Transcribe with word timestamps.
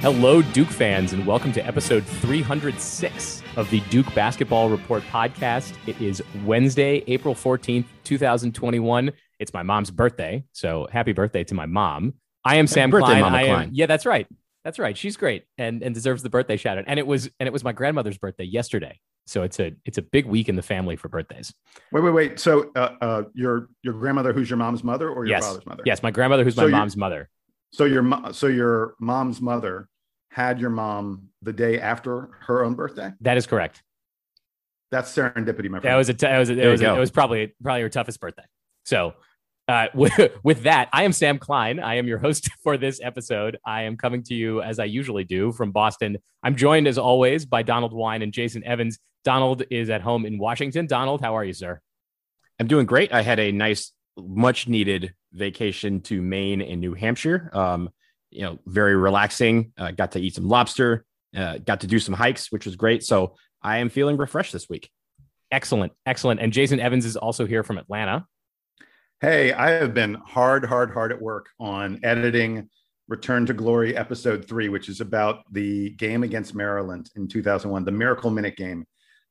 Hello, 0.00 0.42
Duke 0.42 0.68
fans, 0.68 1.12
and 1.12 1.26
welcome 1.26 1.50
to 1.50 1.66
episode 1.66 2.06
306 2.06 3.42
of 3.56 3.68
the 3.70 3.80
Duke 3.90 4.06
Basketball 4.14 4.68
Report 4.68 5.02
podcast. 5.10 5.74
It 5.88 6.00
is 6.00 6.22
Wednesday, 6.44 7.02
April 7.08 7.34
14th, 7.34 7.84
2021. 8.04 9.10
It's 9.40 9.52
my 9.52 9.64
mom's 9.64 9.90
birthday, 9.90 10.44
so 10.52 10.86
happy 10.92 11.12
birthday 11.12 11.42
to 11.42 11.54
my 11.54 11.66
mom. 11.66 12.14
I 12.44 12.56
am 12.56 12.68
Sam 12.68 12.90
birthday, 12.90 13.18
Klein. 13.18 13.22
Mama 13.22 13.36
I 13.36 13.40
am- 13.40 13.46
Klein. 13.48 13.70
yeah, 13.72 13.86
that's 13.86 14.06
right. 14.06 14.28
That's 14.62 14.78
right. 14.78 14.96
She's 14.96 15.16
great 15.16 15.46
and, 15.58 15.82
and 15.82 15.96
deserves 15.96 16.22
the 16.22 16.30
birthday 16.30 16.56
shout 16.56 16.78
out. 16.78 16.84
And 16.86 17.00
it 17.00 17.06
was 17.06 17.28
and 17.40 17.48
it 17.48 17.52
was 17.52 17.64
my 17.64 17.72
grandmother's 17.72 18.18
birthday 18.18 18.44
yesterday. 18.44 19.00
So 19.26 19.42
it's 19.42 19.58
a 19.58 19.72
it's 19.84 19.98
a 19.98 20.02
big 20.02 20.26
week 20.26 20.48
in 20.48 20.54
the 20.54 20.62
family 20.62 20.94
for 20.94 21.08
birthdays. 21.08 21.52
Wait, 21.90 22.02
wait, 22.04 22.12
wait. 22.12 22.38
So, 22.38 22.70
uh, 22.76 22.94
uh, 23.00 23.22
your 23.34 23.68
your 23.82 23.94
grandmother, 23.94 24.32
who's 24.32 24.48
your 24.48 24.58
mom's 24.58 24.84
mother, 24.84 25.10
or 25.10 25.24
your 25.26 25.36
yes. 25.36 25.46
father's 25.46 25.66
mother? 25.66 25.82
Yes, 25.84 26.04
my 26.04 26.12
grandmother, 26.12 26.44
who's 26.44 26.54
So 26.54 26.68
my 26.68 26.78
mom's 26.78 26.96
mother. 26.96 27.28
So 27.72 27.84
your 27.84 28.32
so 28.32 28.46
your 28.46 28.94
mom's 29.00 29.40
mother 29.40 29.88
had 30.30 30.60
your 30.60 30.70
mom 30.70 31.28
the 31.42 31.52
day 31.52 31.80
after 31.80 32.30
her 32.46 32.64
own 32.64 32.74
birthday. 32.74 33.12
That 33.20 33.36
is 33.36 33.46
correct. 33.46 33.82
That's 34.90 35.14
serendipity, 35.14 35.68
my 35.68 35.78
That 35.78 35.82
friend. 35.82 35.96
was 35.98 36.08
a. 36.08 36.14
T- 36.14 36.26
it 36.26 36.38
was. 36.38 36.50
A, 36.50 36.52
it 36.52 36.56
There 36.56 36.70
was. 36.70 36.80
you 36.80 36.88
A, 36.88 36.96
it 36.96 37.00
was 37.00 37.10
probably 37.10 37.54
probably 37.62 37.82
her 37.82 37.88
toughest 37.90 38.20
birthday. 38.20 38.44
So, 38.84 39.14
uh, 39.68 39.88
with, 39.94 40.12
with 40.42 40.62
that, 40.62 40.88
I 40.92 41.02
am 41.04 41.12
Sam 41.12 41.38
Klein. 41.38 41.78
I 41.78 41.96
am 41.96 42.06
your 42.06 42.18
host 42.18 42.48
for 42.62 42.78
this 42.78 43.00
episode. 43.02 43.58
I 43.66 43.82
am 43.82 43.96
coming 43.96 44.22
to 44.24 44.34
you 44.34 44.62
as 44.62 44.78
I 44.78 44.84
usually 44.84 45.24
do 45.24 45.52
from 45.52 45.72
Boston. 45.72 46.18
I'm 46.42 46.56
joined 46.56 46.88
as 46.88 46.96
always 46.96 47.44
by 47.44 47.62
Donald 47.62 47.92
Wine 47.92 48.22
and 48.22 48.32
Jason 48.32 48.64
Evans. 48.64 48.98
Donald 49.24 49.62
is 49.70 49.90
at 49.90 50.00
home 50.00 50.24
in 50.24 50.38
Washington. 50.38 50.86
Donald, 50.86 51.20
how 51.20 51.36
are 51.36 51.44
you, 51.44 51.52
sir? 51.52 51.80
I'm 52.58 52.66
doing 52.66 52.86
great. 52.86 53.12
I 53.12 53.20
had 53.20 53.38
a 53.38 53.52
nice, 53.52 53.92
much 54.16 54.68
needed 54.68 55.12
vacation 55.34 56.00
to 56.02 56.22
Maine 56.22 56.62
and 56.62 56.80
New 56.80 56.94
Hampshire. 56.94 57.50
Um, 57.52 57.90
you 58.30 58.42
know, 58.42 58.58
very 58.66 58.96
relaxing. 58.96 59.72
Uh, 59.76 59.90
got 59.90 60.12
to 60.12 60.20
eat 60.20 60.34
some 60.34 60.48
lobster. 60.48 61.04
Uh, 61.36 61.58
got 61.58 61.80
to 61.80 61.86
do 61.86 61.98
some 61.98 62.14
hikes, 62.14 62.50
which 62.50 62.66
was 62.66 62.76
great. 62.76 63.04
So 63.04 63.36
I 63.62 63.78
am 63.78 63.88
feeling 63.88 64.16
refreshed 64.16 64.52
this 64.52 64.68
week. 64.68 64.90
Excellent, 65.50 65.92
excellent. 66.06 66.40
And 66.40 66.52
Jason 66.52 66.80
Evans 66.80 67.04
is 67.04 67.16
also 67.16 67.46
here 67.46 67.62
from 67.62 67.78
Atlanta. 67.78 68.26
hey, 69.20 69.52
I 69.52 69.70
have 69.70 69.94
been 69.94 70.14
hard, 70.14 70.64
hard, 70.64 70.90
hard 70.90 71.12
at 71.12 71.20
work 71.20 71.48
on 71.58 72.00
editing 72.02 72.68
Return 73.08 73.46
to 73.46 73.54
Glory 73.54 73.96
episode 73.96 74.46
three, 74.46 74.68
which 74.68 74.90
is 74.90 75.00
about 75.00 75.42
the 75.50 75.90
game 75.90 76.22
against 76.22 76.54
Maryland 76.54 77.10
in 77.16 77.26
2001, 77.26 77.84
the 77.84 77.90
Miracle 77.90 78.30
Minute 78.30 78.56
game. 78.56 78.86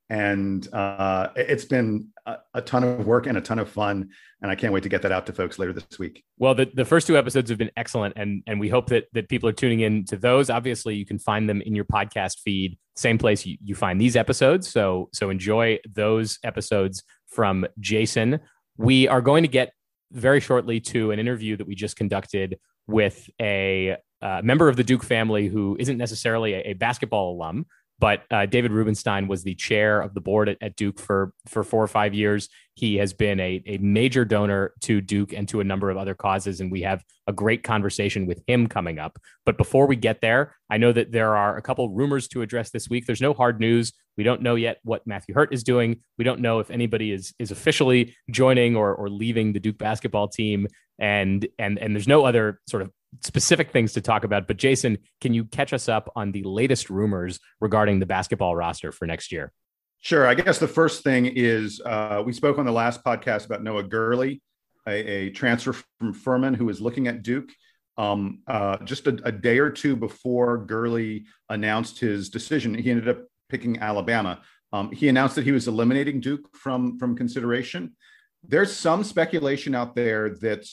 And 0.09 0.67
uh, 0.73 1.29
it- 1.35 1.49
it's 1.49 1.65
been 1.65 2.07
a, 2.25 2.37
a 2.53 2.61
ton 2.61 2.83
of 2.83 3.05
work 3.05 3.27
and 3.27 3.37
a 3.37 3.41
ton 3.41 3.59
of 3.59 3.69
fun. 3.69 4.09
And 4.41 4.51
I 4.51 4.55
can't 4.55 4.71
wait 4.71 4.83
to 4.83 4.89
get 4.89 5.01
that 5.01 5.11
out 5.11 5.25
to 5.27 5.33
folks 5.33 5.57
later 5.57 5.73
this 5.73 5.97
week. 5.97 6.23
Well, 6.37 6.53
the, 6.53 6.69
the 6.73 6.85
first 6.85 7.07
two 7.07 7.17
episodes 7.17 7.49
have 7.49 7.57
been 7.57 7.71
excellent, 7.75 8.13
and 8.17 8.43
and 8.45 8.59
we 8.59 8.69
hope 8.69 8.87
that 8.89 9.05
that 9.13 9.29
people 9.29 9.49
are 9.49 9.53
tuning 9.53 9.79
in 9.79 10.05
to 10.05 10.17
those. 10.17 10.49
Obviously, 10.51 10.95
you 10.95 11.05
can 11.05 11.17
find 11.17 11.49
them 11.49 11.61
in 11.61 11.73
your 11.73 11.85
podcast 11.85 12.41
feed, 12.45 12.77
same 12.95 13.17
place 13.17 13.45
you, 13.47 13.57
you 13.63 13.73
find 13.73 13.99
these 13.99 14.15
episodes. 14.15 14.69
So 14.69 15.09
so 15.11 15.31
enjoy 15.31 15.79
those 15.91 16.37
episodes 16.43 17.03
from 17.27 17.65
Jason. 17.79 18.39
We 18.77 19.07
are 19.07 19.21
going 19.21 19.41
to 19.43 19.49
get 19.49 19.71
very 20.11 20.39
shortly 20.39 20.79
to 20.81 21.09
an 21.11 21.19
interview 21.19 21.57
that 21.57 21.65
we 21.67 21.73
just 21.73 21.97
conducted 21.97 22.59
with 22.85 23.27
a 23.41 23.97
uh, 24.21 24.41
member 24.43 24.69
of 24.69 24.75
the 24.75 24.83
Duke 24.83 25.03
family 25.03 25.47
who 25.47 25.75
isn't 25.79 25.97
necessarily 25.97 26.53
a, 26.53 26.59
a 26.59 26.73
basketball 26.73 27.33
alum, 27.35 27.65
but 27.99 28.23
uh, 28.29 28.45
David 28.45 28.71
Rubenstein 28.71 29.27
was 29.27 29.43
the 29.43 29.55
chair 29.55 30.01
of 30.01 30.13
the 30.13 30.21
board 30.21 30.49
at, 30.49 30.57
at 30.61 30.75
Duke 30.75 30.99
for 30.99 31.33
for 31.47 31.63
four 31.63 31.83
or 31.83 31.87
five 31.87 32.13
years. 32.13 32.49
He 32.75 32.97
has 32.97 33.11
been 33.11 33.39
a, 33.39 33.63
a 33.65 33.77
major 33.79 34.23
donor 34.23 34.73
to 34.81 35.01
Duke 35.01 35.33
and 35.33 35.49
to 35.49 35.61
a 35.61 35.63
number 35.63 35.89
of 35.89 35.97
other 35.97 36.13
causes, 36.13 36.61
and 36.61 36.71
we 36.71 36.81
have 36.81 37.03
a 37.25 37.33
great 37.33 37.63
conversation 37.63 38.27
with 38.27 38.43
him 38.45 38.67
coming 38.67 38.99
up. 38.99 39.17
But 39.45 39.57
before 39.57 39.87
we 39.87 39.95
get 39.95 40.21
there, 40.21 40.55
I 40.69 40.77
know 40.77 40.91
that 40.91 41.11
there 41.11 41.35
are 41.35 41.57
a 41.57 41.61
couple 41.61 41.89
rumors 41.89 42.27
to 42.29 42.43
address 42.43 42.69
this 42.69 42.87
week. 42.87 43.07
There's 43.07 43.21
no 43.21 43.33
hard 43.33 43.59
news. 43.59 43.93
We 44.15 44.23
don't 44.23 44.43
know 44.43 44.55
yet 44.55 44.77
what 44.83 45.07
Matthew 45.07 45.33
Hurt 45.33 45.53
is 45.53 45.63
doing. 45.63 46.01
We 46.19 46.23
don't 46.23 46.39
know 46.39 46.59
if 46.59 46.69
anybody 46.69 47.11
is 47.11 47.33
is 47.39 47.49
officially 47.49 48.15
joining 48.29 48.75
or 48.75 48.93
or 48.93 49.09
leaving 49.09 49.53
the 49.53 49.59
Duke 49.59 49.79
basketball 49.79 50.27
team. 50.27 50.67
And 50.99 51.47
and 51.57 51.79
and 51.79 51.95
there's 51.95 52.07
no 52.07 52.25
other 52.25 52.59
sort 52.67 52.83
of 52.83 52.91
specific 53.21 53.71
things 53.71 53.93
to 53.93 54.01
talk 54.01 54.23
about. 54.23 54.47
But 54.47 54.57
Jason, 54.57 54.97
can 55.21 55.33
you 55.33 55.45
catch 55.45 55.73
us 55.73 55.89
up 55.89 56.11
on 56.15 56.31
the 56.31 56.43
latest 56.43 56.89
rumors 56.89 57.39
regarding 57.59 57.99
the 57.99 58.05
basketball 58.05 58.55
roster 58.55 58.91
for 58.91 59.05
next 59.05 59.31
year? 59.31 59.51
Sure. 59.99 60.27
I 60.27 60.35
guess 60.35 60.59
the 60.59 60.67
first 60.67 61.03
thing 61.03 61.25
is 61.25 61.81
uh, 61.83 62.21
we 62.25 62.33
spoke 62.33 62.57
on 62.57 62.65
the 62.65 62.71
last 62.71 63.03
podcast 63.03 63.45
about 63.45 63.63
Noah 63.63 63.83
Gurley, 63.83 64.41
a, 64.87 64.91
a 64.91 65.29
transfer 65.31 65.73
from 65.73 66.13
Furman 66.13 66.53
who 66.53 66.69
is 66.69 66.79
looking 66.79 67.07
at 67.07 67.23
Duke. 67.23 67.49
Um, 67.97 68.41
uh, 68.47 68.77
just 68.83 69.07
a, 69.07 69.19
a 69.23 69.31
day 69.31 69.57
or 69.57 69.71
two 69.71 69.95
before 69.95 70.59
Gurley 70.59 71.25
announced 71.49 71.99
his 71.99 72.29
decision, 72.29 72.75
he 72.75 72.91
ended 72.91 73.09
up 73.09 73.23
picking 73.49 73.79
Alabama. 73.79 74.41
Um, 74.71 74.91
he 74.91 75.07
announced 75.07 75.35
that 75.35 75.45
he 75.45 75.51
was 75.51 75.67
eliminating 75.67 76.19
Duke 76.19 76.55
from 76.55 76.99
from 76.99 77.15
consideration. 77.15 77.95
There's 78.43 78.71
some 78.71 79.03
speculation 79.03 79.73
out 79.73 79.95
there 79.95 80.29
that 80.41 80.67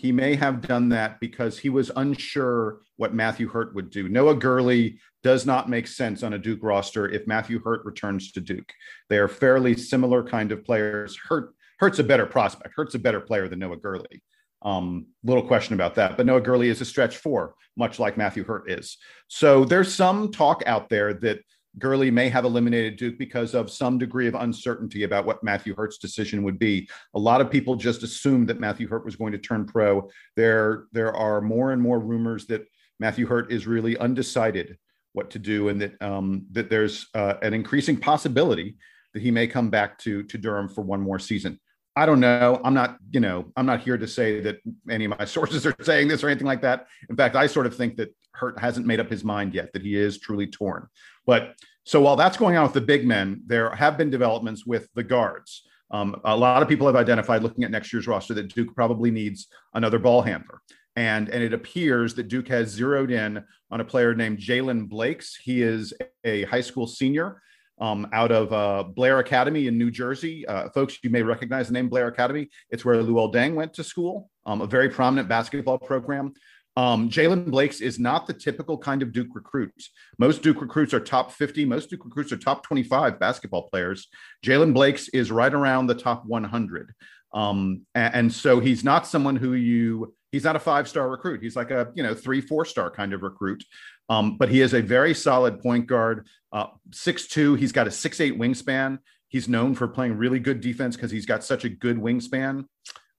he 0.00 0.12
may 0.12 0.34
have 0.34 0.62
done 0.62 0.88
that 0.88 1.20
because 1.20 1.58
he 1.58 1.68
was 1.68 1.90
unsure 1.94 2.80
what 2.96 3.12
Matthew 3.12 3.48
Hurt 3.48 3.74
would 3.74 3.90
do. 3.90 4.08
Noah 4.08 4.34
Gurley 4.34 4.98
does 5.22 5.44
not 5.44 5.68
make 5.68 5.86
sense 5.86 6.22
on 6.22 6.32
a 6.32 6.38
Duke 6.38 6.60
roster 6.62 7.06
if 7.06 7.26
Matthew 7.26 7.60
Hurt 7.60 7.84
returns 7.84 8.32
to 8.32 8.40
Duke. 8.40 8.72
They 9.10 9.18
are 9.18 9.28
fairly 9.28 9.76
similar 9.76 10.22
kind 10.22 10.52
of 10.52 10.64
players. 10.64 11.18
Hurt 11.28 11.54
Hurt's 11.80 11.98
a 11.98 12.04
better 12.04 12.24
prospect. 12.24 12.72
Hurt's 12.74 12.94
a 12.94 12.98
better 12.98 13.20
player 13.20 13.46
than 13.46 13.58
Noah 13.58 13.76
Gurley. 13.76 14.22
Um, 14.62 15.06
little 15.22 15.46
question 15.46 15.74
about 15.74 15.96
that. 15.96 16.16
But 16.16 16.24
Noah 16.24 16.40
Gurley 16.40 16.70
is 16.70 16.80
a 16.80 16.86
stretch 16.86 17.18
four, 17.18 17.54
much 17.76 17.98
like 17.98 18.16
Matthew 18.16 18.44
Hurt 18.44 18.70
is. 18.70 18.96
So 19.28 19.66
there's 19.66 19.94
some 19.94 20.32
talk 20.32 20.62
out 20.64 20.88
there 20.88 21.12
that 21.14 21.40
Gurley 21.78 22.10
may 22.10 22.28
have 22.28 22.44
eliminated 22.44 22.96
Duke 22.96 23.18
because 23.18 23.54
of 23.54 23.70
some 23.70 23.98
degree 23.98 24.26
of 24.26 24.34
uncertainty 24.34 25.04
about 25.04 25.24
what 25.24 25.42
Matthew 25.44 25.74
Hurt's 25.74 25.98
decision 25.98 26.42
would 26.42 26.58
be. 26.58 26.88
A 27.14 27.18
lot 27.18 27.40
of 27.40 27.50
people 27.50 27.76
just 27.76 28.02
assumed 28.02 28.48
that 28.48 28.60
Matthew 28.60 28.88
Hurt 28.88 29.04
was 29.04 29.16
going 29.16 29.32
to 29.32 29.38
turn 29.38 29.66
pro. 29.66 30.08
There, 30.36 30.86
there 30.92 31.14
are 31.14 31.40
more 31.40 31.72
and 31.72 31.80
more 31.80 32.00
rumors 32.00 32.46
that 32.46 32.66
Matthew 32.98 33.26
Hurt 33.26 33.52
is 33.52 33.66
really 33.66 33.96
undecided 33.98 34.76
what 35.12 35.30
to 35.30 35.38
do, 35.38 35.68
and 35.68 35.80
that 35.80 36.00
um, 36.02 36.46
that 36.52 36.70
there's 36.70 37.08
uh, 37.14 37.34
an 37.42 37.54
increasing 37.54 37.96
possibility 37.96 38.76
that 39.12 39.22
he 39.22 39.30
may 39.30 39.46
come 39.46 39.70
back 39.70 39.98
to 40.00 40.22
to 40.24 40.38
Durham 40.38 40.68
for 40.68 40.82
one 40.82 41.00
more 41.00 41.18
season. 41.18 41.58
I 41.96 42.06
don't 42.06 42.20
know. 42.20 42.60
I'm 42.64 42.74
not, 42.74 42.98
you 43.10 43.18
know, 43.18 43.50
I'm 43.56 43.66
not 43.66 43.80
here 43.80 43.98
to 43.98 44.06
say 44.06 44.40
that 44.40 44.58
any 44.88 45.06
of 45.06 45.18
my 45.18 45.24
sources 45.26 45.66
are 45.66 45.74
saying 45.82 46.08
this 46.08 46.22
or 46.22 46.28
anything 46.28 46.46
like 46.46 46.62
that. 46.62 46.86
In 47.08 47.16
fact, 47.16 47.34
I 47.34 47.46
sort 47.46 47.66
of 47.66 47.76
think 47.76 47.96
that 47.96 48.14
Hurt 48.32 48.58
hasn't 48.60 48.86
made 48.86 49.00
up 49.00 49.10
his 49.10 49.24
mind 49.24 49.54
yet, 49.54 49.72
that 49.72 49.82
he 49.82 49.96
is 49.96 50.20
truly 50.20 50.46
torn. 50.46 50.86
But 51.30 51.54
so 51.84 52.00
while 52.00 52.16
that's 52.16 52.36
going 52.36 52.56
on 52.56 52.64
with 52.64 52.72
the 52.72 52.80
big 52.80 53.06
men, 53.06 53.42
there 53.46 53.70
have 53.70 53.96
been 53.96 54.10
developments 54.10 54.66
with 54.66 54.88
the 54.96 55.04
guards. 55.04 55.62
Um, 55.92 56.20
a 56.24 56.36
lot 56.36 56.60
of 56.60 56.68
people 56.68 56.88
have 56.88 56.96
identified, 56.96 57.44
looking 57.44 57.62
at 57.62 57.70
next 57.70 57.92
year's 57.92 58.08
roster, 58.08 58.34
that 58.34 58.52
Duke 58.52 58.74
probably 58.74 59.12
needs 59.12 59.46
another 59.74 60.00
ball 60.00 60.22
handler. 60.22 60.60
And, 60.96 61.28
and 61.28 61.40
it 61.40 61.54
appears 61.54 62.14
that 62.14 62.26
Duke 62.26 62.48
has 62.48 62.70
zeroed 62.70 63.12
in 63.12 63.44
on 63.70 63.80
a 63.80 63.84
player 63.84 64.12
named 64.12 64.38
Jalen 64.38 64.88
Blakes. 64.88 65.36
He 65.36 65.62
is 65.62 65.92
a 66.24 66.42
high 66.46 66.62
school 66.62 66.88
senior 66.88 67.40
um, 67.80 68.08
out 68.12 68.32
of 68.32 68.52
uh, 68.52 68.82
Blair 68.82 69.20
Academy 69.20 69.68
in 69.68 69.78
New 69.78 69.92
Jersey. 69.92 70.44
Uh, 70.48 70.68
folks, 70.70 70.98
you 71.04 71.10
may 71.10 71.22
recognize 71.22 71.68
the 71.68 71.74
name 71.74 71.88
Blair 71.88 72.08
Academy. 72.08 72.48
It's 72.70 72.84
where 72.84 72.96
Luol 72.96 73.32
Deng 73.32 73.54
went 73.54 73.72
to 73.74 73.84
school, 73.84 74.28
um, 74.46 74.62
a 74.62 74.66
very 74.66 74.88
prominent 74.88 75.28
basketball 75.28 75.78
program. 75.78 76.34
Um, 76.80 77.10
Jalen 77.10 77.50
Blakes 77.50 77.82
is 77.82 77.98
not 77.98 78.26
the 78.26 78.32
typical 78.32 78.78
kind 78.78 79.02
of 79.02 79.12
Duke 79.12 79.34
recruit. 79.34 79.70
Most 80.18 80.40
Duke 80.40 80.62
recruits 80.62 80.94
are 80.94 81.00
top 81.00 81.30
50. 81.30 81.66
Most 81.66 81.90
Duke 81.90 82.06
recruits 82.06 82.32
are 82.32 82.38
top 82.38 82.62
25 82.62 83.20
basketball 83.20 83.68
players. 83.68 84.08
Jalen 84.42 84.72
Blakes 84.72 85.08
is 85.10 85.30
right 85.30 85.52
around 85.52 85.88
the 85.88 85.94
top 85.94 86.24
100. 86.24 86.94
Um, 87.34 87.82
and, 87.94 88.14
and 88.14 88.32
so 88.32 88.60
he's 88.60 88.82
not 88.82 89.06
someone 89.06 89.36
who 89.36 89.52
you, 89.52 90.14
he's 90.32 90.44
not 90.44 90.56
a 90.56 90.58
five 90.58 90.88
star 90.88 91.10
recruit. 91.10 91.42
He's 91.42 91.54
like 91.54 91.70
a, 91.70 91.92
you 91.94 92.02
know, 92.02 92.14
three, 92.14 92.40
four 92.40 92.64
star 92.64 92.90
kind 92.90 93.12
of 93.12 93.20
recruit. 93.20 93.62
Um, 94.08 94.38
but 94.38 94.48
he 94.48 94.62
is 94.62 94.72
a 94.72 94.80
very 94.80 95.12
solid 95.12 95.60
point 95.60 95.86
guard, 95.86 96.28
uh, 96.50 96.68
6'2. 96.92 97.58
He's 97.58 97.72
got 97.72 97.88
a 97.88 97.90
6'8 97.90 98.38
wingspan. 98.38 99.00
He's 99.28 99.50
known 99.50 99.74
for 99.74 99.86
playing 99.86 100.16
really 100.16 100.40
good 100.40 100.62
defense 100.62 100.96
because 100.96 101.10
he's 101.10 101.26
got 101.26 101.44
such 101.44 101.66
a 101.66 101.68
good 101.68 101.98
wingspan. 101.98 102.64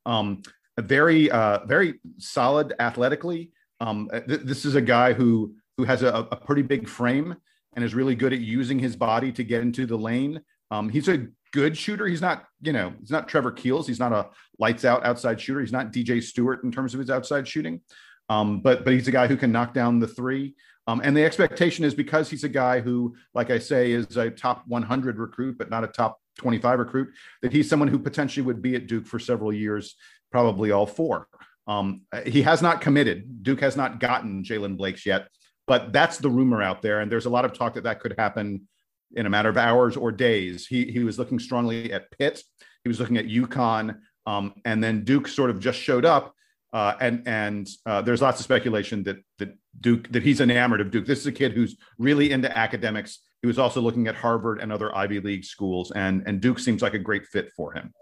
Um, 0.07 0.41
very, 0.81 1.31
uh, 1.31 1.65
very 1.65 1.99
solid 2.17 2.73
athletically. 2.79 3.51
Um, 3.79 4.09
th- 4.27 4.41
this 4.41 4.65
is 4.65 4.75
a 4.75 4.81
guy 4.81 5.13
who 5.13 5.55
who 5.77 5.85
has 5.85 6.03
a, 6.03 6.27
a 6.31 6.35
pretty 6.35 6.61
big 6.61 6.87
frame 6.87 7.35
and 7.75 7.85
is 7.85 7.95
really 7.95 8.15
good 8.15 8.33
at 8.33 8.39
using 8.39 8.77
his 8.77 8.95
body 8.95 9.31
to 9.31 9.43
get 9.43 9.61
into 9.61 9.85
the 9.85 9.97
lane. 9.97 10.41
Um, 10.69 10.89
he's 10.89 11.07
a 11.07 11.27
good 11.51 11.77
shooter. 11.77 12.05
He's 12.05 12.21
not, 12.21 12.45
you 12.61 12.73
know, 12.73 12.93
he's 12.99 13.11
not 13.11 13.27
Trevor 13.27 13.51
Keels. 13.51 13.87
He's 13.87 13.99
not 13.99 14.11
a 14.11 14.29
lights 14.59 14.85
out 14.85 15.05
outside 15.05 15.39
shooter. 15.39 15.61
He's 15.61 15.71
not 15.71 15.91
DJ 15.91 16.21
Stewart 16.21 16.63
in 16.63 16.71
terms 16.71 16.93
of 16.93 16.99
his 16.99 17.09
outside 17.09 17.47
shooting. 17.47 17.81
Um, 18.29 18.61
but 18.61 18.83
but 18.85 18.93
he's 18.93 19.07
a 19.07 19.11
guy 19.11 19.27
who 19.27 19.37
can 19.37 19.51
knock 19.51 19.73
down 19.73 19.99
the 19.99 20.07
three. 20.07 20.55
Um, 20.87 21.01
and 21.03 21.15
the 21.15 21.23
expectation 21.23 21.85
is 21.85 21.93
because 21.93 22.29
he's 22.29 22.43
a 22.43 22.49
guy 22.49 22.79
who, 22.79 23.15
like 23.33 23.51
I 23.51 23.59
say, 23.59 23.91
is 23.91 24.17
a 24.17 24.31
top 24.31 24.63
100 24.67 25.19
recruit, 25.19 25.57
but 25.57 25.69
not 25.69 25.83
a 25.83 25.87
top 25.87 26.19
25 26.39 26.79
recruit, 26.79 27.09
that 27.41 27.53
he's 27.53 27.69
someone 27.69 27.87
who 27.87 27.99
potentially 27.99 28.45
would 28.45 28.61
be 28.61 28.75
at 28.75 28.87
Duke 28.87 29.05
for 29.05 29.19
several 29.19 29.53
years, 29.53 29.95
probably 30.31 30.71
all 30.71 30.85
four. 30.85 31.27
Um, 31.67 32.01
he 32.25 32.41
has 32.41 32.61
not 32.61 32.81
committed. 32.81 33.43
Duke 33.43 33.61
has 33.61 33.77
not 33.77 33.99
gotten 33.99 34.43
Jalen 34.43 34.77
Blakes 34.77 35.05
yet. 35.05 35.27
but 35.67 35.93
that's 35.93 36.17
the 36.17 36.29
rumor 36.29 36.61
out 36.61 36.81
there. 36.81 36.99
And 36.99 37.11
there's 37.11 37.27
a 37.27 37.29
lot 37.29 37.45
of 37.45 37.53
talk 37.53 37.75
that 37.75 37.83
that 37.83 37.99
could 37.99 38.15
happen 38.17 38.67
in 39.15 39.25
a 39.25 39.29
matter 39.29 39.49
of 39.49 39.57
hours 39.57 39.95
or 39.95 40.11
days. 40.11 40.67
He, 40.67 40.91
he 40.91 41.03
was 41.03 41.17
looking 41.19 41.39
strongly 41.39 41.93
at 41.93 42.11
Pitt. 42.17 42.43
He 42.83 42.89
was 42.89 42.99
looking 42.99 43.17
at 43.17 43.27
UConn. 43.27 43.97
Um, 44.25 44.53
and 44.65 44.83
then 44.83 45.03
Duke 45.03 45.27
sort 45.27 45.49
of 45.49 45.59
just 45.59 45.79
showed 45.79 46.05
up. 46.05 46.33
Uh, 46.73 46.95
and 47.01 47.27
and 47.27 47.67
uh, 47.85 48.01
there's 48.01 48.21
lots 48.21 48.39
of 48.39 48.45
speculation 48.45 49.03
that 49.03 49.17
that 49.39 49.57
Duke 49.79 50.09
that 50.11 50.23
he's 50.23 50.39
enamored 50.39 50.79
of 50.79 50.89
Duke. 50.89 51.05
This 51.05 51.19
is 51.19 51.27
a 51.27 51.31
kid 51.31 51.51
who's 51.51 51.75
really 51.97 52.31
into 52.31 52.49
academics. 52.57 53.19
He 53.41 53.47
was 53.47 53.59
also 53.59 53.81
looking 53.81 54.07
at 54.07 54.15
Harvard 54.15 54.61
and 54.61 54.71
other 54.71 54.95
Ivy 54.95 55.19
League 55.19 55.43
schools, 55.43 55.91
and 55.91 56.23
and 56.25 56.39
Duke 56.39 56.59
seems 56.59 56.81
like 56.81 56.93
a 56.93 56.99
great 56.99 57.25
fit 57.25 57.51
for 57.57 57.73
him. 57.73 57.93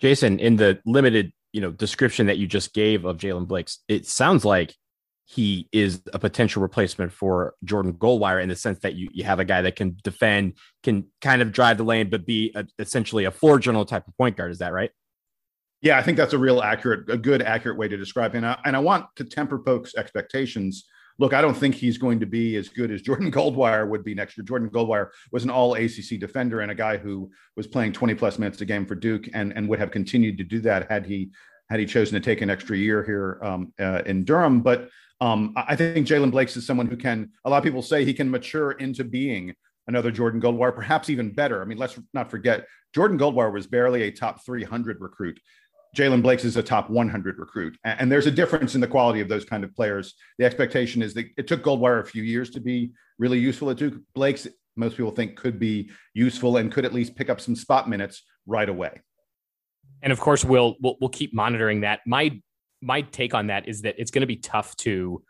Jason, 0.00 0.38
in 0.38 0.54
the 0.54 0.78
limited 0.86 1.32
you 1.54 1.60
know 1.60 1.70
description 1.70 2.26
that 2.26 2.36
you 2.36 2.48
just 2.48 2.74
gave 2.74 3.04
of 3.04 3.16
Jalen 3.16 3.46
Blakes, 3.46 3.78
it 3.88 4.06
sounds 4.06 4.44
like 4.44 4.74
he 5.24 5.68
is 5.72 6.02
a 6.12 6.18
potential 6.18 6.60
replacement 6.60 7.12
for 7.12 7.54
Jordan 7.62 7.94
Goldwire 7.94 8.42
in 8.42 8.48
the 8.48 8.56
sense 8.56 8.80
that 8.80 8.94
you, 8.94 9.08
you 9.12 9.24
have 9.24 9.38
a 9.38 9.44
guy 9.44 9.62
that 9.62 9.76
can 9.76 9.96
defend, 10.02 10.54
can 10.82 11.06
kind 11.22 11.40
of 11.40 11.52
drive 11.52 11.78
the 11.78 11.84
lane, 11.84 12.10
but 12.10 12.26
be 12.26 12.52
a, 12.54 12.66
essentially 12.78 13.24
a 13.24 13.30
floor 13.30 13.58
general 13.58 13.86
type 13.86 14.06
of 14.06 14.14
point 14.18 14.36
guard. 14.36 14.50
Is 14.50 14.58
that 14.58 14.72
right? 14.72 14.90
Yeah, 15.80 15.96
I 15.96 16.02
think 16.02 16.18
that's 16.18 16.32
a 16.32 16.38
real 16.38 16.60
accurate, 16.60 17.08
a 17.08 17.16
good 17.16 17.40
accurate 17.40 17.78
way 17.78 17.88
to 17.88 17.96
describe 17.96 18.32
him. 18.32 18.44
And 18.44 18.52
I, 18.52 18.58
and 18.66 18.76
I 18.76 18.80
want 18.80 19.06
to 19.16 19.24
temper 19.24 19.62
folks' 19.64 19.94
expectations. 19.94 20.84
Look, 21.18 21.32
I 21.32 21.40
don't 21.40 21.56
think 21.56 21.74
he's 21.74 21.98
going 21.98 22.20
to 22.20 22.26
be 22.26 22.56
as 22.56 22.68
good 22.68 22.90
as 22.90 23.02
Jordan 23.08 23.30
Goldwire 23.30 23.88
would 23.88 24.04
be 24.04 24.14
next 24.14 24.36
year. 24.36 24.44
Jordan 24.44 24.70
Goldwire 24.70 25.08
was 25.32 25.44
an 25.44 25.50
all 25.50 25.74
ACC 25.74 26.18
defender 26.18 26.60
and 26.60 26.70
a 26.70 26.74
guy 26.74 26.96
who 26.96 27.30
was 27.56 27.66
playing 27.66 27.92
20 27.92 28.14
plus 28.14 28.38
minutes 28.38 28.60
a 28.60 28.64
game 28.64 28.86
for 28.86 28.94
Duke 28.94 29.28
and, 29.34 29.52
and 29.56 29.68
would 29.68 29.78
have 29.78 29.90
continued 29.90 30.38
to 30.38 30.44
do 30.44 30.60
that 30.60 30.90
had 30.90 31.06
he 31.06 31.30
had 31.70 31.80
he 31.80 31.86
chosen 31.86 32.14
to 32.14 32.20
take 32.20 32.42
an 32.42 32.50
extra 32.50 32.76
year 32.76 33.02
here 33.02 33.38
um, 33.42 33.72
uh, 33.80 34.02
in 34.04 34.24
Durham. 34.24 34.60
But 34.60 34.90
um, 35.20 35.54
I 35.56 35.76
think 35.76 36.06
Jalen 36.06 36.30
Blakes 36.30 36.56
is 36.56 36.66
someone 36.66 36.86
who 36.86 36.96
can, 36.96 37.30
a 37.44 37.50
lot 37.50 37.58
of 37.58 37.64
people 37.64 37.82
say 37.82 38.04
he 38.04 38.12
can 38.12 38.30
mature 38.30 38.72
into 38.72 39.04
being 39.04 39.54
another 39.86 40.10
Jordan 40.10 40.40
Goldwire, 40.40 40.74
perhaps 40.74 41.10
even 41.10 41.32
better. 41.32 41.62
I 41.62 41.64
mean, 41.64 41.78
let's 41.78 41.98
not 42.12 42.30
forget, 42.30 42.66
Jordan 42.94 43.18
Goldwire 43.18 43.52
was 43.52 43.66
barely 43.66 44.02
a 44.02 44.10
top 44.10 44.44
300 44.44 45.00
recruit. 45.00 45.40
Jalen 45.94 46.22
Blakes 46.22 46.44
is 46.44 46.56
a 46.56 46.62
top 46.62 46.90
100 46.90 47.38
recruit. 47.38 47.78
And 47.84 48.10
there's 48.10 48.26
a 48.26 48.30
difference 48.30 48.74
in 48.74 48.80
the 48.80 48.86
quality 48.86 49.20
of 49.20 49.28
those 49.28 49.44
kind 49.44 49.62
of 49.62 49.74
players. 49.74 50.14
The 50.38 50.44
expectation 50.44 51.02
is 51.02 51.14
that 51.14 51.26
it 51.36 51.46
took 51.46 51.62
Goldwire 51.62 52.00
a 52.00 52.04
few 52.04 52.22
years 52.22 52.50
to 52.50 52.60
be 52.60 52.92
really 53.18 53.38
useful 53.38 53.70
at 53.70 53.76
Duke. 53.76 53.94
Blakes, 54.14 54.48
most 54.76 54.96
people 54.96 55.12
think, 55.12 55.36
could 55.36 55.58
be 55.58 55.90
useful 56.12 56.56
and 56.56 56.70
could 56.70 56.84
at 56.84 56.92
least 56.92 57.14
pick 57.14 57.30
up 57.30 57.40
some 57.40 57.54
spot 57.54 57.88
minutes 57.88 58.22
right 58.46 58.68
away. 58.68 59.00
And 60.02 60.12
of 60.12 60.20
course, 60.20 60.44
we'll 60.44 60.76
we'll, 60.82 60.96
we'll 61.00 61.10
keep 61.10 61.32
monitoring 61.32 61.82
that. 61.82 62.00
My 62.06 62.40
my 62.82 63.02
take 63.02 63.32
on 63.32 63.46
that 63.46 63.68
is 63.68 63.82
that 63.82 63.94
it's 63.96 64.10
going 64.10 64.20
to 64.20 64.26
be 64.26 64.36
tough 64.36 64.76
to 64.78 65.22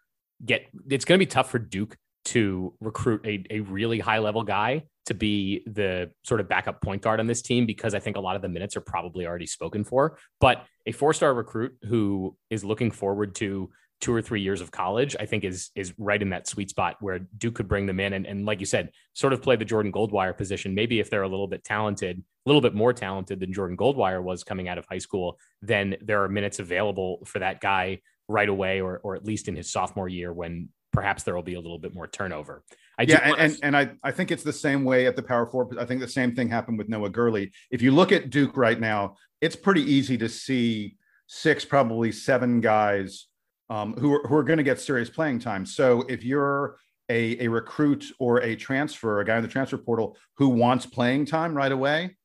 get 0.45 0.67
it's 0.89 1.05
going 1.05 1.19
to 1.19 1.25
be 1.25 1.31
tough 1.31 1.51
for 1.51 1.59
Duke 1.59 1.97
to 2.27 2.75
recruit 2.81 3.25
a, 3.25 3.45
a 3.51 3.61
really 3.61 3.99
high 3.99 4.19
level 4.19 4.43
guy 4.43 4.85
to 5.07 5.15
be 5.15 5.63
the 5.67 6.11
sort 6.23 6.41
of 6.41 6.49
backup 6.49 6.81
point 6.81 7.03
guard 7.03 7.21
on 7.21 7.27
this 7.27 7.43
team 7.43 7.67
because 7.67 7.95
I 7.95 7.99
think 7.99 8.17
a 8.17 8.21
lot 8.21 8.37
of 8.37 8.43
the 8.43 8.49
minutes 8.49 8.77
are 8.77 8.81
probably 8.81 9.27
already 9.27 9.47
spoken 9.47 9.85
for. 9.85 10.19
But 10.41 10.65
a 10.87 10.93
four 10.93 11.13
star 11.13 11.35
recruit 11.35 11.77
who 11.83 12.37
is 12.51 12.65
looking 12.65 12.91
forward 12.91 13.35
to 13.37 13.71
two 14.01 14.13
or 14.13 14.23
three 14.23 14.41
years 14.41 14.61
of 14.61 14.71
college, 14.71 15.15
I 15.19 15.27
think 15.27 15.45
is 15.45 15.71
is 15.75 15.93
right 15.99 16.21
in 16.21 16.31
that 16.31 16.47
sweet 16.47 16.71
spot 16.71 16.97
where 17.01 17.21
Duke 17.39 17.55
could 17.55 17.69
bring 17.69 17.87
them 17.87 18.01
in 18.01 18.15
and, 18.15 18.27
and 18.27 18.47
like 18.47 18.61
you 18.61 18.67
said, 18.67 18.91
sort 19.13 19.33
of 19.33 19.43
play 19.43 19.57
the 19.57 19.65
Jordan 19.65 19.93
Goldwire 19.93 20.37
position. 20.37 20.75
Maybe 20.75 21.01
if 21.01 21.11
they're 21.11 21.23
a 21.23 21.29
little 21.29 21.47
bit 21.47 21.65
talented, 21.65 22.19
a 22.19 22.49
little 22.49 22.61
bit 22.61 22.75
more 22.75 22.93
talented 22.93 23.41
than 23.41 23.53
Jordan 23.53 23.77
Goldwire 23.77 24.23
was 24.23 24.43
coming 24.43 24.69
out 24.69 24.79
of 24.79 24.87
high 24.91 24.99
school, 24.99 25.39
then 25.63 25.97
there 26.03 26.23
are 26.23 26.29
minutes 26.29 26.59
available 26.59 27.23
for 27.27 27.39
that 27.39 27.61
guy 27.61 28.01
right 28.29 28.49
away, 28.49 28.81
or 28.81 29.01
or 29.05 29.17
at 29.17 29.25
least 29.25 29.49
in 29.49 29.57
his 29.57 29.71
sophomore 29.71 30.09
year 30.09 30.33
when 30.33 30.71
perhaps 30.95 31.25
there 31.25 31.35
will 31.35 31.43
be 31.43 31.55
a 31.55 31.61
little 31.61 31.79
bit 31.79 31.95
more 31.95 32.07
turnover. 32.07 32.63
I 32.99 33.03
yeah, 33.03 33.21
and, 33.25 33.39
and, 33.39 33.59
and 33.63 33.77
I, 33.77 33.91
I 34.03 34.13
think 34.13 34.31
it's 34.31 34.45
the 34.45 34.53
same 34.53 34.85
way 34.85 35.07
at 35.07 35.17
the 35.17 35.23
power 35.23 35.47
four. 35.47 35.69
I 35.79 35.85
think 35.85 36.01
the 36.01 36.09
same 36.09 36.35
thing 36.35 36.49
happened 36.49 36.79
with 36.79 36.89
Noah 36.89 37.11
Gurley. 37.11 37.53
If 37.71 37.83
you 37.83 37.91
look 37.91 38.13
at 38.13 38.31
Duke 38.31 38.57
right 38.57 38.79
now, 38.79 39.17
it's 39.41 39.57
pretty 39.57 39.83
easy 39.83 40.17
to 40.19 40.29
see 40.29 40.97
six, 41.27 41.65
probably 41.65 42.13
seven 42.13 42.61
guys 42.61 43.27
um, 43.69 43.95
who 43.95 44.15
are, 44.15 44.29
who 44.29 44.37
are 44.37 44.45
going 44.45 44.59
to 44.59 44.63
get 44.63 44.81
serious 44.81 45.11
playing 45.11 45.41
time. 45.41 45.67
So 45.67 46.03
if 46.09 46.25
you're 46.25 46.77
a, 47.09 47.45
a 47.45 47.49
recruit 47.49 48.07
or 48.19 48.41
a 48.43 48.55
transfer, 48.57 49.21
a 49.21 49.25
guy 49.25 49.37
in 49.37 49.43
the 49.43 49.49
transfer 49.49 49.79
portal 49.79 50.17
who 50.39 50.49
wants 50.49 50.87
playing 50.87 51.27
time 51.27 51.55
right 51.55 51.73
away, 51.73 52.17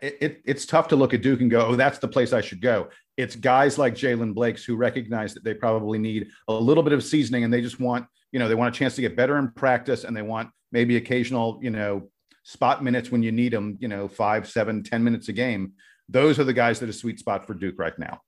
it, 0.00 0.18
it, 0.20 0.42
it's 0.44 0.66
tough 0.66 0.88
to 0.88 0.96
look 0.96 1.14
at 1.14 1.22
Duke 1.22 1.40
and 1.40 1.50
go, 1.50 1.66
oh, 1.66 1.76
that's 1.76 1.98
the 1.98 2.08
place 2.08 2.32
I 2.32 2.40
should 2.40 2.60
go. 2.60 2.88
It's 3.16 3.36
guys 3.36 3.78
like 3.78 3.94
Jalen 3.94 4.34
Blakes 4.34 4.64
who 4.64 4.76
recognize 4.76 5.34
that 5.34 5.44
they 5.44 5.54
probably 5.54 5.98
need 5.98 6.28
a 6.46 6.52
little 6.52 6.82
bit 6.82 6.92
of 6.92 7.02
seasoning 7.02 7.44
and 7.44 7.52
they 7.52 7.60
just 7.60 7.80
want, 7.80 8.06
you 8.32 8.38
know, 8.38 8.48
they 8.48 8.54
want 8.54 8.74
a 8.74 8.78
chance 8.78 8.94
to 8.96 9.00
get 9.00 9.16
better 9.16 9.38
in 9.38 9.50
practice 9.50 10.04
and 10.04 10.16
they 10.16 10.22
want 10.22 10.50
maybe 10.72 10.96
occasional, 10.96 11.58
you 11.62 11.70
know, 11.70 12.10
spot 12.44 12.82
minutes 12.82 13.10
when 13.10 13.22
you 13.22 13.32
need 13.32 13.52
them, 13.52 13.76
you 13.80 13.88
know, 13.88 14.08
five, 14.08 14.48
seven, 14.48 14.82
ten 14.82 15.02
minutes 15.02 15.28
a 15.28 15.32
game. 15.32 15.72
Those 16.08 16.38
are 16.38 16.44
the 16.44 16.52
guys 16.52 16.80
that 16.80 16.88
are 16.88 16.92
sweet 16.92 17.18
spot 17.18 17.46
for 17.46 17.54
Duke 17.54 17.78
right 17.78 17.98
now. 17.98 18.20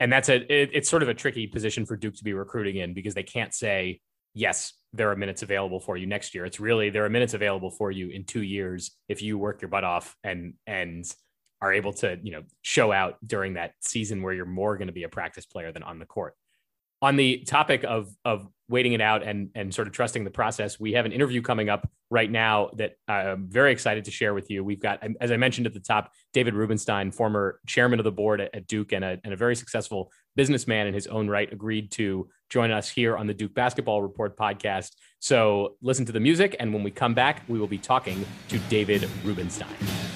And 0.00 0.12
that's 0.12 0.28
a, 0.28 0.36
it, 0.52 0.70
it's 0.72 0.90
sort 0.90 1.02
of 1.02 1.08
a 1.08 1.14
tricky 1.14 1.46
position 1.46 1.86
for 1.86 1.96
Duke 1.96 2.16
to 2.16 2.24
be 2.24 2.32
recruiting 2.32 2.76
in 2.76 2.94
because 2.94 3.14
they 3.14 3.22
can't 3.22 3.54
say, 3.54 4.00
yes, 4.36 4.74
there 4.92 5.10
are 5.10 5.16
minutes 5.16 5.42
available 5.42 5.80
for 5.80 5.96
you 5.96 6.06
next 6.06 6.34
year. 6.34 6.44
It's 6.44 6.60
really 6.60 6.90
there 6.90 7.04
are 7.04 7.10
minutes 7.10 7.34
available 7.34 7.70
for 7.70 7.90
you 7.90 8.10
in 8.10 8.24
two 8.24 8.42
years 8.42 8.92
if 9.08 9.22
you 9.22 9.38
work 9.38 9.62
your 9.62 9.68
butt 9.68 9.82
off 9.82 10.14
and 10.22 10.54
and 10.66 11.04
are 11.62 11.72
able 11.72 11.92
to 11.94 12.18
you 12.22 12.32
know 12.32 12.42
show 12.62 12.92
out 12.92 13.16
during 13.26 13.54
that 13.54 13.72
season 13.80 14.22
where 14.22 14.34
you're 14.34 14.44
more 14.44 14.76
going 14.76 14.88
to 14.88 14.92
be 14.92 15.04
a 15.04 15.08
practice 15.08 15.46
player 15.46 15.72
than 15.72 15.82
on 15.82 15.98
the 15.98 16.06
court. 16.06 16.34
On 17.02 17.16
the 17.16 17.38
topic 17.46 17.84
of 17.84 18.08
of 18.24 18.48
waiting 18.68 18.92
it 18.94 19.00
out 19.00 19.22
and 19.22 19.50
and 19.54 19.72
sort 19.72 19.86
of 19.86 19.92
trusting 19.92 20.24
the 20.24 20.30
process, 20.30 20.80
we 20.80 20.92
have 20.92 21.04
an 21.04 21.12
interview 21.12 21.42
coming 21.42 21.68
up 21.68 21.88
right 22.10 22.30
now 22.30 22.70
that 22.76 22.92
I'm 23.08 23.48
very 23.48 23.72
excited 23.72 24.04
to 24.04 24.10
share 24.10 24.32
with 24.32 24.48
you. 24.50 24.62
We've 24.62 24.80
got, 24.80 25.04
um, 25.04 25.16
as 25.20 25.32
I 25.32 25.36
mentioned 25.36 25.66
at 25.66 25.74
the 25.74 25.80
top, 25.80 26.12
David 26.32 26.54
Rubenstein, 26.54 27.10
former 27.10 27.60
chairman 27.66 27.98
of 27.98 28.04
the 28.04 28.12
board 28.12 28.40
at, 28.40 28.54
at 28.54 28.66
Duke 28.66 28.92
and 28.92 29.04
a, 29.04 29.18
and 29.24 29.32
a 29.32 29.36
very 29.36 29.56
successful 29.56 30.12
businessman 30.36 30.86
in 30.86 30.94
his 30.94 31.06
own 31.06 31.28
right, 31.28 31.52
agreed 31.52 31.90
to 31.92 32.28
join 32.48 32.70
us 32.70 32.88
here 32.88 33.16
on 33.16 33.26
the 33.26 33.34
Duke 33.34 33.54
Basketball 33.54 34.02
Report 34.02 34.36
podcast. 34.36 34.92
So 35.18 35.76
listen 35.82 36.06
to 36.06 36.12
the 36.12 36.20
music, 36.20 36.56
and 36.60 36.72
when 36.72 36.82
we 36.82 36.90
come 36.90 37.14
back, 37.14 37.42
we 37.48 37.58
will 37.58 37.66
be 37.66 37.78
talking 37.78 38.24
to 38.48 38.58
David 38.70 39.08
Rubenstein. 39.24 40.15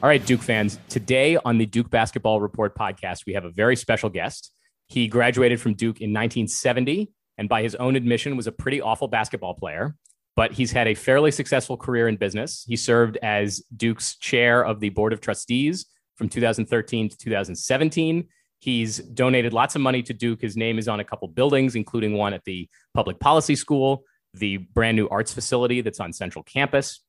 All 0.00 0.08
right, 0.08 0.24
Duke 0.24 0.42
fans. 0.42 0.78
Today 0.88 1.38
on 1.44 1.58
the 1.58 1.66
Duke 1.66 1.90
Basketball 1.90 2.40
Report 2.40 2.72
podcast, 2.76 3.26
we 3.26 3.32
have 3.32 3.44
a 3.44 3.50
very 3.50 3.74
special 3.74 4.08
guest. 4.08 4.52
He 4.86 5.08
graduated 5.08 5.60
from 5.60 5.74
Duke 5.74 6.00
in 6.00 6.10
1970 6.10 7.10
and, 7.36 7.48
by 7.48 7.62
his 7.62 7.74
own 7.74 7.96
admission, 7.96 8.36
was 8.36 8.46
a 8.46 8.52
pretty 8.52 8.80
awful 8.80 9.08
basketball 9.08 9.54
player. 9.54 9.96
But 10.36 10.52
he's 10.52 10.70
had 10.70 10.86
a 10.86 10.94
fairly 10.94 11.32
successful 11.32 11.76
career 11.76 12.06
in 12.06 12.14
business. 12.14 12.64
He 12.68 12.76
served 12.76 13.16
as 13.24 13.60
Duke's 13.76 14.16
chair 14.18 14.64
of 14.64 14.78
the 14.78 14.90
board 14.90 15.12
of 15.12 15.20
trustees 15.20 15.86
from 16.14 16.28
2013 16.28 17.08
to 17.08 17.18
2017. 17.18 18.28
He's 18.60 18.98
donated 18.98 19.52
lots 19.52 19.74
of 19.74 19.80
money 19.80 20.04
to 20.04 20.14
Duke. 20.14 20.40
His 20.40 20.56
name 20.56 20.78
is 20.78 20.86
on 20.86 21.00
a 21.00 21.04
couple 21.04 21.26
buildings, 21.26 21.74
including 21.74 22.12
one 22.12 22.34
at 22.34 22.44
the 22.44 22.68
Public 22.94 23.18
Policy 23.18 23.56
School, 23.56 24.04
the 24.32 24.58
brand 24.58 24.94
new 24.94 25.08
arts 25.08 25.34
facility 25.34 25.80
that's 25.80 25.98
on 25.98 26.12
Central 26.12 26.44
Campus, 26.44 27.00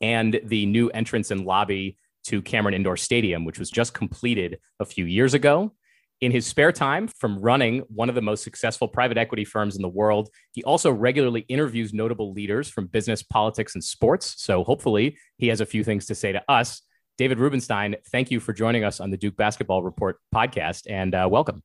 and 0.00 0.40
the 0.42 0.64
new 0.64 0.88
entrance 0.88 1.30
and 1.30 1.44
lobby 1.44 1.98
to 2.24 2.42
Cameron 2.42 2.74
Indoor 2.74 2.96
Stadium, 2.96 3.44
which 3.44 3.58
was 3.58 3.70
just 3.70 3.94
completed 3.94 4.58
a 4.78 4.84
few 4.84 5.04
years 5.04 5.34
ago. 5.34 5.72
In 6.20 6.32
his 6.32 6.46
spare 6.46 6.70
time 6.70 7.08
from 7.08 7.40
running 7.40 7.78
one 7.88 8.10
of 8.10 8.14
the 8.14 8.20
most 8.20 8.44
successful 8.44 8.86
private 8.86 9.16
equity 9.16 9.44
firms 9.44 9.76
in 9.76 9.80
the 9.80 9.88
world, 9.88 10.28
he 10.52 10.62
also 10.64 10.90
regularly 10.90 11.46
interviews 11.48 11.94
notable 11.94 12.32
leaders 12.32 12.68
from 12.68 12.88
business, 12.88 13.22
politics, 13.22 13.74
and 13.74 13.82
sports. 13.82 14.34
So 14.36 14.62
hopefully, 14.62 15.16
he 15.38 15.48
has 15.48 15.62
a 15.62 15.66
few 15.66 15.82
things 15.82 16.04
to 16.06 16.14
say 16.14 16.32
to 16.32 16.42
us. 16.46 16.82
David 17.16 17.38
Rubenstein, 17.38 17.96
thank 18.12 18.30
you 18.30 18.38
for 18.38 18.52
joining 18.52 18.84
us 18.84 19.00
on 19.00 19.10
the 19.10 19.16
Duke 19.16 19.36
Basketball 19.36 19.82
Report 19.82 20.18
podcast 20.34 20.90
and 20.90 21.14
uh, 21.14 21.26
welcome. 21.30 21.62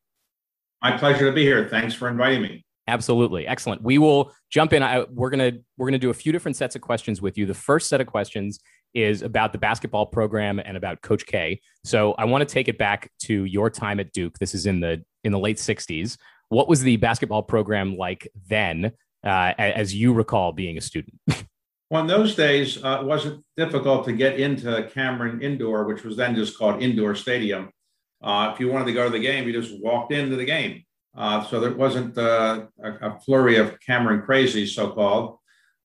My 0.81 0.97
pleasure 0.97 1.25
to 1.25 1.31
be 1.33 1.43
here. 1.43 1.67
Thanks 1.67 1.93
for 1.93 2.07
inviting 2.07 2.41
me. 2.41 2.65
Absolutely. 2.87 3.47
Excellent. 3.47 3.81
We 3.81 3.97
will 3.97 4.31
jump 4.51 4.71
in. 4.71 4.83
I, 4.83 5.05
we're 5.09 5.31
going 5.31 5.51
to 5.51 5.59
we're 5.77 5.87
going 5.87 5.93
to 5.93 5.99
do 5.99 6.11
a 6.11 6.13
few 6.13 6.31
different 6.31 6.55
sets 6.55 6.75
of 6.75 6.81
questions 6.81 7.21
with 7.21 7.37
you. 7.37 7.45
The 7.45 7.53
first 7.53 7.89
set 7.89 7.99
of 7.99 8.07
questions 8.07 8.59
is 8.95 9.21
about 9.21 9.51
the 9.51 9.57
basketball 9.57 10.05
program 10.05 10.59
and 10.59 10.77
about 10.77 11.01
Coach 11.01 11.25
K. 11.25 11.61
So 11.83 12.13
I 12.13 12.25
want 12.25 12.47
to 12.47 12.51
take 12.51 12.67
it 12.67 12.77
back 12.77 13.11
to 13.23 13.43
your 13.43 13.69
time 13.69 13.99
at 13.99 14.11
Duke. 14.13 14.39
This 14.39 14.55
is 14.55 14.65
in 14.65 14.79
the 14.79 15.03
in 15.23 15.31
the 15.31 15.39
late 15.39 15.57
'60s. 15.57 16.17
What 16.49 16.67
was 16.67 16.81
the 16.81 16.97
basketball 16.97 17.43
program 17.43 17.97
like 17.97 18.27
then, 18.47 18.93
uh, 19.23 19.53
as 19.57 19.93
you 19.93 20.13
recall 20.13 20.51
being 20.51 20.77
a 20.77 20.81
student? 20.81 21.19
well, 21.89 22.01
in 22.01 22.07
those 22.07 22.35
days, 22.35 22.83
uh, 22.83 22.99
it 23.01 23.05
wasn't 23.05 23.43
difficult 23.57 24.05
to 24.05 24.13
get 24.13 24.39
into 24.39 24.89
Cameron 24.93 25.41
Indoor, 25.41 25.85
which 25.85 26.03
was 26.03 26.15
then 26.15 26.35
just 26.35 26.57
called 26.57 26.81
Indoor 26.81 27.15
Stadium. 27.15 27.69
Uh, 28.23 28.51
if 28.53 28.59
you 28.59 28.71
wanted 28.71 28.85
to 28.85 28.93
go 28.93 29.03
to 29.03 29.09
the 29.09 29.19
game, 29.19 29.47
you 29.47 29.53
just 29.53 29.79
walked 29.81 30.11
into 30.11 30.35
the 30.35 30.45
game. 30.45 30.83
Uh, 31.17 31.43
so 31.45 31.59
there 31.59 31.73
wasn't 31.73 32.17
uh, 32.17 32.65
a, 32.83 32.91
a 33.09 33.19
flurry 33.21 33.57
of 33.57 33.79
Cameron 33.79 34.21
crazy, 34.21 34.65
so 34.65 34.91
called. 34.91 35.37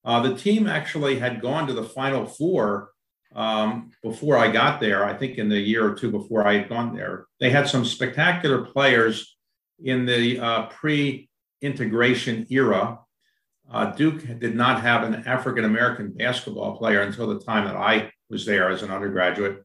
Uh, 0.04 0.20
the 0.20 0.34
team 0.34 0.66
actually 0.66 1.18
had 1.18 1.40
gone 1.40 1.66
to 1.66 1.72
the 1.72 1.84
Final 1.84 2.26
Four 2.26 2.90
um, 3.34 3.92
before 4.02 4.36
I 4.36 4.50
got 4.50 4.80
there, 4.80 5.04
I 5.04 5.14
think 5.14 5.38
in 5.38 5.48
the 5.48 5.58
year 5.58 5.86
or 5.86 5.94
two 5.94 6.10
before 6.10 6.46
I 6.46 6.58
had 6.58 6.68
gone 6.68 6.94
there, 6.94 7.26
they 7.38 7.50
had 7.50 7.68
some 7.68 7.84
spectacular 7.84 8.64
players 8.64 9.36
in 9.82 10.04
the 10.04 10.40
uh, 10.40 10.66
pre 10.66 11.28
integration 11.62 12.46
era. 12.50 12.98
Uh, 13.70 13.92
Duke 13.92 14.22
did 14.40 14.56
not 14.56 14.80
have 14.82 15.04
an 15.04 15.26
African 15.26 15.64
American 15.64 16.12
basketball 16.12 16.76
player 16.76 17.02
until 17.02 17.28
the 17.28 17.44
time 17.44 17.66
that 17.66 17.76
I 17.76 18.12
was 18.28 18.44
there 18.44 18.68
as 18.70 18.82
an 18.82 18.90
undergraduate. 18.90 19.64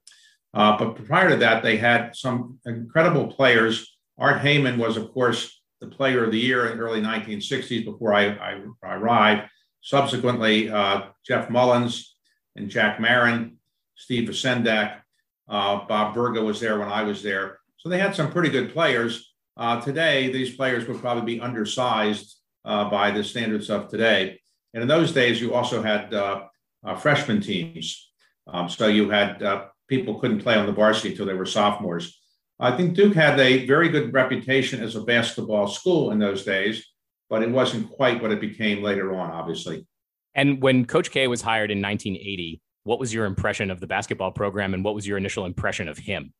Uh, 0.53 0.77
but 0.77 1.03
prior 1.05 1.29
to 1.29 1.35
that, 1.37 1.63
they 1.63 1.77
had 1.77 2.15
some 2.15 2.59
incredible 2.65 3.27
players. 3.27 3.97
Art 4.17 4.41
Heyman 4.41 4.77
was, 4.77 4.95
of 4.95 5.11
course, 5.11 5.61
the 5.81 5.87
player 5.87 6.23
of 6.23 6.31
the 6.31 6.39
year 6.39 6.67
in 6.67 6.77
the 6.77 6.83
early 6.83 7.01
1960s 7.01 7.83
before 7.83 8.13
I, 8.13 8.27
I, 8.27 8.61
I 8.83 8.95
arrived. 8.95 9.49
Subsequently, 9.81 10.69
uh, 10.69 11.07
Jeff 11.25 11.49
Mullins 11.49 12.15
and 12.55 12.69
Jack 12.69 12.99
Marin, 12.99 13.54
Steve 13.95 14.29
Vacendak, 14.29 15.01
uh, 15.47 15.85
Bob 15.87 16.13
Verga 16.13 16.41
was 16.41 16.59
there 16.59 16.79
when 16.79 16.89
I 16.89 17.03
was 17.03 17.21
there. 17.23 17.59
So 17.77 17.89
they 17.89 17.99
had 17.99 18.15
some 18.15 18.31
pretty 18.31 18.49
good 18.49 18.73
players. 18.73 19.33
Uh, 19.57 19.79
today, 19.79 20.31
these 20.31 20.55
players 20.55 20.87
would 20.87 20.99
probably 20.99 21.35
be 21.35 21.41
undersized 21.41 22.35
uh, 22.65 22.89
by 22.89 23.11
the 23.11 23.23
standards 23.23 23.69
of 23.69 23.89
today. 23.89 24.39
And 24.73 24.81
in 24.81 24.87
those 24.87 25.11
days, 25.11 25.39
you 25.39 25.53
also 25.53 25.81
had 25.81 26.13
uh, 26.13 26.45
uh, 26.85 26.95
freshman 26.95 27.41
teams. 27.41 28.11
Um, 28.47 28.69
so 28.69 28.87
you 28.87 29.09
had 29.09 29.41
people 29.87 30.19
couldn't 30.19 30.41
play 30.41 30.55
on 30.55 30.65
the 30.65 30.71
varsity 30.71 31.11
until 31.11 31.25
they 31.25 31.33
were 31.33 31.45
sophomores. 31.45 32.19
I 32.59 32.75
think 32.75 32.95
Duke 32.95 33.13
had 33.13 33.39
a 33.39 33.65
very 33.65 33.89
good 33.89 34.13
reputation 34.13 34.81
as 34.81 34.95
a 34.95 35.01
basketball 35.01 35.67
school 35.67 36.11
in 36.11 36.19
those 36.19 36.43
days, 36.43 36.85
but 37.29 37.43
it 37.43 37.49
wasn't 37.49 37.89
quite 37.91 38.21
what 38.21 38.31
it 38.31 38.39
became 38.39 38.81
later 38.81 39.13
on, 39.15 39.31
obviously. 39.31 39.85
And 40.33 40.61
when 40.61 40.85
Coach 40.85 41.11
K 41.11 41.27
was 41.27 41.41
hired 41.41 41.71
in 41.71 41.81
1980, 41.81 42.61
what 42.85 42.99
was 42.99 43.13
your 43.13 43.25
impression 43.25 43.71
of 43.71 43.79
the 43.79 43.87
basketball 43.87 44.31
program 44.31 44.73
and 44.73 44.83
what 44.83 44.95
was 44.95 45.05
your 45.05 45.17
initial 45.17 45.45
impression 45.45 45.89
of 45.89 45.97
him? 45.97 46.33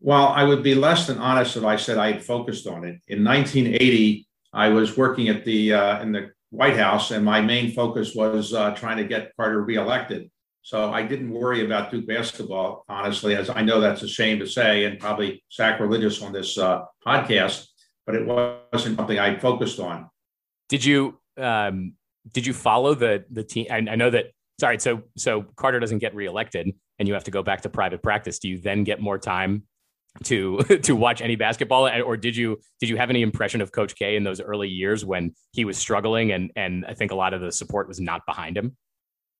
Well, 0.00 0.28
I 0.28 0.44
would 0.44 0.62
be 0.62 0.74
less 0.74 1.06
than 1.06 1.18
honest 1.18 1.56
if 1.56 1.64
I 1.64 1.76
said 1.76 1.98
I 1.98 2.12
had 2.12 2.24
focused 2.24 2.66
on 2.66 2.84
it. 2.84 3.00
In 3.08 3.24
1980, 3.24 4.26
I 4.52 4.68
was 4.68 4.96
working 4.96 5.28
at 5.28 5.44
the 5.44 5.72
uh, 5.72 6.02
in 6.02 6.12
the 6.12 6.30
White 6.50 6.76
House, 6.76 7.10
and 7.10 7.24
my 7.24 7.40
main 7.40 7.72
focus 7.72 8.14
was 8.14 8.54
uh, 8.54 8.74
trying 8.74 8.96
to 8.98 9.04
get 9.04 9.32
Carter 9.36 9.62
reelected. 9.62 10.30
So 10.62 10.92
I 10.92 11.02
didn't 11.02 11.30
worry 11.30 11.64
about 11.64 11.90
Duke 11.90 12.06
basketball, 12.06 12.84
honestly, 12.88 13.34
as 13.34 13.48
I 13.48 13.62
know 13.62 13.80
that's 13.80 14.02
a 14.02 14.08
shame 14.08 14.38
to 14.40 14.46
say 14.46 14.84
and 14.84 14.98
probably 14.98 15.42
sacrilegious 15.48 16.22
on 16.22 16.32
this 16.32 16.58
uh, 16.58 16.82
podcast, 17.06 17.66
but 18.04 18.14
it 18.14 18.26
wasn't 18.26 18.96
something 18.96 19.18
I 19.18 19.38
focused 19.38 19.80
on. 19.80 20.10
Did 20.68 20.84
you 20.84 21.18
um, 21.36 21.94
did 22.32 22.46
you 22.46 22.52
follow 22.52 22.94
the 22.94 23.24
the 23.30 23.44
team? 23.44 23.66
I, 23.70 23.76
I 23.76 23.96
know 23.96 24.10
that. 24.10 24.32
Sorry, 24.60 24.78
so 24.80 25.02
so 25.16 25.42
Carter 25.56 25.78
doesn't 25.80 25.98
get 25.98 26.14
reelected, 26.14 26.72
and 26.98 27.08
you 27.08 27.14
have 27.14 27.24
to 27.24 27.30
go 27.30 27.42
back 27.42 27.62
to 27.62 27.68
private 27.68 28.02
practice. 28.02 28.38
Do 28.38 28.48
you 28.48 28.58
then 28.58 28.84
get 28.84 29.00
more 29.00 29.18
time 29.18 29.64
to 30.24 30.58
to 30.82 30.96
watch 30.96 31.20
any 31.20 31.36
basketball, 31.36 31.88
or 31.88 32.16
did 32.16 32.36
you 32.36 32.58
did 32.80 32.88
you 32.88 32.96
have 32.96 33.10
any 33.10 33.22
impression 33.22 33.60
of 33.60 33.72
Coach 33.72 33.94
K 33.94 34.16
in 34.16 34.24
those 34.24 34.40
early 34.40 34.68
years 34.68 35.04
when 35.04 35.34
he 35.52 35.64
was 35.64 35.78
struggling, 35.78 36.32
and 36.32 36.50
and 36.56 36.84
I 36.86 36.94
think 36.94 37.12
a 37.12 37.14
lot 37.14 37.34
of 37.34 37.40
the 37.40 37.52
support 37.52 37.88
was 37.88 38.00
not 38.00 38.26
behind 38.26 38.56
him? 38.56 38.76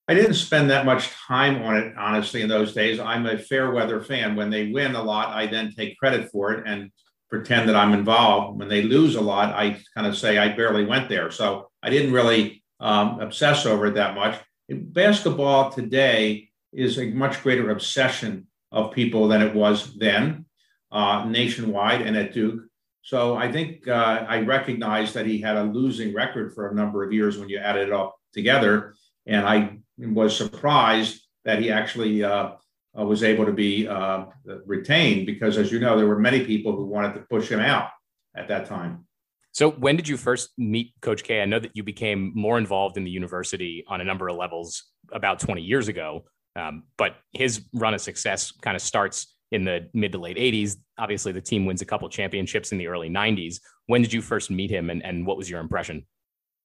I 0.07 0.15
didn't 0.15 0.33
spend 0.35 0.71
that 0.71 0.85
much 0.85 1.11
time 1.27 1.61
on 1.61 1.77
it, 1.77 1.93
honestly, 1.95 2.41
in 2.41 2.49
those 2.49 2.73
days. 2.73 2.99
I'm 2.99 3.27
a 3.27 3.37
fair 3.37 3.69
weather 3.69 4.01
fan. 4.01 4.35
When 4.35 4.49
they 4.49 4.71
win 4.71 4.95
a 4.95 5.03
lot, 5.03 5.29
I 5.29 5.45
then 5.45 5.71
take 5.71 5.99
credit 5.99 6.31
for 6.31 6.51
it 6.51 6.65
and 6.65 6.89
pretend 7.29 7.69
that 7.69 7.75
I'm 7.75 7.93
involved. 7.93 8.57
When 8.57 8.69
they 8.69 8.81
lose 8.81 9.15
a 9.15 9.21
lot, 9.21 9.53
I 9.53 9.79
kind 9.95 10.07
of 10.07 10.17
say 10.17 10.39
I 10.39 10.49
barely 10.55 10.83
went 10.83 11.09
there. 11.09 11.29
So 11.29 11.69
I 11.83 11.91
didn't 11.91 12.11
really 12.11 12.63
um, 12.79 13.19
obsess 13.19 13.67
over 13.67 13.85
it 13.85 13.93
that 13.95 14.15
much. 14.15 14.35
Basketball 14.69 15.71
today 15.71 16.49
is 16.71 16.99
a 16.99 17.09
much 17.09 17.41
greater 17.41 17.71
obsession 17.71 18.47
of 18.71 18.91
people 18.91 19.27
than 19.27 19.41
it 19.41 19.55
was 19.55 19.97
then, 19.97 20.45
uh, 20.91 21.25
nationwide 21.27 22.01
and 22.01 22.15
at 22.15 22.33
Duke. 22.33 22.61
So 23.01 23.35
I 23.35 23.51
think 23.51 23.87
uh, 23.87 24.25
I 24.27 24.41
recognize 24.41 25.13
that 25.13 25.25
he 25.25 25.39
had 25.39 25.57
a 25.57 25.63
losing 25.63 26.13
record 26.13 26.53
for 26.53 26.69
a 26.69 26.75
number 26.75 27.03
of 27.03 27.11
years 27.11 27.37
when 27.37 27.49
you 27.49 27.57
added 27.57 27.87
it 27.87 27.93
all 27.93 28.19
together. 28.33 28.93
And 29.25 29.47
I 29.47 29.79
was 29.97 30.35
surprised 30.37 31.21
that 31.45 31.59
he 31.59 31.71
actually 31.71 32.23
uh, 32.23 32.51
uh, 32.97 33.05
was 33.05 33.23
able 33.23 33.45
to 33.45 33.53
be 33.53 33.87
uh, 33.87 34.25
retained 34.65 35.25
because, 35.25 35.57
as 35.57 35.71
you 35.71 35.79
know, 35.79 35.97
there 35.97 36.07
were 36.07 36.19
many 36.19 36.45
people 36.45 36.75
who 36.75 36.85
wanted 36.85 37.13
to 37.13 37.21
push 37.21 37.49
him 37.49 37.59
out 37.59 37.89
at 38.35 38.47
that 38.49 38.67
time. 38.67 39.05
So, 39.51 39.71
when 39.71 39.95
did 39.95 40.07
you 40.07 40.17
first 40.17 40.51
meet 40.57 40.93
Coach 41.01 41.23
K? 41.23 41.41
I 41.41 41.45
know 41.45 41.59
that 41.59 41.71
you 41.75 41.83
became 41.83 42.31
more 42.35 42.57
involved 42.57 42.97
in 42.97 43.03
the 43.03 43.11
university 43.11 43.83
on 43.87 44.01
a 44.01 44.03
number 44.03 44.27
of 44.27 44.37
levels 44.37 44.83
about 45.11 45.39
20 45.39 45.61
years 45.61 45.87
ago, 45.87 46.25
um, 46.55 46.83
but 46.97 47.15
his 47.33 47.65
run 47.73 47.93
of 47.93 48.01
success 48.01 48.51
kind 48.51 48.75
of 48.75 48.81
starts 48.81 49.35
in 49.51 49.65
the 49.65 49.89
mid 49.93 50.11
to 50.11 50.19
late 50.19 50.37
80s. 50.37 50.77
Obviously, 50.97 51.31
the 51.31 51.41
team 51.41 51.65
wins 51.65 51.81
a 51.81 51.85
couple 51.85 52.07
championships 52.09 52.71
in 52.71 52.77
the 52.77 52.87
early 52.87 53.09
90s. 53.09 53.59
When 53.87 54.01
did 54.01 54.13
you 54.13 54.21
first 54.21 54.51
meet 54.51 54.69
him, 54.69 54.89
and, 54.89 55.03
and 55.03 55.25
what 55.25 55.37
was 55.37 55.49
your 55.49 55.59
impression? 55.59 56.05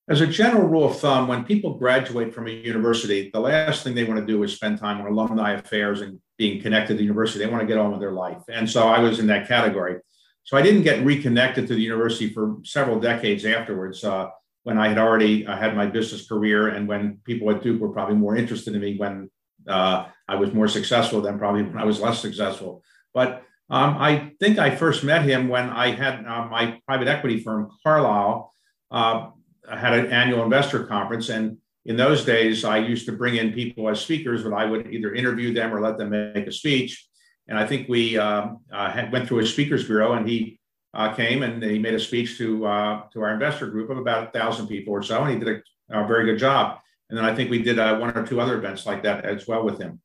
As 0.07 0.21
a 0.21 0.27
general 0.27 0.69
rule 0.69 0.91
of 0.91 0.99
thumb, 0.99 1.29
when 1.29 1.45
people 1.45 1.79
graduate 1.79 2.35
from 2.35 2.47
a 2.47 2.51
university, 2.51 3.31
the 3.33 3.41
last 3.41 3.83
thing 3.83 3.95
they 3.95 4.05
want 4.05 4.21
to 4.21 4.27
do 4.27 4.43
is 4.43 4.55
spend 4.55 4.79
time 4.79 5.01
on 5.01 5.07
alumni 5.07 5.53
affairs 5.53 6.03
and 6.03 6.21
being 6.37 6.61
connected 6.61 6.95
to 6.95 6.99
the 6.99 7.05
university. 7.05 7.43
They 7.43 7.51
want 7.51 7.63
to 7.63 7.67
get 7.67 7.79
on 7.79 7.91
with 7.91 8.01
their 8.01 8.13
life. 8.13 8.43
And 8.49 8.69
so 8.69 8.87
I 8.87 8.99
was 8.99 9.19
in 9.19 9.27
that 9.29 9.49
category. 9.49 10.01
So 10.45 10.57
I 10.57 10.63
didn't 10.63 10.83
get 10.83 11.05
reconnected 11.05 11.67
to 11.67 11.75
the 11.75 11.81
university 11.81 12.33
for 12.33 12.59
several 12.65 13.01
decades 13.01 13.45
afterwards. 13.45 14.05
Uh, 14.05 14.29
when 14.63 14.79
I 14.79 14.89
had 14.89 14.99
already 14.99 15.47
uh, 15.47 15.57
had 15.57 15.77
my 15.77 15.87
business 15.87 16.27
career, 16.27 16.69
and 16.69 16.89
when 16.89 17.19
people 17.25 17.51
at 17.51 17.63
Duke 17.63 17.81
were 17.81 17.91
probably 17.91 18.17
more 18.17 18.37
interested 18.37 18.75
in 18.75 18.81
me 18.81 18.97
when 18.97 19.31
uh, 19.69 20.07
I 20.29 20.35
was 20.37 20.53
more 20.53 20.69
successful 20.69 21.21
than 21.21 21.39
probably 21.39 21.63
when 21.63 21.79
I 21.79 21.85
was 21.85 22.01
less 22.01 22.21
successful. 22.21 22.83
But 23.13 23.43
um, 23.71 23.97
I 23.99 24.33
think 24.41 24.59
I 24.59 24.75
first 24.75 25.05
met 25.05 25.23
him 25.23 25.49
when 25.49 25.71
I 25.71 25.91
had 25.91 26.27
uh, 26.27 26.47
my 26.47 26.81
private 26.87 27.09
equity 27.09 27.41
firm, 27.43 27.71
Carlyle, 27.83 28.53
uh, 28.91 29.31
had 29.71 29.99
an 29.99 30.13
annual 30.13 30.45
investor 30.45 30.85
conference. 30.85 31.29
And 31.31 31.59
in 31.87 31.97
those 31.97 32.25
days, 32.25 32.65
I 32.65 32.79
used 32.79 33.07
to 33.07 33.13
bring 33.13 33.37
in 33.37 33.53
people 33.53 33.89
as 33.89 34.01
speakers, 34.01 34.43
but 34.43 34.53
I 34.53 34.67
would 34.67 34.93
either 34.93 35.15
interview 35.15 35.53
them 35.55 35.75
or 35.75 35.81
let 35.81 35.97
them 35.97 36.11
make 36.11 36.47
a 36.47 36.53
speech. 36.53 37.07
And 37.49 37.59
I 37.59 37.67
think 37.67 37.89
we 37.89 38.17
um, 38.17 38.61
uh, 38.73 38.91
had, 38.91 39.13
went 39.13 39.29
through 39.29 39.41
a 39.41 39.47
speakers 39.47 39.87
bureau, 39.87 40.15
and 40.15 40.29
he 40.29 40.59
uh, 40.95 41.13
came 41.13 41.43
and 41.43 41.63
he 41.63 41.79
made 41.79 41.95
a 41.95 42.01
speech 42.01 42.39
to 42.39 42.67
uh, 42.67 43.03
to 43.13 43.21
our 43.23 43.33
investor 43.33 43.67
group 43.67 43.91
of 43.91 43.99
about 43.99 44.29
a 44.29 44.31
thousand 44.31 44.69
people 44.69 44.93
or 44.93 45.03
so, 45.03 45.23
and 45.23 45.33
he 45.33 45.39
did 45.39 45.63
a, 45.91 46.01
a, 46.01 46.07
very 46.07 46.25
good 46.25 46.39
job. 46.39 46.79
And 47.11 47.19
then 47.19 47.25
I 47.25 47.35
think 47.35 47.51
we 47.51 47.63
did 47.63 47.77
one 47.77 48.17
or 48.17 48.27
two 48.27 48.41
other 48.41 48.57
events 48.57 48.87
like 48.87 49.03
that 49.03 49.25
as 49.25 49.47
well 49.47 49.63
with 49.63 49.79
him. 49.79 50.01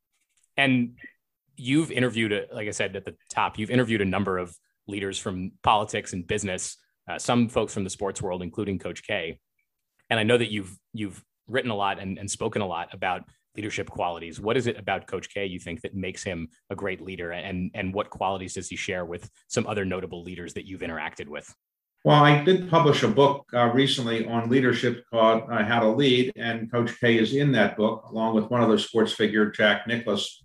And 0.58 0.98
you've 1.56 1.92
interviewed, 1.92 2.48
like 2.54 2.68
I 2.68 2.72
said 2.72 2.96
at 2.96 3.06
the 3.06 3.16
top, 3.30 3.58
you've 3.58 3.70
interviewed 3.70 4.02
a 4.02 4.06
number 4.06 4.38
of 4.38 4.54
leaders 4.86 5.18
from 5.18 5.54
politics 5.64 6.12
and 6.12 6.28
business, 6.28 6.76
uh, 7.10 7.18
some 7.18 7.48
folks 7.48 7.74
from 7.74 7.86
the 7.86 7.90
sports 7.90 8.22
world, 8.22 8.42
including 8.42 8.80
Coach 8.80 9.04
K 9.04 9.40
and 10.10 10.20
I 10.20 10.24
know 10.24 10.38
that 10.38 10.52
you've 10.52 10.78
you've 10.94 11.24
written 11.48 11.72
a 11.72 11.76
lot 11.76 12.00
and, 12.00 12.18
and 12.18 12.30
spoken 12.30 12.62
a 12.62 12.68
lot 12.68 12.94
about 12.94 13.24
leadership 13.56 13.90
qualities. 13.90 14.40
What 14.40 14.58
is 14.58 14.68
it 14.68 14.78
about 14.78 15.08
Coach 15.08 15.34
K 15.34 15.46
you 15.46 15.60
think 15.60 15.82
that 15.82 15.96
makes 15.96 16.24
him 16.24 16.50
a 16.70 16.76
great 16.76 17.02
leader, 17.02 17.32
and 17.32 17.72
and 17.74 17.94
what 17.94 18.10
qualities 18.10 18.54
does 18.54 18.70
he 18.70 18.76
share 18.76 19.06
with 19.06 19.30
some 19.48 19.68
other 19.68 19.86
notable 19.86 20.24
leaders 20.24 20.54
that 20.54 20.66
you've 20.66 20.82
interacted 20.82 21.28
with? 21.28 21.54
Well, 22.06 22.24
I 22.24 22.42
did 22.44 22.70
publish 22.70 23.04
a 23.04 23.10
book 23.10 23.46
uh, 23.54 23.72
recently 23.74 24.26
on 24.26 24.50
leadership 24.50 25.04
called 25.12 25.44
uh, 25.52 25.66
How 25.66 25.82
to 25.82 25.90
Lead, 25.90 26.32
and 26.38 26.72
Coach 26.72 26.98
K 27.00 27.18
is 27.18 27.36
in 27.36 27.52
that 27.52 27.76
book 27.76 28.06
along 28.10 28.36
with 28.36 28.50
one 28.50 28.62
other 28.62 28.78
sports 28.78 29.12
figure, 29.12 29.52
Jack 29.52 29.86
Nicklaus. 29.86 30.42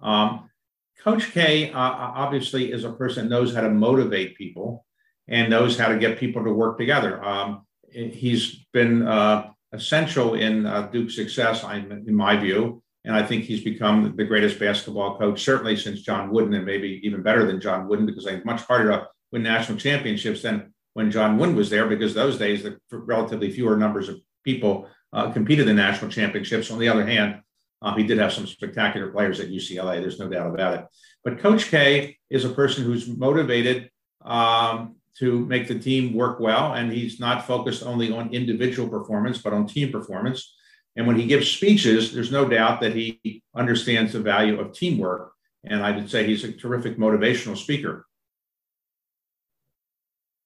Um, 0.00 0.50
Coach 0.98 1.30
K 1.30 1.70
uh, 1.70 1.78
obviously 1.78 2.72
is 2.72 2.82
a 2.82 2.92
person 2.92 3.28
that 3.28 3.30
knows 3.30 3.54
how 3.54 3.60
to 3.60 3.70
motivate 3.70 4.36
people 4.36 4.84
and 5.28 5.48
knows 5.48 5.78
how 5.78 5.88
to 5.88 5.98
get 5.98 6.18
people 6.18 6.42
to 6.42 6.52
work 6.52 6.76
together. 6.76 7.24
Um, 7.24 7.66
he's 7.88 8.66
been 8.72 9.06
uh, 9.06 9.50
essential 9.72 10.34
in 10.34 10.66
uh, 10.66 10.88
Duke's 10.88 11.16
success, 11.16 11.64
in 11.64 12.14
my 12.14 12.36
view. 12.36 12.82
And 13.04 13.14
I 13.14 13.22
think 13.22 13.44
he's 13.44 13.62
become 13.62 14.14
the 14.16 14.24
greatest 14.24 14.58
basketball 14.58 15.16
coach, 15.16 15.42
certainly 15.42 15.76
since 15.76 16.02
John 16.02 16.30
Wooden, 16.30 16.54
and 16.54 16.66
maybe 16.66 17.00
even 17.04 17.22
better 17.22 17.46
than 17.46 17.60
John 17.60 17.86
Wooden, 17.86 18.06
because 18.06 18.26
it's 18.26 18.44
much 18.44 18.62
harder 18.62 18.90
to 18.90 19.08
win 19.30 19.44
national 19.44 19.78
championships 19.78 20.42
than 20.42 20.74
when 20.94 21.10
John 21.10 21.38
Wooden 21.38 21.54
was 21.54 21.70
there, 21.70 21.86
because 21.86 22.14
those 22.14 22.36
days, 22.36 22.64
the 22.64 22.78
relatively 22.90 23.50
fewer 23.50 23.76
numbers 23.76 24.08
of 24.08 24.20
people 24.44 24.88
uh, 25.12 25.30
competed 25.30 25.68
in 25.68 25.76
national 25.76 26.10
championships. 26.10 26.70
On 26.70 26.78
the 26.78 26.88
other 26.88 27.06
hand, 27.06 27.42
uh, 27.82 27.94
he 27.94 28.02
did 28.02 28.18
have 28.18 28.32
some 28.32 28.46
spectacular 28.46 29.12
players 29.12 29.38
at 29.38 29.50
UCLA. 29.50 30.00
There's 30.00 30.18
no 30.18 30.28
doubt 30.28 30.52
about 30.52 30.74
it. 30.74 30.86
But 31.22 31.38
Coach 31.38 31.70
K 31.70 32.16
is 32.30 32.44
a 32.44 32.48
person 32.48 32.84
who's 32.84 33.06
motivated 33.06 33.90
um, 34.22 34.96
to 35.18 35.46
make 35.46 35.68
the 35.68 35.78
team 35.78 36.14
work 36.14 36.40
well. 36.40 36.74
And 36.74 36.92
he's 36.92 37.18
not 37.18 37.46
focused 37.46 37.82
only 37.82 38.12
on 38.12 38.34
individual 38.34 38.88
performance, 38.88 39.38
but 39.38 39.52
on 39.52 39.66
team 39.66 39.90
performance. 39.90 40.54
And 40.96 41.06
when 41.06 41.16
he 41.16 41.26
gives 41.26 41.50
speeches, 41.50 42.12
there's 42.12 42.32
no 42.32 42.48
doubt 42.48 42.80
that 42.80 42.94
he 42.94 43.42
understands 43.54 44.12
the 44.12 44.20
value 44.20 44.58
of 44.60 44.72
teamwork. 44.72 45.32
And 45.64 45.82
I 45.82 45.90
would 45.90 46.10
say 46.10 46.26
he's 46.26 46.44
a 46.44 46.52
terrific 46.52 46.96
motivational 46.96 47.56
speaker. 47.56 48.06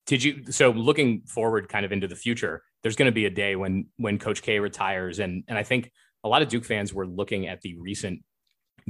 Did 0.07 0.25
you 0.25 0.45
so 0.51 0.71
looking 0.71 1.23
forward 1.23 1.69
kind 1.69 1.85
of 1.85 1.93
into 1.93 2.09
the 2.09 2.17
future, 2.17 2.65
there's 2.83 2.97
going 2.97 3.07
to 3.07 3.13
be 3.13 3.27
a 3.27 3.31
day 3.31 3.55
when 3.55 3.87
when 3.97 4.19
Coach 4.19 4.43
K 4.43 4.59
retires. 4.59 5.21
And 5.21 5.45
and 5.47 5.57
I 5.57 5.63
think 5.63 5.93
a 6.25 6.29
lot 6.29 6.43
of 6.43 6.49
Duke 6.49 6.65
fans 6.65 6.93
were 6.93 7.07
looking 7.07 7.47
at 7.47 7.61
the 7.61 7.79
recent 7.79 8.25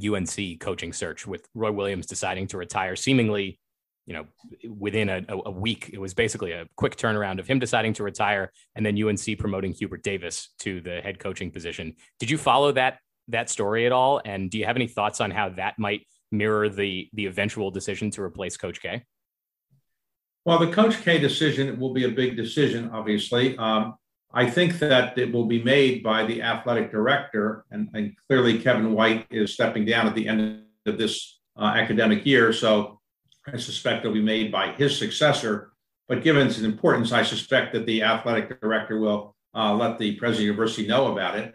UNC 0.02 0.60
coaching 0.60 0.92
search 0.92 1.26
with 1.26 1.46
Roy 1.54 1.72
Williams 1.72 2.06
deciding 2.06 2.46
to 2.48 2.56
retire 2.56 2.96
seemingly, 2.96 3.59
you 4.10 4.16
know, 4.16 4.26
within 4.76 5.08
a, 5.08 5.24
a, 5.28 5.52
week. 5.52 5.90
It 5.92 6.00
was 6.00 6.14
basically 6.14 6.50
a 6.50 6.66
quick 6.74 6.96
turnaround 6.96 7.38
of 7.38 7.46
him 7.46 7.60
deciding 7.60 7.92
to 7.92 8.02
retire 8.02 8.50
and 8.74 8.84
then 8.84 9.00
UNC 9.00 9.38
promoting 9.38 9.72
Hubert 9.72 10.02
Davis 10.02 10.48
to 10.58 10.80
the 10.80 11.00
head 11.00 11.20
coaching 11.20 11.52
position. 11.52 11.94
Did 12.18 12.28
you 12.28 12.36
follow 12.36 12.72
that 12.72 12.98
that 13.28 13.48
story 13.48 13.86
at 13.86 13.92
all? 13.92 14.20
And 14.24 14.50
do 14.50 14.58
you 14.58 14.64
have 14.64 14.74
any 14.74 14.88
thoughts 14.88 15.20
on 15.20 15.30
how 15.30 15.50
that 15.50 15.78
might 15.78 16.08
mirror 16.32 16.68
the 16.68 17.08
the 17.12 17.26
eventual 17.26 17.70
decision 17.70 18.10
to 18.10 18.22
replace 18.22 18.56
Coach 18.56 18.82
K? 18.82 19.04
Well, 20.44 20.58
the 20.58 20.72
Coach 20.72 21.00
K 21.02 21.20
decision 21.20 21.78
will 21.78 21.94
be 21.94 22.02
a 22.02 22.10
big 22.10 22.36
decision, 22.36 22.90
obviously. 22.92 23.56
Um, 23.58 23.94
I 24.34 24.50
think 24.50 24.80
that 24.80 25.16
it 25.18 25.32
will 25.32 25.46
be 25.46 25.62
made 25.62 26.02
by 26.02 26.26
the 26.26 26.42
athletic 26.42 26.90
director, 26.90 27.64
and, 27.70 27.88
and, 27.94 28.12
clearly 28.26 28.58
Kevin 28.58 28.92
White 28.92 29.26
is 29.30 29.52
stepping 29.52 29.84
down 29.84 30.08
at 30.08 30.16
the 30.16 30.26
end 30.26 30.64
of 30.86 30.98
this 30.98 31.40
uh, 31.56 31.72
academic 31.76 32.26
year. 32.26 32.52
So 32.52 32.99
I 33.46 33.56
suspect 33.56 34.04
it'll 34.04 34.14
be 34.14 34.22
made 34.22 34.52
by 34.52 34.72
his 34.72 34.98
successor. 34.98 35.72
But 36.08 36.22
given 36.22 36.46
its 36.46 36.58
importance, 36.58 37.12
I 37.12 37.22
suspect 37.22 37.72
that 37.72 37.86
the 37.86 38.02
athletic 38.02 38.60
director 38.60 38.98
will 38.98 39.36
uh, 39.54 39.74
let 39.74 39.98
the 39.98 40.16
president 40.16 40.34
of 40.34 40.38
the 40.38 40.44
university 40.44 40.86
know 40.86 41.12
about 41.12 41.38
it. 41.38 41.54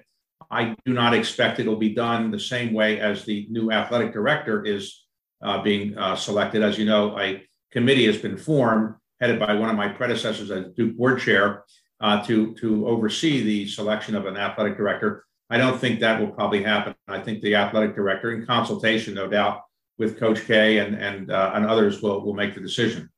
I 0.50 0.76
do 0.86 0.94
not 0.94 1.14
expect 1.14 1.60
it'll 1.60 1.76
be 1.76 1.94
done 1.94 2.32
the 2.32 2.40
same 2.40 2.74
way 2.74 3.00
as 3.00 3.26
the 3.26 3.48
new 3.50 3.72
athletic 3.72 4.14
director 4.14 4.64
is 4.64 5.06
uh, 5.44 5.62
being 5.62 5.98
uh, 5.98 6.16
selected. 6.16 6.64
As 6.64 6.78
you 6.78 6.86
know, 6.86 7.20
a 7.20 7.44
committee 7.72 8.06
has 8.06 8.18
been 8.18 8.38
formed, 8.38 8.96
headed 9.20 9.40
by 9.40 9.54
one 9.54 9.70
of 9.70 9.76
my 9.76 9.88
predecessors 9.88 10.52
as 10.52 10.74
Duke 10.76 10.96
board 10.96 11.20
chair, 11.20 11.64
uh, 12.02 12.24
to, 12.26 12.54
to 12.56 12.88
oversee 12.88 13.44
the 13.44 13.68
selection 13.68 14.16
of 14.16 14.26
an 14.26 14.38
athletic 14.38 14.78
director. 14.78 15.26
I 15.50 15.58
don't 15.58 15.80
think 15.80 16.00
that 16.00 16.20
will 16.20 16.32
probably 16.32 16.64
happen. 16.64 16.96
I 17.08 17.20
think 17.20 17.42
the 17.42 17.56
athletic 17.56 17.96
director, 17.96 18.34
in 18.34 18.46
consultation, 18.46 19.14
no 19.14 19.28
doubt, 19.28 19.62
with 19.98 20.20
Coach 20.20 20.46
K 20.46 20.80
and 20.80 20.96
and 20.96 21.32
uh, 21.32 21.52
and 21.54 21.66
others, 21.66 22.02
will 22.02 22.24
will 22.24 22.34
make 22.34 22.54
the 22.54 22.62
decision. 22.62 23.10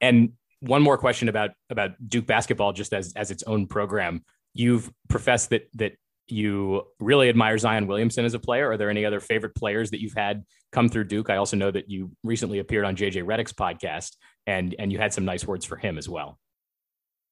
And 0.00 0.32
one 0.60 0.82
more 0.82 0.98
question 0.98 1.28
about 1.28 1.50
about 1.70 1.92
Duke 2.08 2.26
basketball, 2.26 2.72
just 2.72 2.92
as 2.92 3.12
as 3.14 3.30
its 3.30 3.42
own 3.44 3.66
program. 3.66 4.24
You've 4.52 4.90
professed 5.08 5.50
that 5.50 5.68
that 5.74 5.92
you 6.26 6.82
really 7.00 7.28
admire 7.28 7.58
Zion 7.58 7.86
Williamson 7.86 8.24
as 8.24 8.34
a 8.34 8.38
player. 8.38 8.70
Are 8.70 8.76
there 8.76 8.88
any 8.90 9.04
other 9.04 9.20
favorite 9.20 9.54
players 9.54 9.90
that 9.90 10.00
you've 10.00 10.14
had 10.14 10.44
come 10.72 10.88
through 10.88 11.04
Duke? 11.04 11.28
I 11.28 11.36
also 11.36 11.56
know 11.56 11.70
that 11.70 11.90
you 11.90 12.12
recently 12.22 12.60
appeared 12.60 12.84
on 12.84 12.96
JJ 12.96 13.24
Redick's 13.24 13.52
podcast, 13.52 14.16
and 14.46 14.74
and 14.78 14.92
you 14.92 14.98
had 14.98 15.12
some 15.12 15.24
nice 15.24 15.46
words 15.46 15.64
for 15.64 15.76
him 15.76 15.98
as 15.98 16.08
well. 16.08 16.38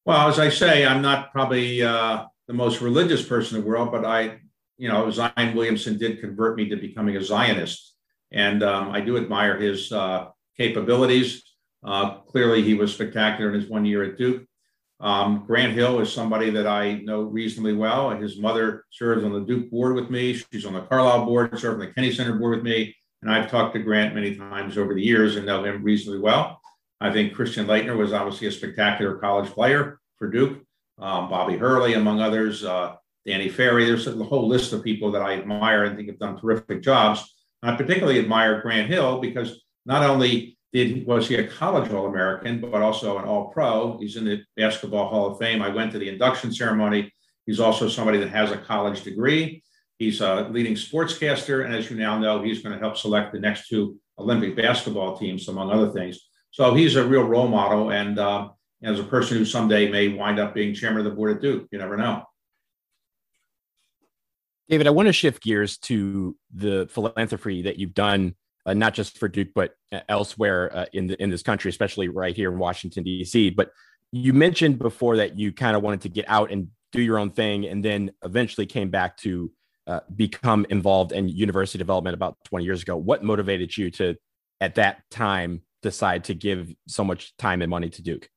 Well, 0.05 0.27
as 0.27 0.37
I 0.37 0.49
say, 0.49 0.85
I'm 0.85 1.01
not 1.01 1.31
probably 1.31 1.81
uh, 1.81 2.25
the 2.47 2.53
most 2.53 2.81
religious 2.81 3.25
person 3.25 3.57
in 3.57 3.63
the 3.63 3.69
world, 3.69 3.91
but 3.91 4.03
I, 4.03 4.39
you 4.77 4.89
know, 4.89 5.09
Zion 5.11 5.55
Williamson 5.55 5.97
did 5.97 6.19
convert 6.19 6.57
me 6.57 6.69
to 6.69 6.75
becoming 6.75 7.17
a 7.17 7.23
Zionist, 7.23 7.95
and 8.31 8.63
um, 8.63 8.91
I 8.91 9.01
do 9.01 9.17
admire 9.17 9.59
his 9.59 9.91
uh, 9.91 10.27
capabilities. 10.57 11.43
Uh, 11.83 12.19
clearly, 12.21 12.61
he 12.61 12.73
was 12.73 12.93
spectacular 12.93 13.53
in 13.53 13.59
his 13.59 13.69
one 13.69 13.85
year 13.85 14.03
at 14.03 14.17
Duke. 14.17 14.43
Um, 14.99 15.43
Grant 15.45 15.73
Hill 15.73 15.99
is 15.99 16.13
somebody 16.13 16.49
that 16.51 16.65
I 16.65 16.93
know 16.93 17.23
reasonably 17.23 17.73
well. 17.73 18.11
His 18.11 18.39
mother 18.39 18.85
serves 18.89 19.25
on 19.25 19.33
the 19.33 19.41
Duke 19.41 19.69
board 19.69 19.95
with 19.95 20.09
me. 20.09 20.41
She's 20.51 20.65
on 20.65 20.73
the 20.73 20.81
Carlyle 20.81 21.25
board, 21.25 21.59
served 21.59 21.81
on 21.81 21.87
the 21.87 21.93
Kennedy 21.93 22.15
Center 22.15 22.35
board 22.35 22.55
with 22.55 22.63
me. 22.63 22.95
And 23.21 23.31
I've 23.31 23.51
talked 23.51 23.73
to 23.73 23.79
Grant 23.79 24.15
many 24.15 24.35
times 24.35 24.77
over 24.77 24.93
the 24.93 25.03
years 25.03 25.35
and 25.35 25.45
know 25.45 25.63
him 25.63 25.83
reasonably 25.83 26.21
well. 26.21 26.59
I 27.01 27.11
think 27.11 27.33
Christian 27.33 27.67
Laettner 27.67 27.97
was 27.97 28.13
obviously 28.13 28.47
a 28.47 28.51
spectacular 28.51 29.15
college 29.15 29.49
player 29.49 29.99
for 30.17 30.29
Duke. 30.29 30.59
Um, 30.99 31.29
Bobby 31.29 31.57
Hurley, 31.57 31.95
among 31.95 32.21
others, 32.21 32.63
uh, 32.63 32.95
Danny 33.25 33.49
Ferry. 33.49 33.85
There's 33.85 34.07
a 34.07 34.23
whole 34.23 34.47
list 34.47 34.73
of 34.73 34.83
people 34.83 35.11
that 35.11 35.21
I 35.21 35.33
admire 35.33 35.85
and 35.85 35.95
think 35.95 36.09
have 36.09 36.19
done 36.19 36.39
terrific 36.39 36.81
jobs. 36.81 37.33
I 37.61 37.75
particularly 37.75 38.19
admire 38.19 38.61
Grant 38.61 38.89
Hill 38.89 39.19
because 39.19 39.61
not 39.85 40.03
only 40.03 40.57
did 40.73 41.05
was 41.05 41.27
he 41.27 41.35
a 41.35 41.47
college 41.47 41.91
All 41.91 42.07
American, 42.07 42.59
but 42.59 42.81
also 42.81 43.17
an 43.17 43.25
All 43.25 43.49
Pro. 43.49 43.97
He's 43.99 44.17
in 44.17 44.25
the 44.25 44.43
Basketball 44.57 45.07
Hall 45.07 45.31
of 45.31 45.39
Fame. 45.39 45.61
I 45.61 45.69
went 45.69 45.91
to 45.93 45.99
the 45.99 46.09
induction 46.09 46.51
ceremony. 46.51 47.13
He's 47.45 47.59
also 47.59 47.87
somebody 47.87 48.17
that 48.19 48.29
has 48.29 48.51
a 48.51 48.57
college 48.57 49.03
degree. 49.03 49.63
He's 49.99 50.19
a 50.21 50.49
leading 50.49 50.73
sportscaster, 50.73 51.63
and 51.63 51.73
as 51.73 51.89
you 51.89 51.95
now 51.95 52.17
know, 52.17 52.41
he's 52.41 52.61
going 52.61 52.73
to 52.73 52.79
help 52.79 52.97
select 52.97 53.31
the 53.31 53.39
next 53.39 53.67
two 53.67 53.97
Olympic 54.17 54.55
basketball 54.55 55.17
teams, 55.17 55.47
among 55.47 55.71
other 55.71 55.91
things. 55.91 56.19
So 56.51 56.73
he's 56.73 56.95
a 56.95 57.05
real 57.05 57.23
role 57.23 57.47
model, 57.47 57.91
and 57.91 58.17
uh, 58.17 58.49
as 58.83 58.99
a 58.99 59.03
person 59.03 59.37
who 59.37 59.45
someday 59.45 59.89
may 59.89 60.09
wind 60.09 60.39
up 60.39 60.53
being 60.53 60.73
chairman 60.73 60.99
of 60.99 61.05
the 61.05 61.15
board 61.15 61.35
at 61.35 61.41
Duke, 61.41 61.67
you 61.71 61.79
never 61.79 61.97
know. 61.97 62.23
David, 64.73 64.87
I 64.87 64.89
want 64.89 65.05
to 65.05 65.13
shift 65.13 65.43
gears 65.43 65.77
to 65.81 66.35
the 66.51 66.87
philanthropy 66.89 67.61
that 67.61 67.77
you've 67.77 67.93
done, 67.93 68.33
uh, 68.65 68.73
not 68.73 68.95
just 68.95 69.19
for 69.19 69.27
Duke, 69.27 69.49
but 69.53 69.75
uh, 69.91 69.99
elsewhere 70.09 70.75
uh, 70.75 70.85
in 70.93 71.05
the, 71.05 71.21
in 71.21 71.29
this 71.29 71.43
country, 71.43 71.69
especially 71.69 72.07
right 72.07 72.35
here 72.35 72.51
in 72.51 72.57
Washington 72.57 73.03
D.C. 73.03 73.51
But 73.51 73.69
you 74.11 74.33
mentioned 74.33 74.79
before 74.79 75.17
that 75.17 75.37
you 75.37 75.51
kind 75.51 75.77
of 75.77 75.83
wanted 75.83 76.01
to 76.01 76.09
get 76.09 76.25
out 76.27 76.51
and 76.51 76.69
do 76.91 77.03
your 77.03 77.19
own 77.19 77.29
thing, 77.29 77.67
and 77.67 77.85
then 77.85 78.13
eventually 78.25 78.65
came 78.65 78.89
back 78.89 79.15
to 79.17 79.51
uh, 79.85 79.99
become 80.15 80.65
involved 80.71 81.11
in 81.11 81.29
university 81.29 81.77
development 81.77 82.15
about 82.15 82.43
20 82.45 82.65
years 82.65 82.81
ago. 82.81 82.97
What 82.97 83.23
motivated 83.23 83.77
you 83.77 83.91
to, 83.91 84.15
at 84.59 84.73
that 84.73 85.03
time, 85.11 85.61
decide 85.83 86.23
to 86.23 86.33
give 86.33 86.73
so 86.87 87.03
much 87.03 87.37
time 87.37 87.61
and 87.61 87.69
money 87.69 87.91
to 87.91 88.01
Duke? 88.01 88.27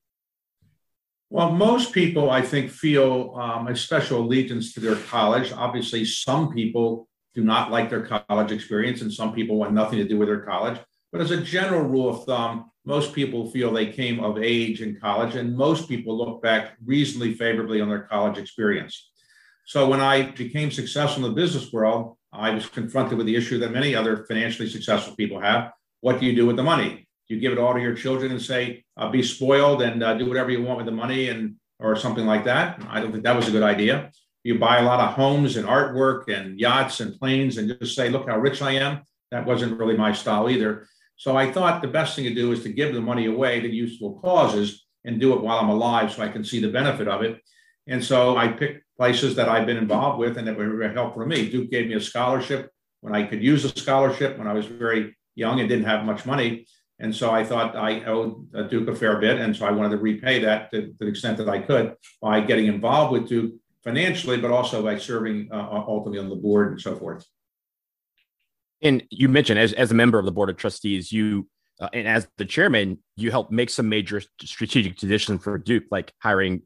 Well, 1.28 1.50
most 1.50 1.92
people, 1.92 2.30
I 2.30 2.40
think, 2.40 2.70
feel 2.70 3.34
um, 3.36 3.66
a 3.66 3.74
special 3.74 4.20
allegiance 4.20 4.72
to 4.74 4.80
their 4.80 4.96
college. 4.96 5.52
Obviously, 5.52 6.04
some 6.04 6.52
people 6.52 7.08
do 7.34 7.42
not 7.42 7.70
like 7.70 7.90
their 7.90 8.06
college 8.06 8.52
experience, 8.52 9.02
and 9.02 9.12
some 9.12 9.34
people 9.34 9.56
want 9.56 9.72
nothing 9.72 9.98
to 9.98 10.06
do 10.06 10.18
with 10.18 10.28
their 10.28 10.42
college. 10.42 10.78
But 11.10 11.20
as 11.20 11.32
a 11.32 11.40
general 11.40 11.82
rule 11.82 12.08
of 12.08 12.24
thumb, 12.24 12.70
most 12.84 13.12
people 13.12 13.50
feel 13.50 13.72
they 13.72 13.92
came 13.92 14.20
of 14.20 14.38
age 14.38 14.80
in 14.82 15.00
college, 15.00 15.34
and 15.34 15.56
most 15.56 15.88
people 15.88 16.16
look 16.16 16.42
back 16.42 16.76
reasonably 16.84 17.34
favorably 17.34 17.80
on 17.80 17.88
their 17.88 18.02
college 18.02 18.38
experience. 18.38 19.10
So 19.66 19.88
when 19.88 20.00
I 20.00 20.30
became 20.30 20.70
successful 20.70 21.24
in 21.24 21.30
the 21.30 21.40
business 21.40 21.72
world, 21.72 22.16
I 22.32 22.50
was 22.50 22.68
confronted 22.68 23.18
with 23.18 23.26
the 23.26 23.34
issue 23.34 23.58
that 23.58 23.72
many 23.72 23.96
other 23.96 24.24
financially 24.26 24.68
successful 24.68 25.16
people 25.16 25.40
have. 25.40 25.72
What 26.02 26.20
do 26.20 26.26
you 26.26 26.36
do 26.36 26.46
with 26.46 26.56
the 26.56 26.62
money? 26.62 27.05
You 27.28 27.40
give 27.40 27.52
it 27.52 27.58
all 27.58 27.74
to 27.74 27.80
your 27.80 27.94
children 27.94 28.30
and 28.32 28.40
say, 28.40 28.84
uh, 28.96 29.10
be 29.10 29.22
spoiled 29.22 29.82
and 29.82 30.02
uh, 30.02 30.14
do 30.14 30.26
whatever 30.26 30.50
you 30.50 30.62
want 30.62 30.78
with 30.78 30.86
the 30.86 30.92
money 30.92 31.28
and 31.28 31.56
or 31.78 31.96
something 31.96 32.26
like 32.26 32.44
that? 32.44 32.82
I 32.88 33.00
don't 33.00 33.12
think 33.12 33.24
that 33.24 33.36
was 33.36 33.48
a 33.48 33.52
good 33.52 33.62
idea. 33.62 34.10
You 34.44 34.58
buy 34.58 34.78
a 34.78 34.84
lot 34.84 35.00
of 35.00 35.14
homes 35.14 35.56
and 35.56 35.66
artwork 35.66 36.28
and 36.28 36.58
yachts 36.58 37.00
and 37.00 37.18
planes 37.18 37.58
and 37.58 37.76
just 37.80 37.96
say, 37.96 38.08
look 38.08 38.28
how 38.28 38.38
rich 38.38 38.62
I 38.62 38.72
am. 38.72 39.02
That 39.30 39.44
wasn't 39.44 39.78
really 39.78 39.96
my 39.96 40.12
style 40.12 40.48
either. 40.48 40.86
So 41.16 41.36
I 41.36 41.50
thought 41.50 41.82
the 41.82 41.88
best 41.88 42.14
thing 42.14 42.24
to 42.24 42.34
do 42.34 42.52
is 42.52 42.62
to 42.62 42.68
give 42.68 42.94
the 42.94 43.00
money 43.00 43.26
away 43.26 43.60
to 43.60 43.68
useful 43.68 44.20
causes 44.20 44.86
and 45.04 45.20
do 45.20 45.32
it 45.32 45.40
while 45.40 45.58
I'm 45.58 45.68
alive 45.68 46.12
so 46.12 46.22
I 46.22 46.28
can 46.28 46.44
see 46.44 46.60
the 46.60 46.70
benefit 46.70 47.08
of 47.08 47.22
it. 47.22 47.40
And 47.86 48.02
so 48.04 48.36
I 48.36 48.48
picked 48.48 48.84
places 48.96 49.34
that 49.36 49.48
I've 49.48 49.66
been 49.66 49.76
involved 49.76 50.18
with 50.18 50.36
and 50.36 50.46
that 50.46 50.56
were 50.56 50.88
helpful 50.92 51.22
to 51.22 51.28
me. 51.28 51.50
Duke 51.50 51.70
gave 51.70 51.88
me 51.88 51.94
a 51.94 52.00
scholarship 52.00 52.70
when 53.00 53.14
I 53.14 53.24
could 53.24 53.42
use 53.42 53.64
a 53.64 53.68
scholarship 53.68 54.38
when 54.38 54.46
I 54.46 54.52
was 54.52 54.66
very 54.66 55.16
young 55.34 55.60
and 55.60 55.68
didn't 55.68 55.84
have 55.84 56.04
much 56.04 56.26
money. 56.26 56.66
And 56.98 57.14
so 57.14 57.30
I 57.30 57.44
thought 57.44 57.76
I 57.76 58.04
owed 58.04 58.70
Duke 58.70 58.88
a 58.88 58.94
fair 58.94 59.18
bit. 59.18 59.38
And 59.38 59.54
so 59.54 59.66
I 59.66 59.70
wanted 59.70 59.90
to 59.90 59.98
repay 59.98 60.40
that 60.40 60.70
to, 60.70 60.88
to 60.88 60.94
the 60.98 61.06
extent 61.06 61.36
that 61.38 61.48
I 61.48 61.60
could 61.60 61.94
by 62.22 62.40
getting 62.40 62.66
involved 62.66 63.12
with 63.12 63.28
Duke 63.28 63.54
financially, 63.84 64.40
but 64.40 64.50
also 64.50 64.82
by 64.82 64.98
serving 64.98 65.48
uh, 65.52 65.84
ultimately 65.86 66.18
on 66.18 66.30
the 66.30 66.36
board 66.36 66.72
and 66.72 66.80
so 66.80 66.96
forth. 66.96 67.26
And 68.82 69.02
you 69.10 69.28
mentioned 69.28 69.58
as, 69.58 69.72
as 69.74 69.90
a 69.90 69.94
member 69.94 70.18
of 70.18 70.24
the 70.24 70.32
board 70.32 70.50
of 70.50 70.56
trustees, 70.56 71.12
you 71.12 71.48
uh, 71.80 71.90
and 71.92 72.08
as 72.08 72.26
the 72.38 72.44
chairman, 72.44 72.98
you 73.16 73.30
helped 73.30 73.52
make 73.52 73.68
some 73.68 73.88
major 73.88 74.22
strategic 74.40 74.96
decisions 74.96 75.42
for 75.42 75.58
Duke, 75.58 75.84
like 75.90 76.12
hiring 76.22 76.62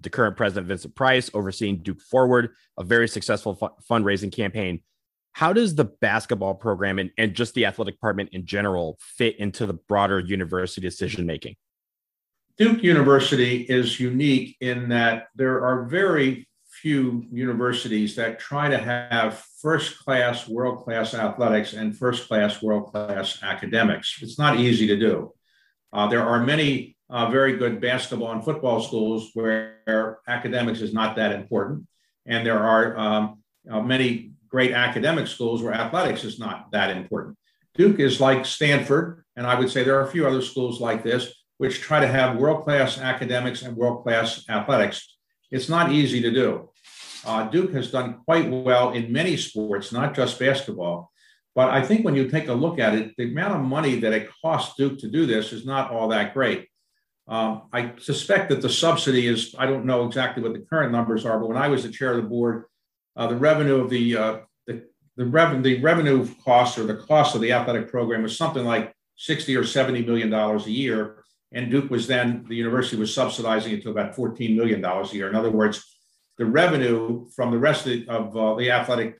the 0.00 0.08
current 0.08 0.36
president, 0.36 0.68
Vincent 0.68 0.94
Price, 0.94 1.30
overseeing 1.34 1.82
Duke 1.82 2.00
Forward, 2.00 2.50
a 2.78 2.84
very 2.84 3.06
successful 3.06 3.54
fu- 3.54 3.68
fundraising 3.88 4.32
campaign 4.32 4.80
how 5.34 5.52
does 5.52 5.74
the 5.74 5.84
basketball 5.84 6.54
program 6.54 7.00
and, 7.00 7.10
and 7.18 7.34
just 7.34 7.54
the 7.54 7.66
athletic 7.66 7.96
department 7.96 8.30
in 8.32 8.46
general 8.46 8.96
fit 9.00 9.36
into 9.38 9.66
the 9.66 9.74
broader 9.74 10.20
university 10.20 10.80
decision 10.80 11.26
making? 11.26 11.56
Duke 12.56 12.84
University 12.84 13.62
is 13.62 13.98
unique 13.98 14.56
in 14.60 14.88
that 14.90 15.26
there 15.34 15.64
are 15.64 15.86
very 15.86 16.48
few 16.70 17.26
universities 17.32 18.14
that 18.14 18.38
try 18.38 18.68
to 18.68 18.78
have 18.78 19.44
first 19.60 19.98
class, 19.98 20.48
world 20.48 20.84
class 20.84 21.14
athletics 21.14 21.72
and 21.72 21.98
first 21.98 22.28
class, 22.28 22.62
world 22.62 22.92
class 22.92 23.42
academics. 23.42 24.20
It's 24.22 24.38
not 24.38 24.60
easy 24.60 24.86
to 24.86 24.96
do. 24.96 25.32
Uh, 25.92 26.06
there 26.06 26.22
are 26.22 26.44
many 26.44 26.96
uh, 27.10 27.28
very 27.28 27.56
good 27.56 27.80
basketball 27.80 28.30
and 28.30 28.44
football 28.44 28.80
schools 28.80 29.30
where 29.34 30.18
academics 30.28 30.80
is 30.80 30.94
not 30.94 31.16
that 31.16 31.32
important. 31.32 31.88
And 32.24 32.46
there 32.46 32.60
are 32.60 32.96
um, 32.96 33.42
uh, 33.68 33.80
many 33.80 34.33
great 34.54 34.70
academic 34.70 35.26
schools 35.26 35.60
where 35.60 35.74
athletics 35.74 36.22
is 36.22 36.38
not 36.38 36.70
that 36.70 36.96
important. 36.96 37.36
Duke 37.74 37.98
is 37.98 38.20
like 38.20 38.46
Stanford, 38.46 39.24
and 39.34 39.48
I 39.48 39.58
would 39.58 39.68
say 39.68 39.82
there 39.82 39.98
are 39.98 40.06
a 40.06 40.12
few 40.12 40.28
other 40.28 40.40
schools 40.40 40.80
like 40.80 41.02
this, 41.02 41.22
which 41.58 41.80
try 41.80 41.98
to 41.98 42.06
have 42.06 42.36
world 42.36 42.62
class 42.62 42.96
academics 42.96 43.62
and 43.62 43.76
world 43.76 44.04
class 44.04 44.48
athletics. 44.48 45.16
It's 45.50 45.68
not 45.68 45.90
easy 45.90 46.20
to 46.22 46.30
do. 46.30 46.70
uh, 47.26 47.48
Duke 47.48 47.72
has 47.72 47.90
done 47.90 48.20
quite 48.24 48.48
well 48.48 48.92
in 48.92 49.12
many 49.12 49.36
sports, 49.36 49.90
not 49.90 50.14
just 50.14 50.38
basketball. 50.38 51.10
But 51.56 51.70
I 51.70 51.82
think 51.82 52.04
when 52.04 52.14
you 52.14 52.30
take 52.30 52.46
a 52.46 52.54
look 52.64 52.78
at 52.78 52.94
it, 52.94 53.12
the 53.16 53.30
amount 53.32 53.54
of 53.54 53.62
money 53.62 53.98
that 54.00 54.12
it 54.12 54.28
costs 54.40 54.76
Duke 54.76 55.00
to 55.00 55.10
do 55.10 55.26
this 55.26 55.52
is 55.52 55.66
not 55.66 55.90
all 55.90 56.06
that 56.08 56.32
great. 56.32 56.68
Um, 57.26 57.62
I 57.72 57.94
suspect 57.98 58.50
that 58.50 58.62
the 58.62 58.68
subsidy 58.68 59.26
is, 59.26 59.54
I 59.58 59.66
don't 59.66 59.86
know 59.86 60.06
exactly 60.06 60.44
what 60.44 60.52
the 60.52 60.66
current 60.70 60.92
numbers 60.92 61.24
are, 61.24 61.40
but 61.40 61.48
when 61.48 61.56
I 61.66 61.68
was 61.68 61.82
the 61.82 61.88
chair 61.88 62.12
of 62.12 62.22
the 62.22 62.28
board, 62.28 62.66
uh, 63.16 63.26
the 63.26 63.36
revenue 63.36 63.76
of 63.76 63.90
the, 63.90 64.16
uh, 64.16 64.38
the, 64.66 64.84
the, 65.16 65.26
revenue, 65.26 65.62
the 65.62 65.80
revenue 65.80 66.28
cost 66.44 66.78
or 66.78 66.84
the 66.84 66.96
cost 66.96 67.34
of 67.34 67.40
the 67.40 67.52
athletic 67.52 67.88
program 67.88 68.22
was 68.22 68.36
something 68.36 68.64
like 68.64 68.94
60 69.16 69.56
or 69.56 69.64
70 69.64 70.04
million 70.04 70.30
dollars 70.30 70.66
a 70.66 70.70
year. 70.70 71.24
And 71.52 71.70
Duke 71.70 71.90
was 71.90 72.06
then, 72.06 72.44
the 72.48 72.56
university 72.56 72.96
was 72.96 73.14
subsidizing 73.14 73.72
it 73.72 73.82
to 73.82 73.90
about 73.90 74.16
$14 74.16 74.56
million 74.56 74.84
a 74.84 75.06
year. 75.08 75.28
In 75.28 75.36
other 75.36 75.50
words, 75.50 75.84
the 76.36 76.44
revenue 76.44 77.28
from 77.34 77.52
the 77.52 77.58
rest 77.58 77.86
of 77.86 77.92
the, 77.92 78.08
of, 78.08 78.36
uh, 78.36 78.54
the 78.56 78.72
athletic 78.72 79.18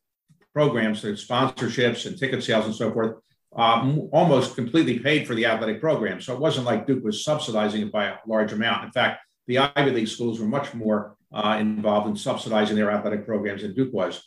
programs, 0.53 1.03
the 1.03 1.09
sponsorships 1.09 2.07
and 2.07 2.19
ticket 2.19 2.43
sales 2.43 2.67
and 2.67 2.75
so 2.75 2.93
forth, 2.93 3.17
um, 3.57 4.09
almost 4.13 4.57
completely 4.57 4.99
paid 4.99 5.27
for 5.27 5.35
the 5.35 5.47
athletic 5.47 5.81
program. 5.81 6.21
So 6.21 6.35
it 6.35 6.41
wasn't 6.41 6.67
like 6.67 6.87
Duke 6.87 7.05
was 7.05 7.25
subsidizing 7.25 7.83
it 7.83 7.93
by 7.93 8.07
a 8.07 8.17
large 8.27 8.53
amount. 8.53 8.85
In 8.85 8.91
fact, 8.91 9.21
the 9.47 9.59
Ivy 9.59 9.91
League 9.91 10.09
schools 10.09 10.41
were 10.41 10.47
much 10.47 10.75
more 10.75 11.17
uh, 11.33 11.57
involved 11.61 12.09
in 12.09 12.17
subsidizing 12.17 12.77
their 12.77 12.91
athletic 12.91 13.27
programs 13.27 13.63
than 13.63 13.75
Duke 13.75 13.93
was. 13.93 14.23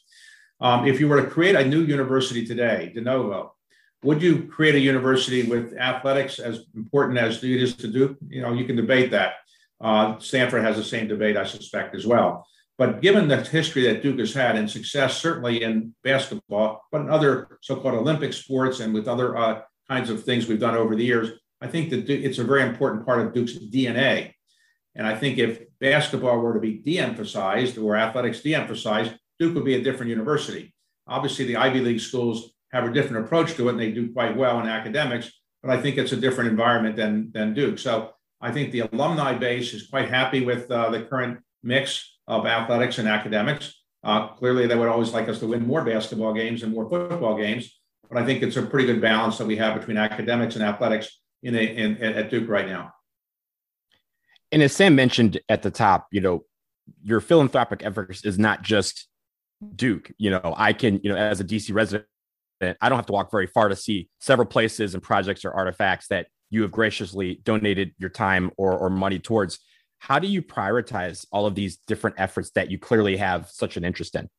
Um, 0.59 0.87
if 0.87 0.99
you 0.99 1.07
were 1.07 1.21
to 1.21 1.29
create 1.29 1.55
a 1.55 1.65
new 1.65 1.81
university 1.81 2.45
today, 2.45 2.91
de 2.93 3.01
novo, 3.01 3.53
would 4.03 4.21
you 4.21 4.43
create 4.43 4.75
a 4.75 4.79
university 4.79 5.43
with 5.43 5.75
athletics 5.77 6.39
as 6.39 6.65
important 6.75 7.17
as 7.17 7.43
it 7.43 7.61
is 7.61 7.75
to 7.77 7.87
Duke? 7.87 8.17
You 8.27 8.41
know, 8.41 8.53
you 8.53 8.65
can 8.65 8.75
debate 8.75 9.11
that. 9.11 9.33
Uh, 9.79 10.17
Stanford 10.19 10.63
has 10.63 10.75
the 10.75 10.83
same 10.83 11.07
debate, 11.07 11.37
I 11.37 11.45
suspect, 11.45 11.95
as 11.95 12.05
well. 12.05 12.47
But 12.77 13.01
given 13.01 13.27
the 13.27 13.37
history 13.37 13.83
that 13.83 14.03
Duke 14.03 14.19
has 14.19 14.33
had 14.33 14.55
and 14.55 14.69
success, 14.69 15.17
certainly 15.17 15.63
in 15.63 15.95
basketball, 16.03 16.83
but 16.91 17.01
in 17.01 17.09
other 17.09 17.57
so-called 17.61 17.95
Olympic 17.95 18.33
sports 18.33 18.79
and 18.79 18.93
with 18.93 19.07
other 19.07 19.35
uh, 19.35 19.61
kinds 19.89 20.09
of 20.09 20.23
things 20.23 20.47
we've 20.47 20.59
done 20.59 20.75
over 20.75 20.95
the 20.95 21.03
years, 21.03 21.31
I 21.59 21.67
think 21.67 21.89
that 21.89 22.07
it's 22.09 22.37
a 22.37 22.43
very 22.43 22.61
important 22.61 23.05
part 23.05 23.19
of 23.19 23.33
Duke's 23.33 23.53
DNA. 23.53 24.33
And 24.97 25.05
I 25.05 25.15
think 25.15 25.37
if 25.37 25.61
basketball 25.79 26.39
were 26.39 26.55
to 26.55 26.59
be 26.59 26.79
de-emphasized 26.79 27.77
or 27.77 27.95
athletics 27.95 28.41
de-emphasized, 28.41 29.13
Duke 29.39 29.53
would 29.55 29.63
be 29.63 29.75
a 29.75 29.83
different 29.83 30.09
university. 30.09 30.73
Obviously, 31.07 31.45
the 31.45 31.55
Ivy 31.55 31.79
League 31.79 32.01
schools 32.01 32.51
have 32.71 32.83
a 32.83 32.91
different 32.91 33.25
approach 33.25 33.53
to 33.53 33.67
it, 33.67 33.71
and 33.71 33.79
they 33.79 33.91
do 33.91 34.11
quite 34.11 34.35
well 34.35 34.59
in 34.59 34.67
academics. 34.67 35.31
But 35.61 35.71
I 35.71 35.81
think 35.81 35.97
it's 35.97 36.11
a 36.11 36.17
different 36.17 36.49
environment 36.49 36.95
than 36.95 37.31
than 37.31 37.53
Duke. 37.53 37.79
So 37.79 38.11
I 38.41 38.51
think 38.51 38.71
the 38.71 38.81
alumni 38.81 39.33
base 39.33 39.73
is 39.73 39.87
quite 39.87 40.09
happy 40.09 40.43
with 40.43 40.69
uh, 40.69 40.89
the 40.89 41.03
current 41.03 41.39
mix 41.63 42.17
of 42.27 42.45
athletics 42.45 42.97
and 42.97 43.07
academics. 43.07 43.73
Uh, 44.03 44.27
clearly, 44.29 44.67
they 44.67 44.75
would 44.75 44.89
always 44.89 45.13
like 45.13 45.29
us 45.29 45.39
to 45.39 45.47
win 45.47 45.65
more 45.65 45.83
basketball 45.83 46.33
games 46.33 46.63
and 46.63 46.73
more 46.73 46.89
football 46.89 47.37
games, 47.37 47.79
but 48.09 48.17
I 48.17 48.25
think 48.25 48.43
it's 48.43 48.57
a 48.57 48.61
pretty 48.61 48.87
good 48.87 49.01
balance 49.01 49.37
that 49.37 49.47
we 49.47 49.57
have 49.57 49.79
between 49.79 49.97
academics 49.97 50.55
and 50.55 50.63
athletics 50.63 51.19
in, 51.43 51.55
a, 51.55 51.61
in 51.61 51.97
at 51.97 52.29
Duke 52.29 52.47
right 52.49 52.67
now. 52.67 52.93
And 54.51 54.61
as 54.61 54.75
Sam 54.75 54.95
mentioned 54.95 55.39
at 55.49 55.61
the 55.61 55.71
top, 55.71 56.07
you 56.11 56.21
know, 56.21 56.43
your 57.03 57.19
philanthropic 57.19 57.83
efforts 57.83 58.23
is 58.23 58.39
not 58.39 58.61
just 58.61 59.07
Duke. 59.75 60.11
You 60.17 60.31
know, 60.31 60.53
I 60.55 60.73
can, 60.73 61.01
you 61.03 61.11
know, 61.11 61.17
as 61.17 61.39
a 61.39 61.43
DC 61.43 61.73
resident, 61.73 62.07
I 62.61 62.89
don't 62.89 62.97
have 62.97 63.05
to 63.07 63.13
walk 63.13 63.29
very 63.29 63.47
far 63.47 63.69
to 63.69 63.75
see 63.75 64.09
several 64.19 64.47
places 64.47 64.93
and 64.93 65.03
projects 65.03 65.45
or 65.45 65.51
artifacts 65.51 66.07
that 66.07 66.27
you 66.49 66.61
have 66.61 66.71
graciously 66.71 67.41
donated 67.43 67.93
your 67.97 68.09
time 68.09 68.51
or, 68.57 68.77
or 68.77 68.89
money 68.89 69.19
towards. 69.19 69.59
How 69.99 70.19
do 70.19 70.27
you 70.27 70.41
prioritize 70.41 71.25
all 71.31 71.45
of 71.45 71.55
these 71.55 71.77
different 71.77 72.15
efforts 72.19 72.51
that 72.51 72.71
you 72.71 72.77
clearly 72.77 73.17
have 73.17 73.49
such 73.49 73.77
an 73.77 73.83
interest 73.83 74.15
in? 74.15 74.29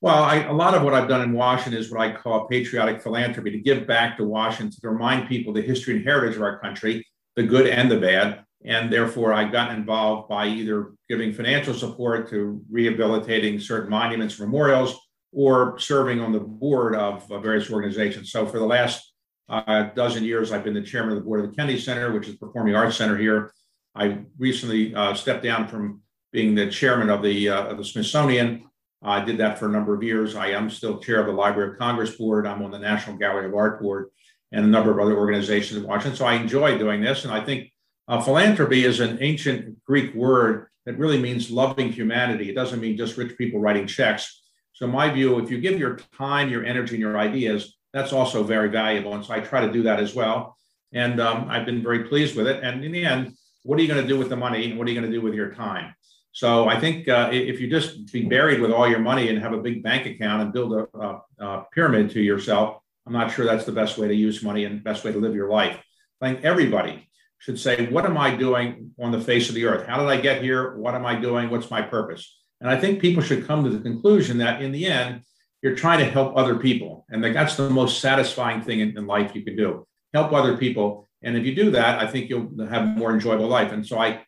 Well, 0.00 0.22
I, 0.22 0.44
a 0.44 0.52
lot 0.52 0.74
of 0.74 0.82
what 0.82 0.94
I've 0.94 1.08
done 1.08 1.22
in 1.22 1.32
Washington 1.32 1.80
is 1.80 1.90
what 1.90 2.00
I 2.00 2.12
call 2.12 2.46
patriotic 2.46 3.00
philanthropy 3.00 3.50
to 3.52 3.58
give 3.58 3.86
back 3.86 4.16
to 4.18 4.24
Washington, 4.24 4.78
to 4.80 4.90
remind 4.90 5.28
people 5.28 5.52
the 5.52 5.62
history 5.62 5.96
and 5.96 6.04
heritage 6.04 6.36
of 6.36 6.42
our 6.42 6.58
country, 6.60 7.06
the 7.36 7.42
good 7.42 7.66
and 7.66 7.90
the 7.90 7.98
bad. 7.98 8.44
And 8.64 8.90
therefore, 8.90 9.34
I 9.34 9.44
got 9.44 9.72
involved 9.72 10.28
by 10.28 10.46
either 10.46 10.92
giving 11.08 11.34
financial 11.34 11.74
support 11.74 12.30
to 12.30 12.62
rehabilitating 12.70 13.60
certain 13.60 13.90
monuments, 13.90 14.40
memorials, 14.40 14.98
or 15.32 15.78
serving 15.78 16.20
on 16.20 16.32
the 16.32 16.40
board 16.40 16.94
of 16.94 17.28
various 17.42 17.70
organizations. 17.70 18.30
So, 18.32 18.46
for 18.46 18.58
the 18.58 18.66
last 18.66 19.12
uh, 19.50 19.90
dozen 19.94 20.24
years, 20.24 20.50
I've 20.50 20.64
been 20.64 20.72
the 20.72 20.82
chairman 20.82 21.12
of 21.12 21.18
the 21.18 21.24
board 21.24 21.44
of 21.44 21.50
the 21.50 21.56
Kennedy 21.56 21.78
Center, 21.78 22.12
which 22.12 22.26
is 22.26 22.36
performing 22.36 22.74
arts 22.74 22.96
center 22.96 23.18
here. 23.18 23.52
I 23.94 24.20
recently 24.38 24.94
uh, 24.94 25.12
stepped 25.14 25.42
down 25.42 25.68
from 25.68 26.00
being 26.32 26.54
the 26.54 26.70
chairman 26.70 27.10
of 27.10 27.22
the, 27.22 27.50
uh, 27.50 27.66
of 27.66 27.76
the 27.76 27.84
Smithsonian. 27.84 28.64
I 29.02 29.22
did 29.22 29.36
that 29.38 29.58
for 29.58 29.66
a 29.66 29.70
number 29.70 29.94
of 29.94 30.02
years. 30.02 30.34
I 30.34 30.48
am 30.48 30.70
still 30.70 30.98
chair 30.98 31.20
of 31.20 31.26
the 31.26 31.32
Library 31.32 31.72
of 31.72 31.78
Congress 31.78 32.16
board. 32.16 32.46
I'm 32.46 32.62
on 32.62 32.70
the 32.70 32.78
National 32.78 33.18
Gallery 33.18 33.46
of 33.46 33.54
Art 33.54 33.82
board 33.82 34.08
and 34.54 34.64
a 34.64 34.68
number 34.68 34.90
of 34.90 34.98
other 34.98 35.16
organizations 35.16 35.78
in 35.80 35.86
Washington. 35.86 36.16
So 36.16 36.26
I 36.26 36.34
enjoy 36.34 36.78
doing 36.78 37.00
this. 37.02 37.24
And 37.24 37.32
I 37.32 37.44
think 37.44 37.72
uh, 38.08 38.20
philanthropy 38.20 38.84
is 38.84 39.00
an 39.00 39.18
ancient 39.20 39.84
Greek 39.84 40.14
word 40.14 40.68
that 40.86 40.98
really 40.98 41.20
means 41.20 41.50
loving 41.50 41.90
humanity. 41.90 42.50
It 42.50 42.54
doesn't 42.54 42.80
mean 42.80 42.96
just 42.96 43.16
rich 43.16 43.36
people 43.36 43.60
writing 43.60 43.86
checks. 43.86 44.42
So, 44.74 44.86
my 44.86 45.08
view, 45.08 45.38
if 45.38 45.50
you 45.50 45.60
give 45.60 45.78
your 45.78 45.98
time, 46.16 46.50
your 46.50 46.64
energy, 46.64 46.94
and 46.94 47.00
your 47.00 47.16
ideas, 47.16 47.76
that's 47.92 48.12
also 48.12 48.42
very 48.42 48.68
valuable. 48.68 49.14
And 49.14 49.24
so 49.24 49.32
I 49.32 49.40
try 49.40 49.64
to 49.64 49.72
do 49.72 49.84
that 49.84 50.00
as 50.00 50.14
well. 50.14 50.56
And 50.92 51.20
um, 51.20 51.46
I've 51.48 51.64
been 51.64 51.82
very 51.82 52.04
pleased 52.04 52.36
with 52.36 52.48
it. 52.48 52.62
And 52.62 52.84
in 52.84 52.92
the 52.92 53.04
end, 53.04 53.34
what 53.62 53.78
are 53.78 53.82
you 53.82 53.88
going 53.88 54.02
to 54.02 54.08
do 54.08 54.18
with 54.18 54.28
the 54.28 54.36
money 54.36 54.68
and 54.68 54.78
what 54.78 54.86
are 54.86 54.90
you 54.90 55.00
going 55.00 55.10
to 55.10 55.16
do 55.16 55.22
with 55.22 55.34
your 55.34 55.54
time? 55.54 55.94
So 56.32 56.68
I 56.68 56.78
think 56.78 57.08
uh, 57.08 57.30
if 57.32 57.60
you 57.60 57.70
just 57.70 58.12
be 58.12 58.22
buried 58.22 58.60
with 58.60 58.72
all 58.72 58.88
your 58.88 58.98
money 58.98 59.28
and 59.28 59.38
have 59.38 59.52
a 59.52 59.58
big 59.58 59.84
bank 59.84 60.06
account 60.06 60.42
and 60.42 60.52
build 60.52 60.72
a, 60.72 60.98
a, 60.98 61.22
a, 61.38 61.66
pyramid 61.72 62.10
to 62.10 62.20
yourself, 62.20 62.78
I'm 63.06 63.12
not 63.12 63.32
sure 63.32 63.44
that's 63.44 63.64
the 63.64 63.72
best 63.72 63.98
way 63.98 64.08
to 64.08 64.14
use 64.14 64.42
money 64.42 64.64
and 64.64 64.82
best 64.82 65.04
way 65.04 65.12
to 65.12 65.18
live 65.18 65.34
your 65.34 65.50
life. 65.50 65.78
I 66.20 66.28
think 66.28 66.44
everybody 66.44 67.08
should 67.38 67.58
say, 67.58 67.86
what 67.86 68.06
am 68.06 68.16
I 68.16 68.34
doing 68.34 68.92
on 69.00 69.12
the 69.12 69.20
face 69.20 69.48
of 69.48 69.54
the 69.54 69.66
earth? 69.66 69.86
How 69.86 69.98
did 69.98 70.08
I 70.08 70.20
get 70.20 70.42
here? 70.42 70.76
What 70.76 70.94
am 70.94 71.04
I 71.04 71.18
doing? 71.18 71.50
What's 71.50 71.70
my 71.70 71.82
purpose? 71.82 72.38
And 72.60 72.70
I 72.70 72.80
think 72.80 73.00
people 73.00 73.22
should 73.22 73.46
come 73.46 73.64
to 73.64 73.70
the 73.70 73.80
conclusion 73.80 74.38
that 74.38 74.62
in 74.62 74.72
the 74.72 74.86
end, 74.86 75.22
you're 75.62 75.76
trying 75.76 75.98
to 75.98 76.10
help 76.10 76.36
other 76.36 76.56
people. 76.56 77.04
And 77.10 77.22
that's 77.22 77.56
the 77.56 77.68
most 77.68 78.00
satisfying 78.00 78.62
thing 78.62 78.80
in, 78.80 79.06
life 79.06 79.34
you 79.34 79.42
can 79.42 79.56
do 79.56 79.86
help 80.12 80.32
other 80.32 80.56
people 80.56 81.04
and 81.24 81.36
if 81.38 81.46
you 81.46 81.54
do 81.54 81.70
that, 81.70 81.98
I 81.98 82.06
think 82.06 82.28
you'll 82.28 82.50
have 82.68 82.82
a 82.82 82.86
more 82.86 83.12
enjoyable 83.12 83.48
life. 83.48 83.72
And 83.72 83.84
so 83.84 83.98
I 83.98 84.20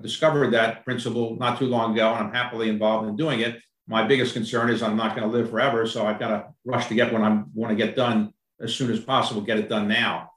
discovered 0.00 0.52
that 0.52 0.84
principle 0.84 1.36
not 1.36 1.58
too 1.58 1.66
long 1.66 1.92
ago, 1.92 2.14
and 2.14 2.26
I'm 2.26 2.32
happily 2.32 2.68
involved 2.68 3.08
in 3.08 3.16
doing 3.16 3.40
it. 3.40 3.60
My 3.86 4.06
biggest 4.06 4.32
concern 4.32 4.70
is 4.70 4.82
I'm 4.82 4.96
not 4.96 5.14
going 5.14 5.30
to 5.30 5.36
live 5.36 5.50
forever, 5.50 5.86
so 5.86 6.06
I've 6.06 6.18
got 6.18 6.28
to 6.28 6.46
rush 6.64 6.86
to 6.88 6.94
get 6.94 7.12
what 7.12 7.22
I 7.22 7.42
want 7.54 7.70
to 7.70 7.76
get 7.76 7.96
done 7.96 8.32
as 8.60 8.74
soon 8.74 8.90
as 8.90 9.00
possible. 9.00 9.42
Get 9.42 9.58
it 9.58 9.68
done 9.68 9.88
now. 9.88 10.30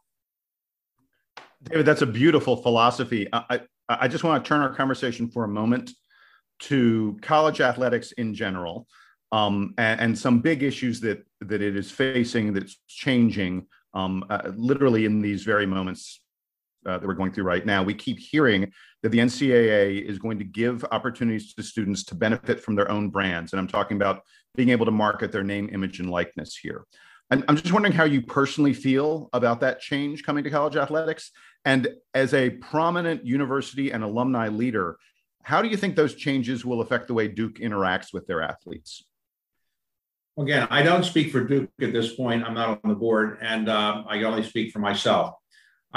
David, 1.63 1.85
that's 1.85 2.01
a 2.01 2.07
beautiful 2.07 2.57
philosophy. 2.57 3.27
I, 3.31 3.61
I 3.89 4.07
just 4.07 4.23
want 4.23 4.43
to 4.43 4.47
turn 4.47 4.61
our 4.61 4.73
conversation 4.73 5.29
for 5.29 5.43
a 5.43 5.47
moment 5.47 5.91
to 6.59 7.17
college 7.21 7.61
athletics 7.61 8.11
in 8.13 8.33
general, 8.33 8.87
um, 9.31 9.73
and, 9.77 9.99
and, 10.01 10.17
some 10.17 10.39
big 10.39 10.63
issues 10.63 10.99
that 11.01 11.25
that 11.41 11.61
it 11.61 11.75
is 11.75 11.91
facing 11.91 12.53
that's 12.53 12.79
changing 12.87 13.67
um, 13.93 14.25
uh, 14.29 14.51
literally 14.55 15.05
in 15.05 15.21
these 15.21 15.43
very 15.43 15.65
moments 15.65 16.21
uh, 16.87 16.97
that 16.97 17.05
we're 17.05 17.13
going 17.13 17.31
through 17.31 17.43
right 17.43 17.65
now, 17.65 17.83
we 17.83 17.93
keep 17.93 18.17
hearing 18.19 18.71
that 19.03 19.09
the 19.09 19.19
NCAA 19.19 20.03
is 20.03 20.17
going 20.17 20.39
to 20.39 20.45
give 20.45 20.85
opportunities 20.91 21.53
to 21.53 21.63
students 21.63 22.03
to 22.05 22.15
benefit 22.15 22.63
from 22.63 22.75
their 22.75 22.89
own 22.89 23.09
brands. 23.09 23.53
And 23.53 23.59
I'm 23.59 23.67
talking 23.67 23.97
about 23.97 24.21
being 24.55 24.69
able 24.69 24.85
to 24.85 24.91
market 24.91 25.31
their 25.31 25.43
name, 25.43 25.69
image, 25.71 25.99
and 25.99 26.09
likeness 26.09 26.55
here. 26.55 26.85
I'm, 27.29 27.43
I'm 27.47 27.57
just 27.57 27.73
wondering 27.73 27.93
how 27.93 28.05
you 28.05 28.21
personally 28.21 28.73
feel 28.73 29.29
about 29.33 29.59
that 29.59 29.81
change 29.81 30.23
coming 30.23 30.43
to 30.45 30.49
college 30.49 30.75
athletics. 30.75 31.31
And 31.65 31.89
as 32.13 32.33
a 32.33 32.51
prominent 32.51 33.25
university 33.25 33.91
and 33.91 34.03
alumni 34.03 34.47
leader, 34.47 34.97
how 35.43 35.61
do 35.61 35.67
you 35.67 35.77
think 35.77 35.95
those 35.95 36.15
changes 36.15 36.65
will 36.65 36.81
affect 36.81 37.07
the 37.07 37.13
way 37.13 37.27
Duke 37.27 37.55
interacts 37.55 38.13
with 38.13 38.27
their 38.27 38.41
athletes? 38.41 39.03
Again, 40.37 40.67
I 40.69 40.83
don't 40.83 41.03
speak 41.03 41.31
for 41.31 41.43
Duke 41.43 41.69
at 41.81 41.93
this 41.93 42.13
point. 42.13 42.43
I'm 42.43 42.53
not 42.53 42.79
on 42.83 42.89
the 42.89 42.95
board, 42.95 43.39
and 43.41 43.67
uh, 43.67 44.03
I 44.07 44.21
only 44.23 44.43
speak 44.43 44.71
for 44.71 44.79
myself. 44.79 45.33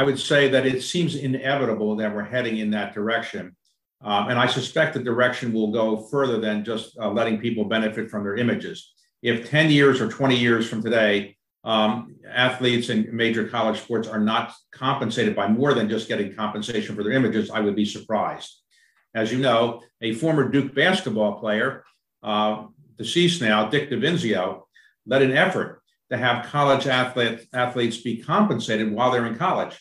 I 0.00 0.02
would 0.02 0.18
say 0.18 0.48
that 0.48 0.64
it 0.64 0.82
seems 0.82 1.14
inevitable 1.14 1.94
that 1.96 2.14
we're 2.14 2.24
heading 2.24 2.56
in 2.56 2.70
that 2.70 2.94
direction. 2.94 3.54
Um, 4.00 4.30
and 4.30 4.38
I 4.38 4.46
suspect 4.46 4.94
the 4.94 5.04
direction 5.04 5.52
will 5.52 5.70
go 5.72 5.98
further 5.98 6.40
than 6.40 6.64
just 6.64 6.98
uh, 6.98 7.10
letting 7.10 7.36
people 7.38 7.66
benefit 7.66 8.10
from 8.10 8.24
their 8.24 8.36
images. 8.36 8.94
If 9.20 9.50
10 9.50 9.70
years 9.70 10.00
or 10.00 10.08
20 10.08 10.34
years 10.34 10.66
from 10.66 10.82
today, 10.82 11.36
um, 11.64 12.16
athletes 12.26 12.88
in 12.88 13.14
major 13.14 13.46
college 13.46 13.78
sports 13.78 14.08
are 14.08 14.18
not 14.18 14.54
compensated 14.72 15.36
by 15.36 15.48
more 15.48 15.74
than 15.74 15.90
just 15.90 16.08
getting 16.08 16.34
compensation 16.34 16.96
for 16.96 17.02
their 17.02 17.12
images, 17.12 17.50
I 17.50 17.60
would 17.60 17.76
be 17.76 17.84
surprised. 17.84 18.50
As 19.14 19.30
you 19.30 19.38
know, 19.38 19.82
a 20.00 20.14
former 20.14 20.48
Duke 20.48 20.74
basketball 20.74 21.38
player 21.38 21.84
uh, 22.22 22.68
deceased 22.96 23.42
now, 23.42 23.68
Dick 23.68 23.90
DeVenzio, 23.90 24.62
led 25.04 25.20
an 25.20 25.36
effort 25.36 25.82
to 26.08 26.16
have 26.16 26.46
college 26.46 26.86
athlete, 26.86 27.46
athletes 27.52 27.98
be 27.98 28.22
compensated 28.22 28.90
while 28.90 29.10
they're 29.10 29.26
in 29.26 29.36
college. 29.36 29.78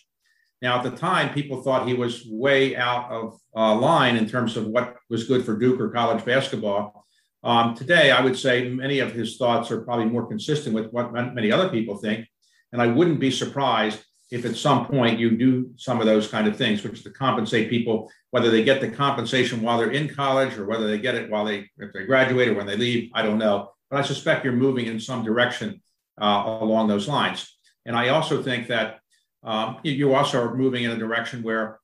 Now, 0.61 0.77
at 0.77 0.83
the 0.83 0.91
time, 0.91 1.33
people 1.33 1.61
thought 1.61 1.87
he 1.87 1.93
was 1.93 2.25
way 2.27 2.75
out 2.75 3.09
of 3.11 3.39
uh, 3.55 3.75
line 3.75 4.17
in 4.17 4.27
terms 4.27 4.57
of 4.57 4.67
what 4.67 4.95
was 5.09 5.23
good 5.23 5.45
for 5.45 5.57
Duke 5.57 5.79
or 5.79 5.89
college 5.89 6.25
basketball. 6.25 7.05
Um, 7.43 7.75
today, 7.75 8.11
I 8.11 8.21
would 8.21 8.37
say 8.37 8.67
many 8.67 8.99
of 8.99 9.13
his 9.13 9.37
thoughts 9.37 9.71
are 9.71 9.81
probably 9.81 10.05
more 10.05 10.27
consistent 10.27 10.75
with 10.75 10.91
what 10.91 11.13
many 11.13 11.51
other 11.51 11.69
people 11.69 11.97
think. 11.97 12.27
And 12.73 12.81
I 12.81 12.87
wouldn't 12.87 13.21
be 13.21 13.31
surprised 13.31 14.03
if 14.31 14.45
at 14.45 14.55
some 14.55 14.85
point 14.85 15.17
you 15.17 15.31
do 15.31 15.71
some 15.77 15.99
of 15.99 16.05
those 16.05 16.27
kind 16.27 16.47
of 16.47 16.55
things, 16.55 16.83
which 16.83 16.93
is 16.93 17.03
to 17.03 17.09
compensate 17.09 17.69
people, 17.69 18.11
whether 18.31 18.51
they 18.51 18.63
get 18.63 18.81
the 18.81 18.89
compensation 18.89 19.61
while 19.61 19.77
they're 19.77 19.91
in 19.91 20.13
college 20.13 20.57
or 20.57 20.65
whether 20.65 20.87
they 20.87 20.99
get 20.99 21.15
it 21.15 21.31
while 21.31 21.45
they, 21.45 21.67
if 21.77 21.93
they 21.93 22.05
graduate 22.05 22.49
or 22.49 22.53
when 22.53 22.67
they 22.67 22.77
leave, 22.77 23.09
I 23.15 23.23
don't 23.23 23.39
know. 23.39 23.71
But 23.89 23.99
I 23.99 24.01
suspect 24.03 24.43
you're 24.43 24.53
moving 24.53 24.85
in 24.85 24.99
some 24.99 25.23
direction 25.23 25.81
uh, 26.21 26.57
along 26.61 26.89
those 26.89 27.07
lines. 27.07 27.57
And 27.85 27.95
I 27.95 28.09
also 28.09 28.43
think 28.43 28.67
that 28.67 28.99
um, 29.43 29.78
you 29.84 30.13
also 30.13 30.41
are 30.41 30.56
moving 30.56 30.84
in 30.84 30.91
a 30.91 30.97
direction 30.97 31.43
where 31.43 31.80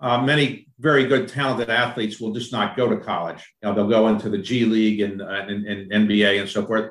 uh, 0.00 0.20
many 0.22 0.66
very 0.78 1.06
good, 1.06 1.28
talented 1.28 1.68
athletes 1.68 2.20
will 2.20 2.32
just 2.32 2.52
not 2.52 2.76
go 2.76 2.88
to 2.88 2.96
college. 2.96 3.52
You 3.62 3.68
know, 3.68 3.74
they'll 3.74 3.88
go 3.88 4.08
into 4.08 4.30
the 4.30 4.38
G 4.38 4.64
League 4.64 5.00
and, 5.00 5.20
uh, 5.20 5.26
and, 5.26 5.66
and 5.66 5.90
NBA 5.90 6.40
and 6.40 6.48
so 6.48 6.64
forth. 6.64 6.90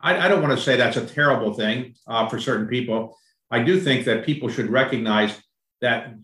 I, 0.00 0.26
I, 0.26 0.28
don't 0.28 0.42
want 0.42 0.56
to 0.56 0.62
say 0.62 0.76
that's 0.76 0.96
a 0.96 1.06
terrible 1.06 1.52
thing 1.52 1.94
uh, 2.06 2.28
for 2.28 2.40
certain 2.40 2.66
people. 2.66 3.16
I 3.50 3.62
do 3.62 3.78
think 3.80 4.04
that 4.06 4.24
people 4.24 4.48
should 4.48 4.70
recognize 4.70 5.38
that 5.80 6.14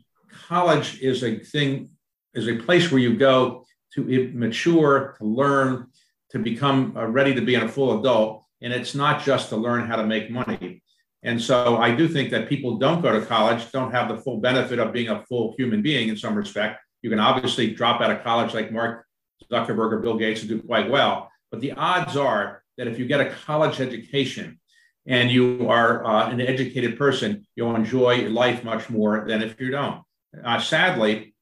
college 0.49 1.01
is 1.01 1.23
a 1.23 1.39
thing, 1.39 1.91
is 2.35 2.49
a 2.49 2.57
place 2.57 2.91
where 2.91 3.01
you 3.01 3.17
go 3.17 3.65
to 3.95 4.31
mature, 4.35 5.15
to 5.19 5.25
learn, 5.25 5.89
to 6.31 6.39
become 6.39 6.97
uh, 6.97 7.07
ready 7.07 7.35
to 7.35 7.43
be 7.43 7.55
a 7.55 7.69
full 7.69 8.01
adult. 8.01 8.45
And 8.63 8.73
it's 8.73 8.95
not 8.95 9.23
just 9.23 9.51
to 9.51 9.57
learn 9.57 9.87
how 9.87 9.97
to 9.97 10.07
make 10.07 10.31
money. 10.31 10.83
And 11.23 11.41
so 11.41 11.77
I 11.77 11.95
do 11.95 12.09
think 12.09 12.31
that 12.31 12.49
people 12.49 12.79
don't 12.79 13.01
go 13.01 13.19
to 13.19 13.25
college, 13.25 13.71
don't 13.71 13.93
have 13.93 14.09
the 14.09 14.17
full 14.17 14.39
benefit 14.39 14.79
of 14.79 14.93
being 14.93 15.09
a 15.09 15.25
full 15.27 15.55
human 15.57 15.81
being 15.81 16.09
in 16.09 16.17
some 16.17 16.35
respect. 16.35 16.81
You 17.03 17.11
can 17.11 17.21
obviously 17.21 17.73
drop 17.73 18.01
out 18.01 18.11
of 18.11 18.23
college 18.23 18.55
like 18.55 18.73
Mark 18.73 19.07
Zuckerberg 19.51 19.93
or 19.93 19.99
Bill 20.01 20.17
Gates 20.17 20.41
and 20.41 20.49
do 20.49 20.61
quite 20.61 20.91
well. 20.91 21.31
But 21.51 21.61
the 21.61 21.73
odds 21.73 22.17
are 22.17 22.63
that 22.77 22.89
if 22.89 22.99
you 22.99 23.07
get 23.07 23.21
a 23.21 23.31
college 23.31 23.81
education 23.81 24.59
and 25.07 25.31
you 25.31 25.69
are 25.69 26.05
uh, 26.05 26.31
an 26.31 26.41
educated 26.41 26.99
person, 26.99 27.47
you'll 27.55 27.77
enjoy 27.77 28.29
life 28.29 28.65
much 28.65 28.89
more 28.89 29.25
than 29.27 29.43
if 29.43 29.61
you 29.61 29.71
don't. 29.71 30.03
Uh, 30.45 30.61
sadly, 30.61 31.35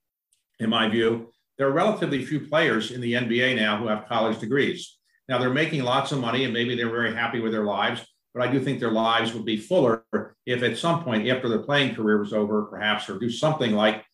in 0.58 0.70
my 0.70 0.88
view, 0.88 1.30
there 1.56 1.68
are 1.68 1.72
relatively 1.72 2.24
few 2.24 2.40
players 2.40 2.90
in 2.90 3.00
the 3.00 3.12
NBA 3.14 3.56
now 3.56 3.78
who 3.78 3.86
have 3.86 4.08
college 4.08 4.38
degrees. 4.38 4.96
Now 5.28 5.38
they're 5.38 5.50
making 5.50 5.84
lots 5.84 6.10
of 6.10 6.18
money 6.18 6.44
and 6.44 6.52
maybe 6.52 6.74
they're 6.74 6.90
very 6.90 7.14
happy 7.14 7.40
with 7.40 7.52
their 7.52 7.64
lives, 7.64 8.04
but 8.34 8.42
I 8.42 8.50
do 8.50 8.60
think 8.60 8.80
their 8.80 8.92
lives 8.92 9.32
would 9.34 9.44
be 9.44 9.56
fuller 9.56 10.04
if 10.46 10.62
at 10.62 10.78
some 10.78 11.02
point 11.04 11.28
after 11.28 11.48
their 11.48 11.60
playing 11.60 11.94
career 11.94 12.18
was 12.18 12.32
over, 12.32 12.62
perhaps, 12.62 13.08
or 13.08 13.18
do 13.18 13.30
something 13.30 13.72
like 13.72 14.04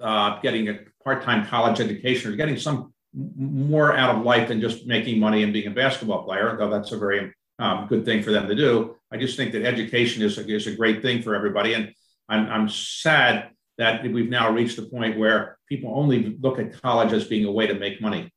uh, 0.00 0.40
getting 0.40 0.68
a 0.68 0.80
part-time 1.04 1.46
college 1.46 1.80
education 1.80 2.32
or 2.32 2.36
getting 2.36 2.56
some 2.56 2.92
more 3.14 3.96
out 3.96 4.14
of 4.14 4.24
life 4.24 4.48
than 4.48 4.60
just 4.60 4.86
making 4.86 5.18
money 5.18 5.42
and 5.42 5.52
being 5.52 5.66
a 5.66 5.70
basketball 5.70 6.24
player, 6.24 6.56
though 6.58 6.70
that's 6.70 6.92
a 6.92 6.98
very 6.98 7.32
um, 7.58 7.86
good 7.88 8.04
thing 8.04 8.22
for 8.22 8.30
them 8.30 8.46
to 8.48 8.54
do. 8.54 8.96
I 9.12 9.16
just 9.16 9.36
think 9.36 9.52
that 9.52 9.64
education 9.64 10.22
is 10.22 10.38
a, 10.38 10.48
is 10.48 10.66
a 10.66 10.74
great 10.74 11.02
thing 11.02 11.22
for 11.22 11.34
everybody. 11.34 11.74
And 11.74 11.92
I'm, 12.28 12.48
I'm 12.48 12.68
sad 12.68 13.50
that 13.78 14.02
we've 14.02 14.28
now 14.28 14.50
reached 14.50 14.76
the 14.76 14.82
point 14.82 15.18
where 15.18 15.58
people 15.68 15.92
only 15.94 16.36
look 16.40 16.58
at 16.58 16.80
college 16.80 17.12
as 17.12 17.24
being 17.24 17.46
a 17.46 17.52
way 17.52 17.66
to 17.66 17.74
make 17.74 18.00
money. 18.00 18.30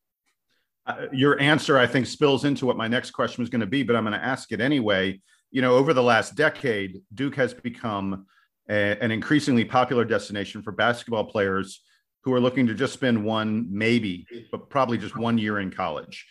Your 1.12 1.40
answer, 1.40 1.78
I 1.78 1.88
think, 1.88 2.08
spills 2.08 2.44
into 2.46 2.66
what 2.66 2.78
my 2.78 2.88
next 2.88 3.12
question 3.12 3.42
was 3.42 3.50
going 3.50 3.62
to 3.62 3.68
be, 3.68 3.84
but 3.84 3.96
I'm 3.96 4.04
going 4.04 4.20
to 4.20 4.26
ask 4.26 4.52
it 4.52 4.60
anyway. 4.60 5.22
You 5.52 5.62
know, 5.62 5.76
over 5.76 5.94
the 5.94 6.04
last 6.04 6.36
decade, 6.36 7.02
Duke 7.14 7.36
has 7.36 7.54
become 7.54 8.26
a, 8.70 8.98
an 9.02 9.12
increasingly 9.12 9.66
popular 9.66 10.04
destination 10.04 10.62
for 10.62 10.72
basketball 10.72 11.26
players 11.26 11.82
who 12.24 12.34
are 12.34 12.40
looking 12.40 12.68
to 12.68 12.74
just 12.74 12.94
spend 12.94 13.24
one, 13.24 13.68
maybe, 13.70 14.26
but 14.52 14.70
probably 14.70 14.98
just 14.98 15.16
one 15.16 15.38
year 15.38 15.60
in 15.60 15.72
college. 15.72 16.26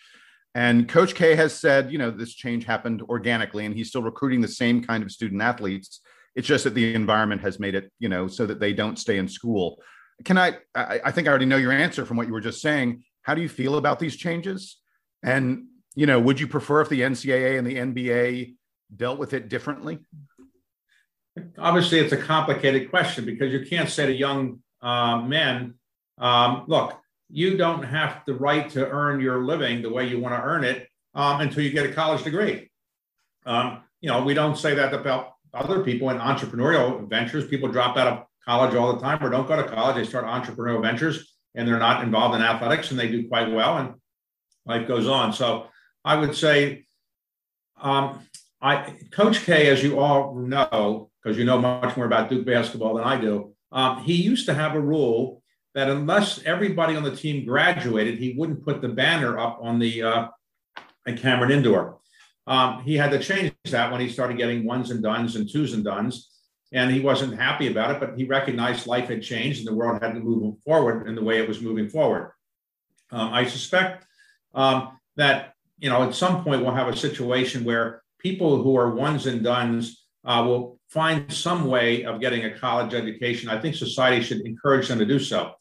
And 0.55 0.87
Coach 0.87 1.15
K 1.15 1.35
has 1.35 1.53
said, 1.53 1.91
you 1.91 1.97
know, 1.97 2.11
this 2.11 2.33
change 2.33 2.65
happened 2.65 3.01
organically, 3.03 3.65
and 3.65 3.75
he's 3.75 3.89
still 3.89 4.03
recruiting 4.03 4.41
the 4.41 4.47
same 4.47 4.83
kind 4.83 5.03
of 5.03 5.11
student 5.11 5.41
athletes. 5.41 6.01
It's 6.35 6.47
just 6.47 6.63
that 6.65 6.75
the 6.75 6.93
environment 6.93 7.41
has 7.41 7.59
made 7.59 7.75
it, 7.75 7.91
you 7.99 8.09
know, 8.09 8.27
so 8.27 8.45
that 8.45 8.59
they 8.59 8.73
don't 8.73 8.99
stay 8.99 9.17
in 9.17 9.27
school. 9.27 9.81
Can 10.25 10.37
I? 10.37 10.57
I, 10.75 10.99
I 11.05 11.11
think 11.11 11.27
I 11.27 11.31
already 11.31 11.45
know 11.45 11.57
your 11.57 11.71
answer 11.71 12.05
from 12.05 12.17
what 12.17 12.27
you 12.27 12.33
were 12.33 12.41
just 12.41 12.61
saying. 12.61 13.03
How 13.23 13.33
do 13.33 13.41
you 13.41 13.49
feel 13.49 13.77
about 13.77 13.99
these 13.99 14.15
changes? 14.15 14.77
And, 15.23 15.67
you 15.95 16.05
know, 16.05 16.19
would 16.19 16.39
you 16.39 16.47
prefer 16.47 16.81
if 16.81 16.89
the 16.89 17.01
NCAA 17.01 17.57
and 17.57 17.65
the 17.67 17.75
NBA 17.77 18.55
dealt 18.95 19.17
with 19.17 19.33
it 19.33 19.49
differently? 19.49 19.99
Obviously, 21.57 21.99
it's 21.99 22.13
a 22.13 22.17
complicated 22.17 22.89
question 22.89 23.25
because 23.25 23.51
you 23.51 23.65
can't 23.65 23.89
say 23.89 24.05
to 24.05 24.13
young 24.13 24.59
uh, 24.81 25.21
men, 25.21 25.75
um, 26.19 26.65
look, 26.67 26.99
you 27.29 27.57
don't 27.57 27.83
have 27.83 28.21
the 28.27 28.35
right 28.35 28.69
to 28.71 28.87
earn 28.87 29.19
your 29.19 29.43
living 29.43 29.81
the 29.81 29.89
way 29.89 30.07
you 30.07 30.19
want 30.19 30.35
to 30.35 30.41
earn 30.41 30.63
it 30.63 30.87
um, 31.15 31.41
until 31.41 31.63
you 31.63 31.71
get 31.71 31.89
a 31.89 31.93
college 31.93 32.23
degree. 32.23 32.69
Um, 33.45 33.81
you 34.01 34.09
know, 34.09 34.23
we 34.23 34.33
don't 34.33 34.57
say 34.57 34.75
that 34.75 34.93
about 34.93 35.33
other 35.53 35.83
people 35.83 36.09
in 36.09 36.17
entrepreneurial 36.17 37.09
ventures. 37.09 37.47
People 37.47 37.69
drop 37.69 37.97
out 37.97 38.07
of 38.07 38.25
college 38.45 38.75
all 38.75 38.93
the 38.93 39.01
time 39.01 39.23
or 39.23 39.29
don't 39.29 39.47
go 39.47 39.55
to 39.55 39.63
college. 39.63 39.95
They 39.95 40.03
start 40.03 40.25
entrepreneurial 40.25 40.81
ventures 40.81 41.33
and 41.55 41.67
they're 41.67 41.79
not 41.79 42.03
involved 42.03 42.35
in 42.35 42.41
athletics 42.41 42.91
and 42.91 42.99
they 42.99 43.07
do 43.07 43.27
quite 43.27 43.51
well 43.51 43.77
and 43.77 43.93
life 44.65 44.87
goes 44.87 45.07
on. 45.07 45.33
So 45.33 45.67
I 46.03 46.15
would 46.15 46.35
say, 46.35 46.85
um, 47.81 48.19
I 48.61 48.95
Coach 49.11 49.43
K, 49.43 49.69
as 49.69 49.83
you 49.83 49.99
all 49.99 50.35
know, 50.35 51.09
because 51.21 51.37
you 51.37 51.45
know 51.45 51.59
much 51.59 51.97
more 51.97 52.05
about 52.05 52.29
Duke 52.29 52.45
basketball 52.45 52.95
than 52.95 53.03
I 53.03 53.19
do, 53.19 53.53
um, 53.71 54.03
he 54.03 54.13
used 54.13 54.45
to 54.45 54.53
have 54.53 54.75
a 54.75 54.79
rule 54.79 55.41
that 55.75 55.89
unless 55.89 56.41
everybody 56.43 56.95
on 56.95 57.03
the 57.03 57.15
team 57.15 57.45
graduated, 57.45 58.17
he 58.19 58.35
wouldn't 58.37 58.63
put 58.63 58.81
the 58.81 58.89
banner 58.89 59.37
up 59.37 59.59
on 59.61 59.79
the 59.79 60.03
uh, 60.03 60.27
at 61.07 61.17
Cameron 61.17 61.51
Indoor. 61.51 61.99
Um, 62.45 62.83
he 62.83 62.95
had 62.95 63.11
to 63.11 63.19
change 63.19 63.53
that 63.65 63.91
when 63.91 64.01
he 64.01 64.09
started 64.09 64.37
getting 64.37 64.65
ones 64.65 64.91
and 64.91 65.01
dones 65.01 65.35
and 65.35 65.49
twos 65.49 65.73
and 65.73 65.83
dones 65.83 66.29
and 66.73 66.91
he 66.91 66.99
wasn't 66.99 67.39
happy 67.39 67.67
about 67.67 67.91
it, 67.91 67.99
but 67.99 68.17
he 68.17 68.25
recognized 68.25 68.87
life 68.87 69.07
had 69.07 69.21
changed 69.21 69.59
and 69.59 69.67
the 69.67 69.75
world 69.75 70.01
had 70.01 70.13
to 70.15 70.19
move 70.19 70.57
forward 70.65 71.07
in 71.07 71.13
the 71.15 71.23
way 71.23 71.37
it 71.37 71.47
was 71.47 71.61
moving 71.61 71.87
forward. 71.87 72.31
Um, 73.11 73.31
I 73.31 73.45
suspect 73.45 74.05
um, 74.55 74.97
that 75.15 75.53
you 75.77 75.89
know 75.89 76.01
at 76.03 76.15
some 76.15 76.43
point 76.43 76.63
we'll 76.63 76.73
have 76.73 76.87
a 76.87 76.97
situation 76.97 77.63
where 77.63 78.01
people 78.17 78.61
who 78.63 78.75
are 78.75 78.89
ones 78.89 79.27
and 79.27 79.43
dones 79.43 80.05
uh, 80.25 80.43
will 80.45 80.79
find 80.89 81.31
some 81.31 81.65
way 81.65 82.05
of 82.05 82.19
getting 82.19 82.45
a 82.45 82.57
college 82.57 82.93
education. 82.93 83.49
I 83.49 83.61
think 83.61 83.75
society 83.75 84.23
should 84.23 84.41
encourage 84.41 84.87
them 84.87 84.99
to 84.99 85.05
do 85.05 85.19
so. 85.19 85.53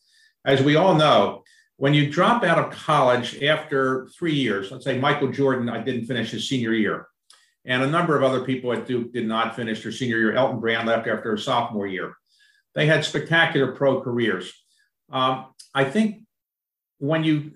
As 0.46 0.62
we 0.62 0.77
all 0.77 0.94
know, 0.94 1.42
when 1.77 1.94
you 1.94 2.11
drop 2.11 2.44
out 2.44 2.59
of 2.59 2.70
college 2.72 3.42
after 3.42 4.09
three 4.16 4.35
years, 4.35 4.70
let's 4.70 4.85
say 4.85 4.98
Michael 4.98 5.33
Jordan, 5.33 5.68
I 5.68 5.83
didn't 5.83 6.07
finish 6.07 6.31
his 6.31 6.48
senior 6.48 6.72
year. 6.72 7.07
And 7.64 7.83
a 7.83 7.87
number 7.87 8.16
of 8.16 8.25
other 8.25 8.44
people 8.44 8.72
at 8.72 8.87
Duke 8.87 9.12
did 9.12 9.27
not 9.27 9.55
finish 9.55 9.83
their 9.83 9.92
senior 9.92 10.18
year. 10.18 10.35
Elton 10.35 10.61
Brand 10.61 10.88
left 10.88 11.07
after 11.07 11.33
a 11.33 11.38
sophomore 11.38 11.87
year. 11.87 12.14
They 12.75 12.87
had 12.87 13.05
spectacular 13.05 13.72
pro 13.72 14.01
careers. 14.01 14.53
Um, 15.11 15.46
I 15.75 15.85
think 15.85 16.22
when 16.98 17.22
you 17.22 17.53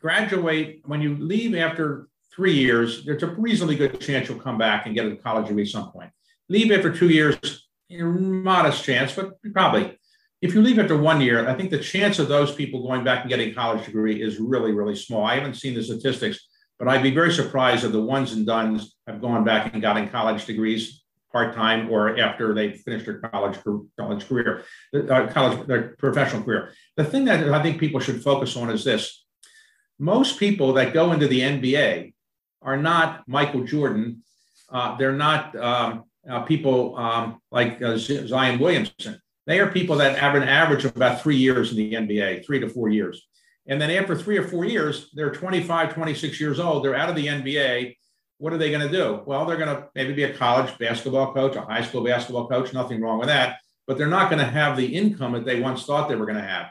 graduate, 0.00 0.82
when 0.86 1.02
you 1.02 1.16
leave 1.16 1.54
after 1.54 2.08
three 2.34 2.54
years, 2.54 3.04
there's 3.04 3.22
a 3.22 3.26
reasonably 3.26 3.76
good 3.76 4.00
chance 4.00 4.28
you'll 4.28 4.38
come 4.38 4.56
back 4.56 4.86
and 4.86 4.94
get 4.94 5.06
a 5.06 5.16
college 5.16 5.48
degree 5.48 5.64
at 5.64 5.68
some 5.68 5.90
point. 5.90 6.10
Leave 6.48 6.70
after 6.70 6.92
two 6.92 7.08
years, 7.08 7.68
modest 7.90 8.84
chance, 8.84 9.12
but 9.14 9.32
probably. 9.52 9.96
If 10.40 10.54
you 10.54 10.62
leave 10.62 10.78
after 10.78 10.96
one 10.96 11.20
year, 11.20 11.46
I 11.46 11.54
think 11.54 11.70
the 11.70 11.78
chance 11.78 12.18
of 12.18 12.28
those 12.28 12.54
people 12.54 12.86
going 12.86 13.04
back 13.04 13.20
and 13.20 13.28
getting 13.28 13.50
a 13.50 13.54
college 13.54 13.84
degree 13.84 14.22
is 14.22 14.38
really, 14.38 14.72
really 14.72 14.96
small. 14.96 15.24
I 15.24 15.34
haven't 15.34 15.54
seen 15.54 15.74
the 15.74 15.82
statistics, 15.82 16.48
but 16.80 16.88
I'd 16.88 17.02
be 17.02 17.14
very 17.14 17.30
surprised 17.30 17.84
if 17.84 17.92
the 17.92 18.00
ones 18.00 18.32
and 18.32 18.46
dones 18.46 18.96
have 19.06 19.20
gone 19.20 19.44
back 19.44 19.74
and 19.74 19.82
gotten 19.82 20.08
college 20.08 20.46
degrees 20.46 21.04
part 21.30 21.54
time 21.54 21.90
or 21.90 22.18
after 22.18 22.54
they 22.54 22.72
finished 22.72 23.04
their 23.04 23.18
college 23.18 23.58
college 23.98 24.26
career, 24.26 24.64
uh, 24.94 25.26
college 25.28 25.66
their 25.66 25.94
professional 25.98 26.42
career. 26.42 26.72
The 26.96 27.04
thing 27.04 27.26
that 27.26 27.52
I 27.52 27.62
think 27.62 27.78
people 27.78 28.00
should 28.00 28.24
focus 28.24 28.56
on 28.56 28.70
is 28.70 28.82
this: 28.82 29.24
most 29.98 30.38
people 30.38 30.72
that 30.72 30.94
go 30.94 31.12
into 31.12 31.28
the 31.28 31.40
NBA 31.40 32.14
are 32.62 32.78
not 32.78 33.28
Michael 33.28 33.62
Jordan. 33.64 34.22
Uh, 34.70 34.96
they're 34.96 35.12
not 35.12 35.54
um, 35.56 36.04
uh, 36.28 36.40
people 36.40 36.96
um, 36.96 37.42
like 37.50 37.82
uh, 37.82 37.98
Zion 37.98 38.58
Williamson. 38.58 39.20
They 39.46 39.60
are 39.60 39.70
people 39.70 39.96
that 39.96 40.18
have 40.18 40.34
an 40.34 40.44
average 40.44 40.86
of 40.86 40.96
about 40.96 41.20
three 41.20 41.36
years 41.36 41.72
in 41.72 41.76
the 41.76 41.92
NBA, 41.92 42.46
three 42.46 42.60
to 42.60 42.70
four 42.70 42.88
years. 42.88 43.28
And 43.70 43.80
then 43.80 43.90
after 43.92 44.16
three 44.16 44.36
or 44.36 44.46
four 44.46 44.64
years, 44.64 45.08
they're 45.14 45.30
25, 45.30 45.94
26 45.94 46.40
years 46.40 46.58
old. 46.58 46.84
They're 46.84 46.96
out 46.96 47.08
of 47.08 47.14
the 47.14 47.28
NBA. 47.28 47.96
What 48.38 48.52
are 48.52 48.58
they 48.58 48.70
going 48.70 48.86
to 48.86 48.92
do? 48.92 49.22
Well, 49.24 49.46
they're 49.46 49.56
going 49.56 49.74
to 49.74 49.88
maybe 49.94 50.12
be 50.12 50.24
a 50.24 50.34
college 50.34 50.76
basketball 50.76 51.32
coach, 51.32 51.54
a 51.54 51.62
high 51.62 51.82
school 51.82 52.02
basketball 52.02 52.48
coach. 52.48 52.72
Nothing 52.72 53.00
wrong 53.00 53.20
with 53.20 53.28
that. 53.28 53.58
But 53.86 53.96
they're 53.96 54.08
not 54.08 54.28
going 54.28 54.44
to 54.44 54.50
have 54.50 54.76
the 54.76 54.86
income 54.86 55.32
that 55.32 55.44
they 55.44 55.60
once 55.60 55.84
thought 55.84 56.08
they 56.08 56.16
were 56.16 56.26
going 56.26 56.38
to 56.38 56.42
have. 56.42 56.66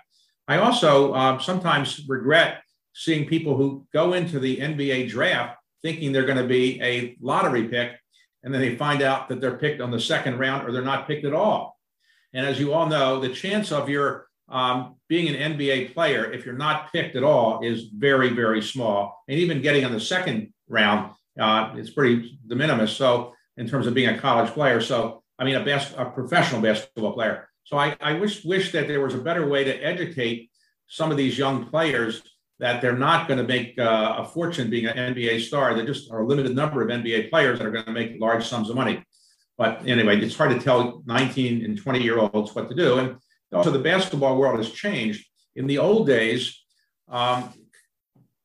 I 0.47 0.57
also 0.57 1.13
uh, 1.13 1.39
sometimes 1.39 2.01
regret 2.07 2.63
seeing 2.93 3.27
people 3.27 3.55
who 3.55 3.87
go 3.93 4.13
into 4.13 4.39
the 4.39 4.57
NBA 4.57 5.09
draft 5.09 5.57
thinking 5.81 6.11
they're 6.11 6.25
going 6.25 6.37
to 6.37 6.47
be 6.47 6.81
a 6.81 7.15
lottery 7.21 7.67
pick, 7.69 7.93
and 8.43 8.53
then 8.53 8.59
they 8.59 8.75
find 8.75 9.01
out 9.01 9.29
that 9.29 9.39
they're 9.39 9.57
picked 9.57 9.79
on 9.79 9.91
the 9.91 9.99
second 9.99 10.37
round 10.37 10.67
or 10.67 10.73
they're 10.73 10.81
not 10.81 11.07
picked 11.07 11.23
at 11.23 11.33
all. 11.33 11.77
And 12.33 12.45
as 12.45 12.59
you 12.59 12.73
all 12.73 12.87
know, 12.87 13.21
the 13.21 13.29
chance 13.29 13.71
of 13.71 13.87
your 13.87 14.28
um, 14.49 14.95
being 15.07 15.33
an 15.33 15.53
NBA 15.53 15.93
player, 15.93 16.31
if 16.31 16.45
you're 16.45 16.55
not 16.55 16.91
picked 16.91 17.15
at 17.15 17.23
all, 17.23 17.61
is 17.61 17.85
very, 17.95 18.29
very 18.29 18.61
small. 18.61 19.23
And 19.27 19.39
even 19.39 19.61
getting 19.61 19.85
on 19.85 19.91
the 19.91 19.99
second 19.99 20.53
round, 20.67 21.13
uh, 21.39 21.73
it's 21.75 21.89
pretty 21.89 22.39
de 22.47 22.55
minimis. 22.55 22.91
So, 22.91 23.33
in 23.57 23.67
terms 23.67 23.87
of 23.87 23.93
being 23.93 24.09
a 24.09 24.17
college 24.17 24.51
player, 24.51 24.81
so 24.81 25.23
I 25.37 25.43
mean, 25.43 25.55
a, 25.55 25.63
best, 25.63 25.93
a 25.97 26.05
professional 26.05 26.61
basketball 26.61 27.13
player. 27.13 27.49
So, 27.63 27.77
I, 27.77 27.95
I 28.01 28.13
wish 28.13 28.43
wish 28.43 28.71
that 28.71 28.87
there 28.87 29.01
was 29.01 29.13
a 29.13 29.19
better 29.19 29.47
way 29.47 29.63
to 29.63 29.75
educate 29.75 30.49
some 30.87 31.11
of 31.11 31.17
these 31.17 31.37
young 31.37 31.65
players 31.65 32.23
that 32.59 32.81
they're 32.81 32.97
not 32.97 33.27
going 33.27 33.37
to 33.37 33.47
make 33.47 33.79
uh, 33.79 34.15
a 34.19 34.25
fortune 34.25 34.69
being 34.69 34.85
an 34.85 35.15
NBA 35.15 35.41
star. 35.41 35.73
There 35.73 35.85
just 35.85 36.11
are 36.11 36.21
a 36.21 36.27
limited 36.27 36.55
number 36.55 36.81
of 36.81 36.89
NBA 36.89 37.29
players 37.29 37.59
that 37.59 37.67
are 37.67 37.71
going 37.71 37.85
to 37.85 37.91
make 37.91 38.19
large 38.19 38.45
sums 38.45 38.69
of 38.69 38.75
money. 38.75 39.03
But 39.57 39.87
anyway, 39.87 40.19
it's 40.19 40.35
hard 40.35 40.51
to 40.51 40.59
tell 40.59 41.03
19 41.05 41.63
and 41.63 41.77
20 41.77 42.01
year 42.01 42.17
olds 42.17 42.53
what 42.53 42.69
to 42.69 42.75
do. 42.75 42.99
And 42.99 43.15
also, 43.51 43.71
the 43.71 43.79
basketball 43.79 44.37
world 44.37 44.57
has 44.57 44.71
changed. 44.71 45.25
In 45.55 45.67
the 45.67 45.79
old 45.79 46.07
days, 46.07 46.61
um, 47.07 47.51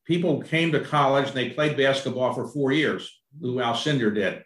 people 0.04 0.42
came 0.42 0.72
to 0.72 0.80
college 0.80 1.28
and 1.28 1.36
they 1.36 1.50
played 1.50 1.76
basketball 1.76 2.32
for 2.32 2.48
four 2.48 2.72
years. 2.72 3.10
Lou 3.40 3.56
Alcindor 3.56 4.14
did. 4.14 4.42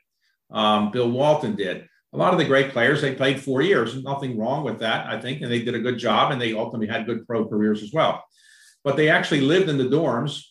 Um, 0.50 0.90
Bill 0.90 1.10
Walton 1.10 1.54
did. 1.54 1.86
A 2.12 2.16
lot 2.16 2.32
of 2.32 2.38
the 2.38 2.44
great 2.44 2.70
players, 2.70 3.02
they 3.02 3.14
played 3.14 3.40
four 3.40 3.60
years. 3.60 4.02
Nothing 4.02 4.38
wrong 4.38 4.64
with 4.64 4.78
that, 4.80 5.06
I 5.06 5.20
think. 5.20 5.42
And 5.42 5.52
they 5.52 5.62
did 5.62 5.74
a 5.74 5.80
good 5.80 5.98
job 5.98 6.32
and 6.32 6.40
they 6.40 6.54
ultimately 6.54 6.86
had 6.86 7.06
good 7.06 7.26
pro 7.26 7.46
careers 7.46 7.82
as 7.82 7.92
well. 7.92 8.24
But 8.82 8.96
they 8.96 9.10
actually 9.10 9.42
lived 9.42 9.68
in 9.68 9.76
the 9.76 9.84
dorms. 9.84 10.42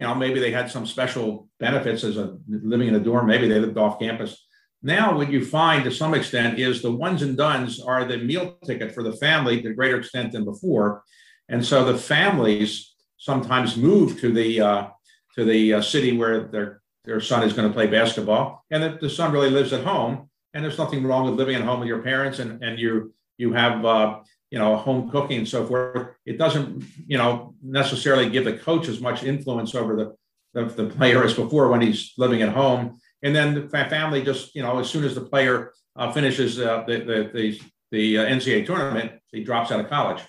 You 0.00 0.06
know, 0.06 0.14
maybe 0.14 0.40
they 0.40 0.50
had 0.50 0.70
some 0.70 0.86
special 0.86 1.48
benefits 1.60 2.04
as 2.04 2.16
a 2.16 2.38
living 2.48 2.88
in 2.88 2.94
a 2.94 3.00
dorm. 3.00 3.26
Maybe 3.26 3.48
they 3.48 3.60
lived 3.60 3.76
off 3.76 4.00
campus. 4.00 4.43
Now, 4.84 5.16
what 5.16 5.32
you 5.32 5.42
find 5.42 5.82
to 5.84 5.90
some 5.90 6.12
extent 6.12 6.58
is 6.58 6.82
the 6.82 6.92
ones 6.92 7.22
and 7.22 7.38
dones 7.38 7.80
are 7.80 8.04
the 8.04 8.18
meal 8.18 8.58
ticket 8.66 8.94
for 8.94 9.02
the 9.02 9.14
family 9.14 9.62
to 9.62 9.70
a 9.70 9.72
greater 9.72 9.96
extent 9.96 10.32
than 10.32 10.44
before, 10.44 11.02
and 11.48 11.64
so 11.64 11.86
the 11.86 11.96
families 11.96 12.94
sometimes 13.16 13.78
move 13.78 14.20
to 14.20 14.30
the 14.30 14.60
uh, 14.60 14.88
to 15.36 15.46
the 15.46 15.74
uh, 15.74 15.80
city 15.80 16.14
where 16.14 16.48
their 16.48 16.82
their 17.06 17.18
son 17.18 17.42
is 17.42 17.54
going 17.54 17.66
to 17.66 17.72
play 17.72 17.86
basketball, 17.86 18.62
and 18.70 18.82
the, 18.82 18.98
the, 19.00 19.08
son 19.08 19.32
really 19.32 19.48
lives 19.48 19.72
at 19.72 19.84
home. 19.84 20.28
And 20.52 20.62
there's 20.62 20.78
nothing 20.78 21.02
wrong 21.02 21.24
with 21.24 21.34
living 21.34 21.56
at 21.56 21.62
home 21.62 21.80
with 21.80 21.88
your 21.88 22.02
parents, 22.02 22.38
and 22.38 22.62
and 22.62 22.78
you 22.78 23.14
you 23.38 23.54
have 23.54 23.86
uh, 23.86 24.20
you 24.50 24.58
know 24.58 24.76
home 24.76 25.10
cooking 25.10 25.38
and 25.38 25.48
so 25.48 25.64
forth. 25.66 26.08
It 26.26 26.36
doesn't 26.36 26.84
you 27.06 27.16
know 27.16 27.54
necessarily 27.62 28.28
give 28.28 28.44
the 28.44 28.58
coach 28.58 28.88
as 28.88 29.00
much 29.00 29.24
influence 29.24 29.74
over 29.74 29.96
the 29.96 30.14
the, 30.52 30.66
the 30.66 30.90
player 30.90 31.24
as 31.24 31.32
before 31.32 31.68
when 31.68 31.80
he's 31.80 32.12
living 32.18 32.42
at 32.42 32.50
home 32.50 33.00
and 33.24 33.34
then 33.34 33.54
the 33.54 33.68
family 33.68 34.22
just, 34.22 34.54
you 34.54 34.62
know, 34.62 34.78
as 34.78 34.88
soon 34.88 35.02
as 35.02 35.14
the 35.14 35.22
player 35.22 35.72
uh, 35.96 36.12
finishes 36.12 36.60
uh, 36.60 36.84
the, 36.86 36.98
the, 36.98 37.30
the, 37.32 37.60
the 37.90 38.18
uh, 38.18 38.24
NCAA 38.26 38.66
tournament, 38.66 39.12
he 39.32 39.42
drops 39.42 39.72
out 39.72 39.80
of 39.80 39.88
college. 39.88 40.22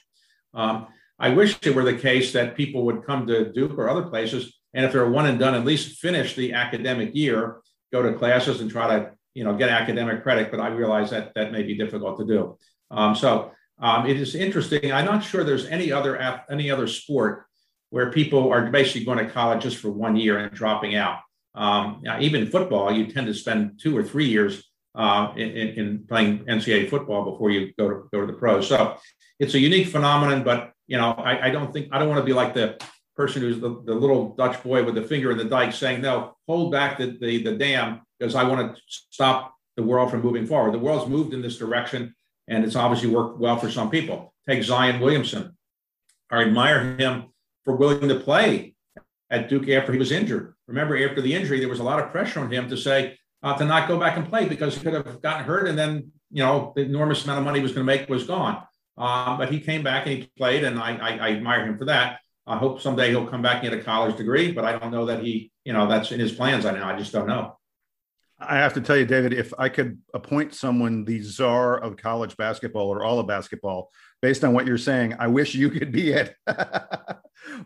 Um, 0.54 0.88
I 1.20 1.30
wish 1.30 1.58
it 1.62 1.76
were 1.76 1.84
the 1.84 1.98
case 1.98 2.32
that 2.32 2.56
people 2.56 2.86
would 2.86 3.04
come 3.06 3.28
to 3.28 3.52
Duke 3.52 3.78
or 3.78 3.90
other 3.90 4.04
places, 4.04 4.58
and 4.74 4.86
if 4.86 4.94
they're 4.94 5.10
one 5.10 5.26
and 5.26 5.38
done, 5.38 5.56
at 5.56 5.66
least 5.66 6.00
finish 6.00 6.36
the 6.36 6.54
academic 6.54 7.14
year, 7.14 7.58
go 7.92 8.02
to 8.02 8.14
classes 8.14 8.62
and 8.62 8.72
try 8.72 8.88
to, 8.98 9.12
you 9.34 9.44
know, 9.44 9.56
get 9.56 9.70
academic 9.70 10.24
credit. 10.24 10.50
But 10.50 10.62
I 10.62 10.68
realize 10.68 11.10
that 11.12 11.34
that 11.36 11.52
may 11.52 11.64
be 11.64 11.78
difficult 11.78 12.18
to 12.20 12.26
do. 12.26 12.58
Um, 12.92 13.16
so 13.16 13.52
um, 13.80 14.06
it 14.06 14.18
is 14.18 14.36
interesting. 14.36 14.92
I'm 14.92 15.06
not 15.06 15.24
sure 15.24 15.44
there's 15.44 15.66
any 15.66 15.92
other 15.92 16.18
any 16.50 16.72
other 16.72 16.88
sport 16.88 17.46
where 17.90 18.12
people 18.12 18.52
are 18.52 18.70
basically 18.70 19.06
going 19.06 19.20
to 19.20 19.30
college 19.30 19.64
just 19.64 19.78
for 19.78 19.90
one 19.90 20.16
year 20.16 20.38
and 20.40 20.54
dropping 20.54 20.96
out. 20.96 21.20
Um, 21.56 22.04
even 22.20 22.48
football, 22.48 22.92
you 22.92 23.08
tend 23.08 23.28
to 23.28 23.34
spend 23.34 23.80
two 23.82 23.98
or 23.98 24.04
three 24.04 24.26
years 24.26 24.64
uh, 24.94 25.34
in, 25.36 25.50
in, 25.50 26.06
playing 26.08 26.40
NCAA 26.46 26.90
football 26.90 27.32
before 27.32 27.50
you 27.50 27.74
go 27.78 27.90
to 27.90 28.10
go 28.12 28.22
to 28.22 28.28
the 28.28 28.34
pros. 28.34 28.68
So 28.68 28.98
it's 29.40 29.54
a 29.54 29.60
unique 29.60 29.88
phenomenon, 29.88 30.44
but 30.44 30.72
you 30.88 30.98
know, 30.98 31.12
I, 31.12 31.48
I 31.48 31.50
don't 31.50 31.74
think 31.74 31.90
I 31.92 32.00
don't 32.00 32.10
want 32.10 32.20
to 32.20 32.26
be 32.26 32.34
like 32.34 32.54
the 32.54 32.78
person 33.16 33.42
who's 33.42 33.60
the, 33.60 33.82
the 33.86 33.94
little 33.94 34.36
Dutch 34.36 34.62
boy 34.64 34.84
with 34.84 34.96
the 34.96 35.02
finger 35.02 35.32
in 35.32 35.38
the 35.38 35.46
dike 35.46 35.74
saying, 35.74 36.02
no, 36.02 36.36
hold 36.48 36.72
back 36.72 36.98
the, 36.98 37.18
the, 37.20 37.44
the 37.44 37.56
dam 37.56 38.02
because 38.20 38.36
I 38.36 38.44
want 38.44 38.76
to 38.76 38.82
stop 38.88 39.54
the 39.78 39.84
world 39.84 40.12
from 40.12 40.22
moving 40.22 40.46
forward. 40.46 40.74
The 40.74 40.80
world's 40.80 41.10
moved 41.10 41.34
in 41.34 41.42
this 41.42 41.58
direction 41.58 42.14
and 42.48 42.64
it's 42.64 42.76
obviously 42.76 43.10
worked 43.10 43.40
well 43.40 43.58
for 43.58 43.72
some 43.72 43.90
people. 43.90 44.34
Take 44.48 44.64
Zion 44.64 45.00
Williamson. 45.00 45.58
I 46.30 46.42
admire 46.42 46.96
him 46.98 47.26
for 47.64 47.76
willing 47.76 48.10
to 48.10 48.20
play 48.20 48.76
at 49.30 49.50
Duke 49.50 49.70
after 49.70 49.92
he 49.92 50.00
was 50.00 50.12
injured. 50.12 50.55
Remember, 50.68 50.98
after 50.98 51.22
the 51.22 51.34
injury, 51.34 51.60
there 51.60 51.70
was 51.70 51.80
a 51.80 51.84
lot 51.84 52.00
of 52.00 52.12
pressure 52.12 52.40
on 52.40 52.52
him 52.52 52.70
to 52.70 52.78
say 52.78 53.18
uh, 53.44 53.56
to 53.58 53.66
not 53.66 53.88
go 53.88 54.00
back 54.00 54.18
and 54.18 54.28
play 54.28 54.48
because 54.48 54.76
he 54.76 54.82
could 54.82 54.94
have 54.94 55.22
gotten 55.22 55.46
hurt, 55.46 55.68
and 55.68 55.78
then 55.78 56.12
you 56.32 56.44
know 56.44 56.74
the 56.76 56.82
enormous 56.82 57.24
amount 57.24 57.40
of 57.40 57.46
money 57.46 57.60
he 57.60 57.64
was 57.64 57.72
going 57.72 57.86
to 57.86 57.94
make 57.94 58.10
was 58.10 58.26
gone. 58.26 58.64
Uh, 58.98 59.38
but 59.38 59.52
he 59.52 59.60
came 59.60 59.84
back 59.84 60.08
and 60.08 60.18
he 60.18 60.32
played, 60.38 60.64
and 60.64 60.80
I, 60.80 60.96
I, 60.96 61.18
I 61.18 61.32
admire 61.32 61.66
him 61.66 61.78
for 61.78 61.86
that. 61.86 62.20
I 62.48 62.58
hope 62.58 62.82
someday 62.82 63.10
he'll 63.10 63.28
come 63.28 63.42
back 63.42 63.64
and 63.64 63.72
get 63.72 63.80
a 63.80 63.84
college 63.84 64.18
degree, 64.18 64.52
but 64.52 64.66
I 64.66 64.78
don't 64.78 64.92
know 64.92 65.06
that 65.08 65.24
he, 65.24 65.52
you 65.64 65.74
know, 65.74 65.88
that's 65.88 66.12
in 66.12 66.20
his 66.20 66.32
plans. 66.32 66.66
I 66.66 66.72
know. 66.72 66.86
I 66.86 66.98
just 66.98 67.12
don't 67.12 67.28
know. 67.28 67.58
I 68.40 68.58
have 68.58 68.74
to 68.74 68.82
tell 68.82 68.98
you, 68.98 69.06
David, 69.06 69.34
if 69.34 69.54
I 69.58 69.70
could 69.70 70.00
appoint 70.14 70.54
someone 70.54 71.06
the 71.06 71.22
czar 71.22 71.78
of 71.78 71.98
college 71.98 72.36
basketball 72.38 72.88
or 72.88 73.04
all 73.04 73.20
of 73.20 73.28
basketball, 73.28 73.90
based 74.22 74.44
on 74.44 74.54
what 74.54 74.66
you're 74.66 74.78
saying, 74.78 75.16
I 75.20 75.28
wish 75.28 75.56
you 75.56 75.70
could 75.70 75.92
be 75.92 76.12
it. 76.12 76.36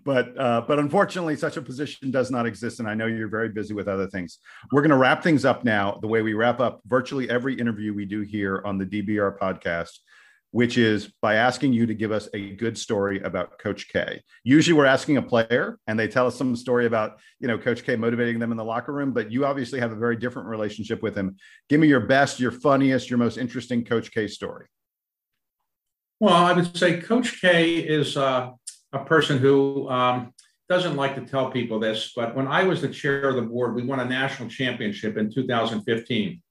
but 0.03 0.37
uh, 0.37 0.61
but 0.67 0.79
unfortunately, 0.79 1.35
such 1.35 1.57
a 1.57 1.61
position 1.61 2.11
does 2.11 2.31
not 2.31 2.45
exist, 2.45 2.79
and 2.79 2.87
I 2.87 2.93
know 2.93 3.05
you're 3.05 3.29
very 3.29 3.49
busy 3.49 3.73
with 3.73 3.87
other 3.87 4.07
things. 4.07 4.39
We're 4.71 4.81
going 4.81 4.91
to 4.91 4.97
wrap 4.97 5.23
things 5.23 5.45
up 5.45 5.63
now. 5.63 5.97
The 6.01 6.07
way 6.07 6.21
we 6.21 6.33
wrap 6.33 6.59
up 6.59 6.81
virtually 6.85 7.29
every 7.29 7.55
interview 7.55 7.93
we 7.93 8.05
do 8.05 8.21
here 8.21 8.61
on 8.65 8.77
the 8.77 8.85
DBR 8.85 9.37
podcast, 9.37 9.91
which 10.51 10.77
is 10.77 11.11
by 11.21 11.35
asking 11.35 11.73
you 11.73 11.85
to 11.85 11.93
give 11.93 12.11
us 12.11 12.27
a 12.33 12.51
good 12.55 12.77
story 12.77 13.21
about 13.21 13.59
Coach 13.59 13.87
K. 13.89 14.21
Usually, 14.43 14.77
we're 14.77 14.85
asking 14.85 15.17
a 15.17 15.21
player, 15.21 15.79
and 15.87 15.99
they 15.99 16.07
tell 16.07 16.27
us 16.27 16.35
some 16.35 16.55
story 16.55 16.85
about 16.85 17.19
you 17.39 17.47
know 17.47 17.57
Coach 17.57 17.83
K 17.83 17.95
motivating 17.95 18.39
them 18.39 18.51
in 18.51 18.57
the 18.57 18.65
locker 18.65 18.93
room. 18.93 19.13
But 19.13 19.31
you 19.31 19.45
obviously 19.45 19.79
have 19.79 19.91
a 19.91 19.97
very 19.97 20.15
different 20.15 20.47
relationship 20.47 21.01
with 21.01 21.15
him. 21.15 21.37
Give 21.69 21.79
me 21.79 21.87
your 21.87 22.01
best, 22.01 22.39
your 22.39 22.51
funniest, 22.51 23.09
your 23.09 23.19
most 23.19 23.37
interesting 23.37 23.85
Coach 23.85 24.11
K 24.11 24.27
story. 24.27 24.67
Well, 26.19 26.33
I 26.33 26.53
would 26.53 26.75
say 26.75 26.99
Coach 26.99 27.39
K 27.39 27.77
is 27.77 28.17
uh, 28.17 28.51
a 28.91 29.05
person 29.05 29.37
who 29.37 29.89
um, 29.89 30.33
doesn't 30.67 30.95
like 30.95 31.15
to 31.15 31.21
tell 31.21 31.49
people 31.49 31.79
this, 31.79 32.11
but 32.15 32.35
when 32.35 32.47
I 32.47 32.63
was 32.63 32.81
the 32.81 32.89
chair 32.89 33.29
of 33.29 33.35
the 33.35 33.41
board, 33.41 33.73
we 33.73 33.83
won 33.83 33.99
a 33.99 34.05
national 34.05 34.49
championship 34.49 35.17
in 35.17 35.31
2015. 35.31 36.41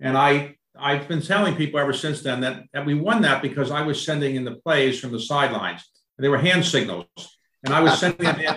And 0.00 0.16
I, 0.16 0.56
I've 0.78 1.06
been 1.08 1.20
telling 1.20 1.54
people 1.56 1.78
ever 1.78 1.92
since 1.92 2.22
then 2.22 2.40
that, 2.40 2.64
that 2.72 2.86
we 2.86 2.94
won 2.94 3.22
that 3.22 3.42
because 3.42 3.70
I 3.70 3.82
was 3.82 4.04
sending 4.04 4.36
in 4.36 4.44
the 4.44 4.56
plays 4.56 4.98
from 4.98 5.12
the 5.12 5.20
sidelines. 5.20 5.82
They 6.18 6.28
were 6.28 6.38
hand 6.38 6.64
signals. 6.64 7.06
And 7.64 7.74
I 7.74 7.80
was 7.80 7.98
sending 7.98 8.24
them 8.24 8.40
in. 8.40 8.56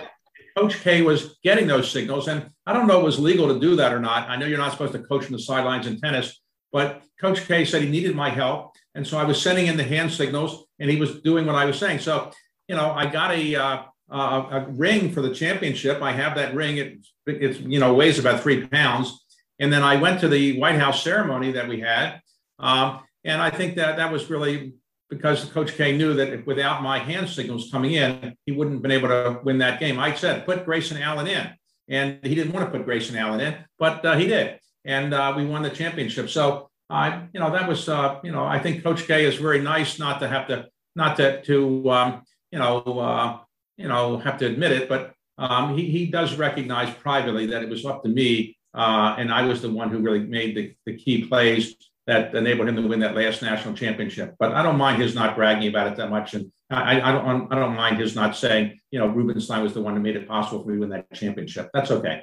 Coach 0.56 0.80
K 0.80 1.02
was 1.02 1.38
getting 1.44 1.66
those 1.66 1.90
signals. 1.90 2.28
And 2.28 2.48
I 2.66 2.72
don't 2.72 2.86
know 2.86 2.96
if 2.96 3.02
it 3.02 3.04
was 3.04 3.18
legal 3.18 3.52
to 3.52 3.60
do 3.60 3.76
that 3.76 3.92
or 3.92 4.00
not. 4.00 4.28
I 4.28 4.36
know 4.36 4.46
you're 4.46 4.58
not 4.58 4.72
supposed 4.72 4.92
to 4.92 5.00
coach 5.00 5.26
from 5.26 5.34
the 5.34 5.42
sidelines 5.42 5.86
in 5.86 6.00
tennis, 6.00 6.40
but 6.72 7.02
Coach 7.20 7.46
K 7.46 7.64
said 7.64 7.82
he 7.82 7.90
needed 7.90 8.16
my 8.16 8.30
help. 8.30 8.75
And 8.96 9.06
so 9.06 9.18
I 9.18 9.24
was 9.24 9.40
sending 9.40 9.68
in 9.68 9.76
the 9.76 9.84
hand 9.84 10.10
signals 10.10 10.64
and 10.80 10.90
he 10.90 10.98
was 10.98 11.20
doing 11.20 11.46
what 11.46 11.54
I 11.54 11.64
was 11.64 11.78
saying. 11.78 12.00
So 12.00 12.32
you 12.68 12.74
know, 12.74 12.90
I 12.90 13.06
got 13.06 13.32
a, 13.32 13.54
uh, 13.54 13.82
a, 14.10 14.66
ring 14.68 15.12
for 15.12 15.20
the 15.20 15.34
championship. 15.34 16.02
I 16.02 16.12
have 16.12 16.34
that 16.36 16.54
ring. 16.54 16.78
It, 16.78 17.06
it's, 17.26 17.60
you 17.60 17.78
know, 17.78 17.94
weighs 17.94 18.18
about 18.18 18.42
three 18.42 18.66
pounds. 18.66 19.24
And 19.58 19.72
then 19.72 19.82
I 19.82 19.96
went 19.96 20.20
to 20.20 20.28
the 20.28 20.58
White 20.58 20.76
House 20.76 21.02
ceremony 21.02 21.52
that 21.52 21.68
we 21.68 21.80
had. 21.80 22.20
Um, 22.58 23.00
and 23.24 23.40
I 23.40 23.50
think 23.50 23.76
that 23.76 23.96
that 23.96 24.12
was 24.12 24.28
really 24.30 24.74
because 25.08 25.44
Coach 25.46 25.74
K 25.74 25.96
knew 25.96 26.14
that 26.14 26.46
without 26.46 26.82
my 26.82 26.98
hand 26.98 27.28
signals 27.28 27.70
coming 27.70 27.92
in, 27.92 28.34
he 28.44 28.52
wouldn't 28.52 28.76
have 28.76 28.82
been 28.82 28.90
able 28.90 29.08
to 29.08 29.40
win 29.44 29.58
that 29.58 29.78
game. 29.78 30.00
I 30.00 30.14
said, 30.14 30.44
put 30.44 30.64
Grayson 30.64 31.00
Allen 31.00 31.28
in. 31.28 31.50
And 31.88 32.18
he 32.24 32.34
didn't 32.34 32.52
want 32.52 32.66
to 32.66 32.76
put 32.76 32.84
Grayson 32.84 33.16
Allen 33.16 33.38
in, 33.38 33.54
but 33.78 34.04
uh, 34.04 34.16
he 34.16 34.26
did. 34.26 34.58
And 34.84 35.14
uh, 35.14 35.34
we 35.36 35.46
won 35.46 35.62
the 35.62 35.70
championship. 35.70 36.28
So, 36.28 36.70
I, 36.88 37.28
you 37.32 37.40
know, 37.40 37.50
that 37.50 37.68
was, 37.68 37.88
uh, 37.88 38.20
you 38.22 38.32
know, 38.32 38.44
I 38.44 38.58
think 38.58 38.82
Coach 38.82 39.06
K 39.06 39.24
is 39.24 39.36
very 39.36 39.60
nice 39.60 39.98
not 39.98 40.20
to 40.20 40.28
have 40.28 40.46
to, 40.48 40.66
not 40.94 41.16
to, 41.16 41.42
to 41.42 41.90
um, 41.90 42.22
you 42.50 42.58
know, 42.58 42.78
uh, 42.80 43.38
you 43.76 43.88
know, 43.88 44.18
have 44.18 44.38
to 44.38 44.46
admit 44.46 44.72
it, 44.72 44.88
but 44.88 45.12
um, 45.38 45.76
he, 45.76 45.90
he 45.90 46.06
does 46.06 46.36
recognize 46.36 46.92
privately 46.94 47.46
that 47.46 47.62
it 47.62 47.68
was 47.68 47.84
up 47.84 48.02
to 48.04 48.08
me, 48.08 48.56
uh, 48.74 49.16
and 49.18 49.32
I 49.32 49.42
was 49.42 49.60
the 49.60 49.70
one 49.70 49.90
who 49.90 49.98
really 49.98 50.20
made 50.20 50.56
the, 50.56 50.74
the 50.86 50.96
key 50.96 51.26
plays 51.26 51.74
that 52.06 52.34
enabled 52.34 52.68
him 52.68 52.76
to 52.76 52.82
win 52.82 53.00
that 53.00 53.16
last 53.16 53.42
national 53.42 53.74
championship. 53.74 54.36
But 54.38 54.52
I 54.52 54.62
don't 54.62 54.78
mind 54.78 55.02
his 55.02 55.14
not 55.14 55.36
bragging 55.36 55.68
about 55.68 55.88
it 55.88 55.96
that 55.96 56.08
much, 56.08 56.34
and 56.34 56.52
I, 56.70 57.00
I 57.00 57.12
don't 57.12 57.52
I 57.52 57.56
don't 57.56 57.76
mind 57.76 57.98
his 57.98 58.14
not 58.14 58.36
saying, 58.36 58.78
you 58.90 58.98
know, 58.98 59.08
Rubenstein 59.08 59.62
was 59.62 59.74
the 59.74 59.82
one 59.82 59.94
who 59.94 60.00
made 60.00 60.16
it 60.16 60.28
possible 60.28 60.62
for 60.62 60.68
me 60.68 60.74
to 60.76 60.80
win 60.80 60.90
that 60.90 61.12
championship. 61.12 61.68
That's 61.74 61.90
okay. 61.90 62.22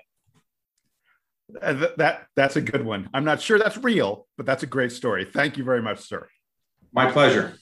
Uh, 1.62 1.88
that 1.98 2.28
that's 2.36 2.56
a 2.56 2.62
good 2.62 2.86
one. 2.86 3.10
I'm 3.14 3.26
not 3.26 3.42
sure 3.42 3.60
that's 3.60 3.78
real, 3.78 4.28
but 4.38 4.46
that's 4.46 4.64
a 4.64 4.68
great 4.68 4.92
story. 4.92 5.26
Thank 5.26 5.58
you 5.58 5.64
very 5.64 5.82
much, 5.82 6.00
sir. 6.00 6.28
My 6.92 7.12
pleasure. 7.12 7.56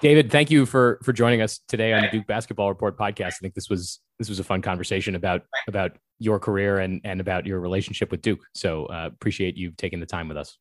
David, 0.00 0.30
thank 0.30 0.50
you 0.50 0.66
for 0.66 0.98
for 1.02 1.12
joining 1.12 1.40
us 1.40 1.60
today 1.68 1.92
on 1.92 2.02
the 2.02 2.08
Duke 2.08 2.26
Basketball 2.26 2.68
Report 2.68 2.98
podcast. 2.98 3.34
I 3.34 3.40
think 3.40 3.54
this 3.54 3.70
was 3.70 4.00
this 4.18 4.28
was 4.28 4.38
a 4.38 4.44
fun 4.44 4.60
conversation 4.62 5.14
about 5.14 5.42
about 5.68 5.92
your 6.18 6.38
career 6.38 6.78
and 6.78 7.00
and 7.04 7.20
about 7.20 7.46
your 7.46 7.60
relationship 7.60 8.10
with 8.10 8.22
Duke. 8.22 8.40
So 8.54 8.86
uh, 8.86 9.08
appreciate 9.12 9.56
you 9.56 9.72
taking 9.76 10.00
the 10.00 10.06
time 10.06 10.28
with 10.28 10.36
us. 10.36 10.58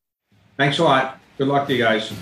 Thanks 0.58 0.80
a 0.80 0.84
lot. 0.84 1.20
Good 1.38 1.48
luck 1.48 1.68
to 1.68 1.74
you 1.74 1.84
guys. 1.84 2.14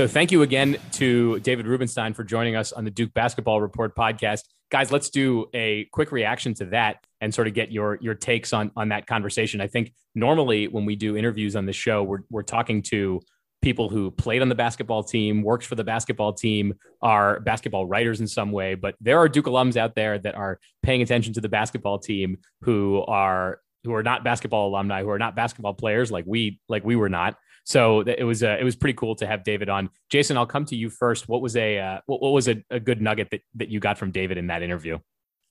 So 0.00 0.08
thank 0.08 0.32
you 0.32 0.40
again 0.40 0.78
to 0.92 1.40
David 1.40 1.66
Rubenstein 1.66 2.14
for 2.14 2.24
joining 2.24 2.56
us 2.56 2.72
on 2.72 2.86
the 2.86 2.90
Duke 2.90 3.12
Basketball 3.12 3.60
Report 3.60 3.94
podcast. 3.94 4.44
Guys, 4.70 4.90
let's 4.90 5.10
do 5.10 5.44
a 5.52 5.84
quick 5.92 6.10
reaction 6.10 6.54
to 6.54 6.64
that 6.70 7.04
and 7.20 7.34
sort 7.34 7.46
of 7.46 7.52
get 7.52 7.70
your 7.70 7.98
your 8.00 8.14
takes 8.14 8.54
on 8.54 8.70
on 8.76 8.88
that 8.88 9.06
conversation. 9.06 9.60
I 9.60 9.66
think 9.66 9.92
normally 10.14 10.68
when 10.68 10.86
we 10.86 10.96
do 10.96 11.18
interviews 11.18 11.54
on 11.54 11.66
the 11.66 11.74
show, 11.74 12.02
we're 12.02 12.20
we're 12.30 12.40
talking 12.40 12.80
to 12.84 13.20
people 13.60 13.90
who 13.90 14.10
played 14.10 14.40
on 14.40 14.48
the 14.48 14.54
basketball 14.54 15.04
team, 15.04 15.42
works 15.42 15.66
for 15.66 15.74
the 15.74 15.84
basketball 15.84 16.32
team, 16.32 16.72
are 17.02 17.38
basketball 17.40 17.84
writers 17.84 18.20
in 18.20 18.26
some 18.26 18.52
way, 18.52 18.74
but 18.76 18.94
there 19.02 19.18
are 19.18 19.28
Duke 19.28 19.44
alums 19.44 19.76
out 19.76 19.94
there 19.96 20.18
that 20.18 20.34
are 20.34 20.60
paying 20.82 21.02
attention 21.02 21.34
to 21.34 21.42
the 21.42 21.48
basketball 21.50 21.98
team 21.98 22.38
who 22.62 23.04
are 23.06 23.60
who 23.84 23.92
are 23.92 24.02
not 24.02 24.24
basketball 24.24 24.68
alumni, 24.68 25.02
who 25.02 25.10
are 25.10 25.18
not 25.18 25.36
basketball 25.36 25.74
players 25.74 26.10
like 26.10 26.24
we 26.26 26.58
like 26.70 26.86
we 26.86 26.96
were 26.96 27.10
not. 27.10 27.36
So 27.64 28.00
it 28.00 28.24
was 28.24 28.42
uh, 28.42 28.56
it 28.58 28.64
was 28.64 28.76
pretty 28.76 28.94
cool 28.94 29.14
to 29.16 29.26
have 29.26 29.44
David 29.44 29.68
on. 29.68 29.90
Jason, 30.10 30.36
I'll 30.36 30.46
come 30.46 30.64
to 30.66 30.76
you 30.76 30.90
first. 30.90 31.28
What 31.28 31.42
was 31.42 31.56
a 31.56 31.78
uh, 31.78 32.00
what, 32.06 32.20
what 32.20 32.32
was 32.32 32.48
a, 32.48 32.64
a 32.70 32.80
good 32.80 33.00
nugget 33.00 33.30
that 33.30 33.42
that 33.56 33.68
you 33.68 33.80
got 33.80 33.98
from 33.98 34.10
David 34.10 34.38
in 34.38 34.48
that 34.48 34.62
interview? 34.62 34.98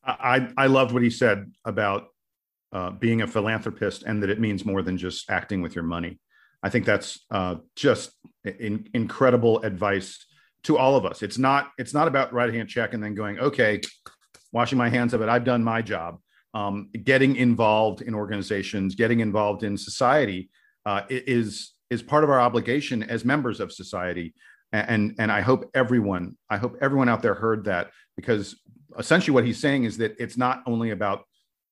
I 0.04 0.50
I 0.58 0.68
loved 0.68 0.92
what 0.92 1.04
he 1.04 1.10
said 1.10 1.52
about 1.66 2.08
uh, 2.72 2.92
being 2.92 3.22
a 3.22 3.28
philanthropist 3.28 4.04
and 4.04 4.22
that 4.24 4.30
it 4.30 4.40
means 4.40 4.66
more 4.66 4.82
than 4.82 4.98
just 4.98 5.30
acting 5.30 5.62
with 5.62 5.76
your 5.76 5.84
money. 5.84 6.20
I 6.62 6.70
think 6.70 6.86
that's 6.86 7.26
uh, 7.32 7.56
just 7.76 8.12
in, 8.44 8.88
incredible 8.94 9.62
advice 9.62 10.26
to 10.64 10.78
all 10.78 10.96
of 10.96 11.06
us. 11.06 11.24
It's 11.24 11.38
not 11.38 11.72
it's 11.78 11.94
not 11.94 12.08
about 12.08 12.34
writing 12.34 12.60
a 12.62 12.66
check 12.66 12.94
and 12.94 13.04
then 13.04 13.16
going 13.16 13.40
okay, 13.40 13.82
washing 14.52 14.78
my 14.78 14.90
hands 14.90 15.14
of 15.14 15.22
it. 15.22 15.30
I've 15.30 15.46
done 15.46 15.64
my 15.64 15.82
job. 15.82 16.20
Um, 16.54 16.90
getting 17.04 17.36
involved 17.36 18.02
in 18.02 18.16
organizations, 18.16 18.96
getting 18.96 19.20
involved 19.20 19.64
in 19.64 19.78
society 19.78 20.50
uh, 20.86 21.02
is 21.10 21.74
is 21.90 22.02
part 22.02 22.24
of 22.24 22.30
our 22.30 22.40
obligation 22.40 23.04
as 23.04 23.26
members 23.26 23.60
of 23.60 23.72
society. 23.72 24.34
And 24.72 25.16
and 25.18 25.32
i 25.32 25.42
hope 25.42 25.68
everyone 25.74 26.38
i 26.48 26.58
hope 26.58 26.78
everyone 26.80 27.10
out 27.10 27.24
there 27.24 27.34
heard 27.34 27.66
that 27.66 27.90
because 28.16 28.56
essentially 29.00 29.34
what 29.34 29.44
he's 29.44 29.60
saying 29.60 29.86
is 29.86 29.98
that 29.98 30.16
it's 30.20 30.38
not 30.38 30.62
only 30.68 30.92
about 30.92 31.24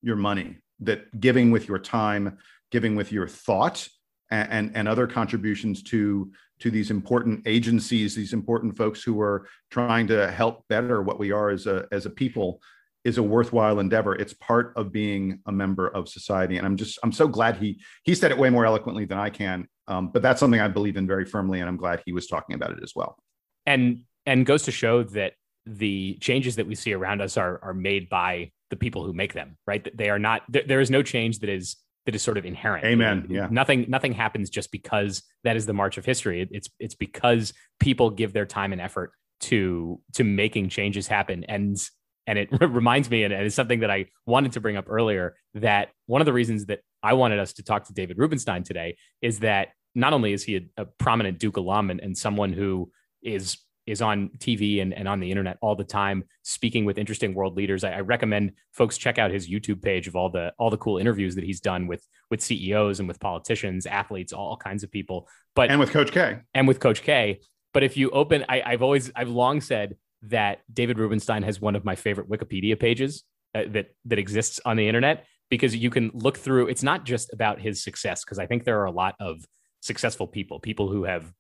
your 0.01 0.15
money 0.15 0.57
that 0.79 1.19
giving 1.19 1.51
with 1.51 1.67
your 1.67 1.77
time 1.77 2.39
giving 2.71 2.95
with 2.95 3.11
your 3.11 3.27
thought 3.27 3.87
and, 4.31 4.49
and, 4.51 4.71
and 4.77 4.87
other 4.87 5.05
contributions 5.05 5.83
to 5.83 6.31
to 6.59 6.71
these 6.71 6.89
important 6.89 7.43
agencies 7.45 8.15
these 8.15 8.33
important 8.33 8.75
folks 8.75 9.03
who 9.03 9.21
are 9.21 9.47
trying 9.69 10.07
to 10.07 10.31
help 10.31 10.67
better 10.67 11.03
what 11.03 11.19
we 11.19 11.31
are 11.31 11.51
as 11.51 11.67
a 11.67 11.85
as 11.91 12.07
a 12.07 12.09
people 12.09 12.59
is 13.03 13.17
a 13.17 13.23
worthwhile 13.23 13.79
endeavor. 13.79 14.13
It's 14.15 14.33
part 14.33 14.73
of 14.75 14.91
being 14.91 15.39
a 15.45 15.51
member 15.51 15.87
of 15.87 16.09
society. 16.09 16.57
And 16.57 16.65
i'm 16.65 16.75
just 16.75 16.99
i'm 17.03 17.13
so 17.13 17.27
glad 17.27 17.55
he 17.55 17.79
he 18.03 18.13
said 18.15 18.31
it 18.31 18.37
way 18.37 18.49
more 18.49 18.65
eloquently 18.65 19.05
than 19.05 19.17
i 19.17 19.29
can 19.29 19.67
um, 19.87 20.09
but 20.09 20.21
that's 20.21 20.39
something 20.39 20.59
I 20.59 20.67
believe 20.67 20.97
in 20.97 21.07
very 21.07 21.25
firmly, 21.25 21.59
and 21.59 21.69
I'm 21.69 21.77
glad 21.77 22.01
he 22.05 22.13
was 22.13 22.27
talking 22.27 22.55
about 22.55 22.71
it 22.71 22.79
as 22.83 22.93
well. 22.95 23.17
And 23.65 24.01
and 24.25 24.45
goes 24.45 24.63
to 24.63 24.71
show 24.71 25.03
that 25.03 25.33
the 25.65 26.17
changes 26.21 26.55
that 26.57 26.67
we 26.67 26.75
see 26.75 26.93
around 26.93 27.21
us 27.21 27.37
are 27.37 27.59
are 27.63 27.73
made 27.73 28.09
by 28.09 28.51
the 28.69 28.75
people 28.75 29.05
who 29.05 29.13
make 29.13 29.33
them. 29.33 29.57
Right? 29.65 29.87
They 29.95 30.09
are 30.09 30.19
not. 30.19 30.43
there 30.49 30.81
is 30.81 30.89
no 30.89 31.03
change 31.03 31.39
that 31.39 31.49
is 31.49 31.77
that 32.05 32.15
is 32.15 32.21
sort 32.21 32.37
of 32.37 32.45
inherent. 32.45 32.85
Amen. 32.85 33.27
Yeah. 33.29 33.47
Nothing 33.51 33.85
nothing 33.87 34.13
happens 34.13 34.49
just 34.49 34.71
because 34.71 35.23
that 35.43 35.55
is 35.55 35.65
the 35.65 35.73
march 35.73 35.97
of 35.97 36.05
history. 36.05 36.47
it's 36.51 36.69
it's 36.79 36.95
because 36.95 37.53
people 37.79 38.09
give 38.09 38.33
their 38.33 38.45
time 38.45 38.71
and 38.71 38.81
effort 38.81 39.11
to 39.39 40.01
to 40.13 40.23
making 40.23 40.69
changes 40.69 41.07
happen. 41.07 41.43
And 41.45 41.77
and 42.25 42.37
it 42.37 42.49
reminds 42.61 43.09
me, 43.09 43.23
and 43.23 43.33
it's 43.33 43.55
something 43.55 43.79
that 43.79 43.91
I 43.91 44.07
wanted 44.25 44.51
to 44.53 44.59
bring 44.59 44.75
up 44.75 44.85
earlier, 44.89 45.35
that 45.55 45.89
one 46.05 46.21
of 46.21 46.25
the 46.25 46.33
reasons 46.33 46.65
that 46.65 46.79
I 47.01 47.13
wanted 47.13 47.39
us 47.39 47.53
to 47.53 47.63
talk 47.63 47.85
to 47.85 47.93
David 47.93 48.17
Rubenstein 48.17 48.63
today 48.63 48.97
is 49.21 49.39
that 49.39 49.69
not 49.97 50.13
only 50.13 50.31
is 50.31 50.43
he 50.43 50.55
a, 50.57 50.61
a 50.83 50.85
prominent 50.85 51.39
Duke 51.39 51.57
alum 51.57 51.89
and, 51.89 51.99
and 51.99 52.17
someone 52.17 52.53
who 52.53 52.91
is 53.21 53.57
is 53.87 54.01
on 54.01 54.29
TV 54.37 54.81
and, 54.81 54.93
and 54.93 55.07
on 55.07 55.21
the 55.21 55.31
internet 55.31 55.57
all 55.61 55.73
the 55.73 55.83
time, 55.83 56.25
speaking 56.43 56.83
with 56.83 56.97
interesting 56.97 57.33
world 57.33 57.55
leaders. 57.55 57.85
I, 57.85 57.93
I, 57.93 58.01
recommend 58.01 58.51
folks 58.73 58.97
check 58.97 59.17
out 59.17 59.31
his 59.31 59.49
YouTube 59.49 59.81
page 59.81 60.07
of 60.09 60.15
all 60.15 60.29
the 60.29 60.53
all 60.59 60.69
the 60.69 60.77
cool 60.77 60.97
interviews 60.97 61.35
that 61.35 61.45
he's 61.45 61.61
done 61.61 61.87
with 61.87 62.05
with 62.29 62.41
CEOs 62.41 62.99
and 62.99 63.07
with 63.07 63.19
politicians, 63.19 63.85
athletes, 63.85 64.33
all 64.33 64.57
kinds 64.57 64.83
of 64.83 64.91
people. 64.91 65.27
But 65.55 65.71
and 65.71 65.79
with 65.79 65.91
Coach 65.91 66.11
K 66.11 66.39
and 66.53 66.67
with 66.67 66.79
Coach 66.79 67.01
K. 67.01 67.39
But 67.73 67.83
if 67.83 67.97
you 67.97 68.09
open, 68.11 68.45
I, 68.49 68.61
I've 68.65 68.81
always 68.81 69.09
I've 69.15 69.29
long 69.29 69.61
said 69.61 69.95
that 70.23 70.59
David 70.71 70.99
Rubenstein 70.99 71.43
has 71.43 71.61
one 71.61 71.75
of 71.75 71.85
my 71.85 71.95
favorite 71.95 72.29
Wikipedia 72.29 72.79
pages 72.79 73.23
uh, 73.55 73.63
that 73.69 73.87
that 74.05 74.19
exists 74.19 74.59
on 74.65 74.77
the 74.77 74.87
internet 74.87 75.25
because 75.49 75.75
you 75.75 75.89
can 75.89 76.11
look 76.13 76.37
through. 76.37 76.67
It's 76.67 76.83
not 76.83 77.05
just 77.05 77.31
about 77.33 77.61
his 77.61 77.83
success 77.83 78.23
because 78.23 78.37
I 78.37 78.45
think 78.45 78.65
there 78.65 78.81
are 78.81 78.85
a 78.85 78.91
lot 78.91 79.15
of 79.19 79.45
successful 79.81 80.27
people, 80.27 80.59
people 80.59 80.89
who 80.89 81.03
have 81.03 81.31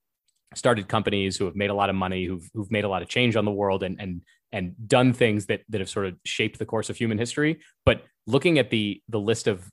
started 0.55 0.87
companies, 0.87 1.37
who 1.37 1.45
have 1.45 1.55
made 1.55 1.69
a 1.69 1.73
lot 1.73 1.89
of 1.89 1.95
money, 1.95 2.25
who've 2.25 2.49
who've 2.53 2.71
made 2.71 2.83
a 2.83 2.89
lot 2.89 3.01
of 3.01 3.09
change 3.09 3.35
on 3.35 3.45
the 3.45 3.51
world, 3.51 3.83
and 3.83 3.99
and 3.99 4.21
and 4.51 4.75
done 4.87 5.13
things 5.13 5.45
that 5.47 5.61
that 5.69 5.81
have 5.81 5.89
sort 5.89 6.05
of 6.05 6.15
shaped 6.25 6.59
the 6.59 6.65
course 6.65 6.89
of 6.89 6.97
human 6.97 7.17
history. 7.17 7.59
But 7.85 8.03
looking 8.25 8.59
at 8.59 8.69
the 8.69 9.01
the 9.09 9.19
list 9.19 9.47
of 9.47 9.69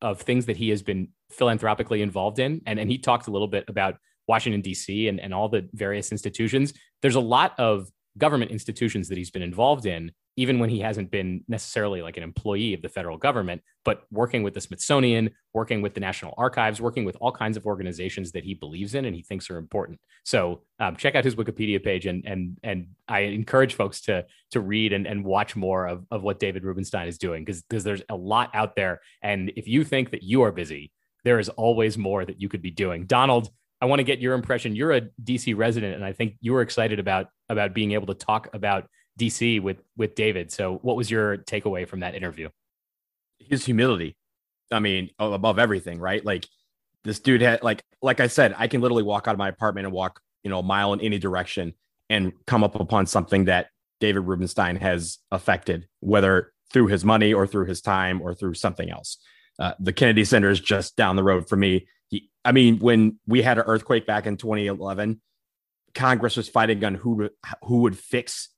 of 0.00 0.20
things 0.20 0.46
that 0.46 0.56
he 0.56 0.70
has 0.70 0.82
been 0.82 1.08
philanthropically 1.30 2.02
involved 2.02 2.38
in, 2.38 2.62
and 2.66 2.78
and 2.78 2.90
he 2.90 2.98
talked 2.98 3.28
a 3.28 3.30
little 3.30 3.48
bit 3.48 3.64
about 3.68 3.96
Washington 4.26 4.60
D.C. 4.60 5.08
and 5.08 5.20
and 5.20 5.32
all 5.32 5.48
the 5.48 5.68
various 5.72 6.12
institutions. 6.12 6.72
There's 7.02 7.14
a 7.14 7.20
lot 7.20 7.58
of 7.58 7.88
government 8.16 8.50
institutions 8.50 9.08
that 9.08 9.18
he's 9.18 9.30
been 9.30 9.42
involved 9.42 9.86
in 9.86 10.10
even 10.38 10.60
when 10.60 10.70
he 10.70 10.78
hasn't 10.78 11.10
been 11.10 11.42
necessarily 11.48 12.00
like 12.00 12.16
an 12.16 12.22
employee 12.22 12.72
of 12.72 12.80
the 12.80 12.88
federal 12.88 13.18
government, 13.18 13.60
but 13.84 14.04
working 14.12 14.44
with 14.44 14.54
the 14.54 14.60
Smithsonian, 14.60 15.30
working 15.52 15.82
with 15.82 15.94
the 15.94 16.00
National 16.00 16.32
Archives, 16.38 16.80
working 16.80 17.04
with 17.04 17.16
all 17.20 17.32
kinds 17.32 17.56
of 17.56 17.66
organizations 17.66 18.30
that 18.30 18.44
he 18.44 18.54
believes 18.54 18.94
in 18.94 19.04
and 19.04 19.16
he 19.16 19.22
thinks 19.22 19.50
are 19.50 19.56
important. 19.56 19.98
So 20.24 20.62
um, 20.78 20.94
check 20.94 21.16
out 21.16 21.24
his 21.24 21.34
Wikipedia 21.34 21.82
page, 21.82 22.06
and 22.06 22.24
and 22.24 22.56
and 22.62 22.86
I 23.08 23.20
encourage 23.20 23.74
folks 23.74 24.00
to 24.02 24.26
to 24.52 24.60
read 24.60 24.92
and, 24.92 25.08
and 25.08 25.24
watch 25.24 25.56
more 25.56 25.88
of, 25.88 26.06
of 26.12 26.22
what 26.22 26.38
David 26.38 26.62
Rubenstein 26.62 27.08
is 27.08 27.18
doing 27.18 27.44
because 27.44 27.62
because 27.62 27.82
there's 27.82 28.02
a 28.08 28.14
lot 28.14 28.50
out 28.54 28.76
there, 28.76 29.00
and 29.22 29.50
if 29.56 29.66
you 29.66 29.82
think 29.82 30.12
that 30.12 30.22
you 30.22 30.42
are 30.42 30.52
busy, 30.52 30.92
there 31.24 31.40
is 31.40 31.48
always 31.48 31.98
more 31.98 32.24
that 32.24 32.40
you 32.40 32.48
could 32.48 32.62
be 32.62 32.70
doing. 32.70 33.06
Donald, 33.06 33.50
I 33.80 33.86
want 33.86 33.98
to 33.98 34.04
get 34.04 34.20
your 34.20 34.34
impression. 34.34 34.76
You're 34.76 34.92
a 34.92 35.02
DC 35.24 35.56
resident, 35.56 35.96
and 35.96 36.04
I 36.04 36.12
think 36.12 36.36
you 36.40 36.52
were 36.52 36.62
excited 36.62 37.00
about 37.00 37.26
about 37.48 37.74
being 37.74 37.90
able 37.90 38.06
to 38.06 38.14
talk 38.14 38.48
about 38.54 38.88
DC 39.18 39.60
with 39.60 39.82
with 39.96 40.14
David. 40.14 40.50
So, 40.50 40.78
what 40.82 40.96
was 40.96 41.10
your 41.10 41.38
takeaway 41.38 41.86
from 41.86 42.00
that 42.00 42.14
interview? 42.14 42.48
His 43.38 43.64
humility. 43.64 44.16
I 44.70 44.80
mean, 44.80 45.10
above 45.18 45.58
everything, 45.58 45.98
right? 45.98 46.24
Like 46.24 46.46
this 47.04 47.20
dude 47.20 47.40
had 47.40 47.62
like 47.62 47.82
like 48.02 48.20
I 48.20 48.26
said, 48.26 48.54
I 48.56 48.68
can 48.68 48.80
literally 48.80 49.02
walk 49.02 49.28
out 49.28 49.32
of 49.32 49.38
my 49.38 49.48
apartment 49.48 49.86
and 49.86 49.94
walk, 49.94 50.20
you 50.42 50.50
know, 50.50 50.60
a 50.60 50.62
mile 50.62 50.92
in 50.92 51.00
any 51.00 51.18
direction 51.18 51.74
and 52.10 52.32
come 52.46 52.64
up 52.64 52.74
upon 52.74 53.06
something 53.06 53.46
that 53.46 53.68
David 54.00 54.20
Rubenstein 54.20 54.76
has 54.76 55.18
affected, 55.30 55.88
whether 56.00 56.52
through 56.72 56.88
his 56.88 57.04
money 57.04 57.32
or 57.32 57.46
through 57.46 57.66
his 57.66 57.80
time 57.80 58.20
or 58.20 58.34
through 58.34 58.54
something 58.54 58.90
else. 58.90 59.18
Uh, 59.58 59.72
the 59.80 59.92
Kennedy 59.92 60.24
Center 60.24 60.50
is 60.50 60.60
just 60.60 60.96
down 60.96 61.16
the 61.16 61.24
road 61.24 61.48
for 61.48 61.56
me. 61.56 61.88
He, 62.08 62.30
I 62.44 62.52
mean, 62.52 62.78
when 62.78 63.18
we 63.26 63.42
had 63.42 63.58
an 63.58 63.64
earthquake 63.66 64.06
back 64.06 64.26
in 64.26 64.36
2011, 64.36 65.20
Congress 65.94 66.36
was 66.36 66.48
fighting 66.48 66.84
on 66.84 66.94
who 66.94 67.30
who 67.64 67.78
would 67.78 67.98
fix 67.98 68.50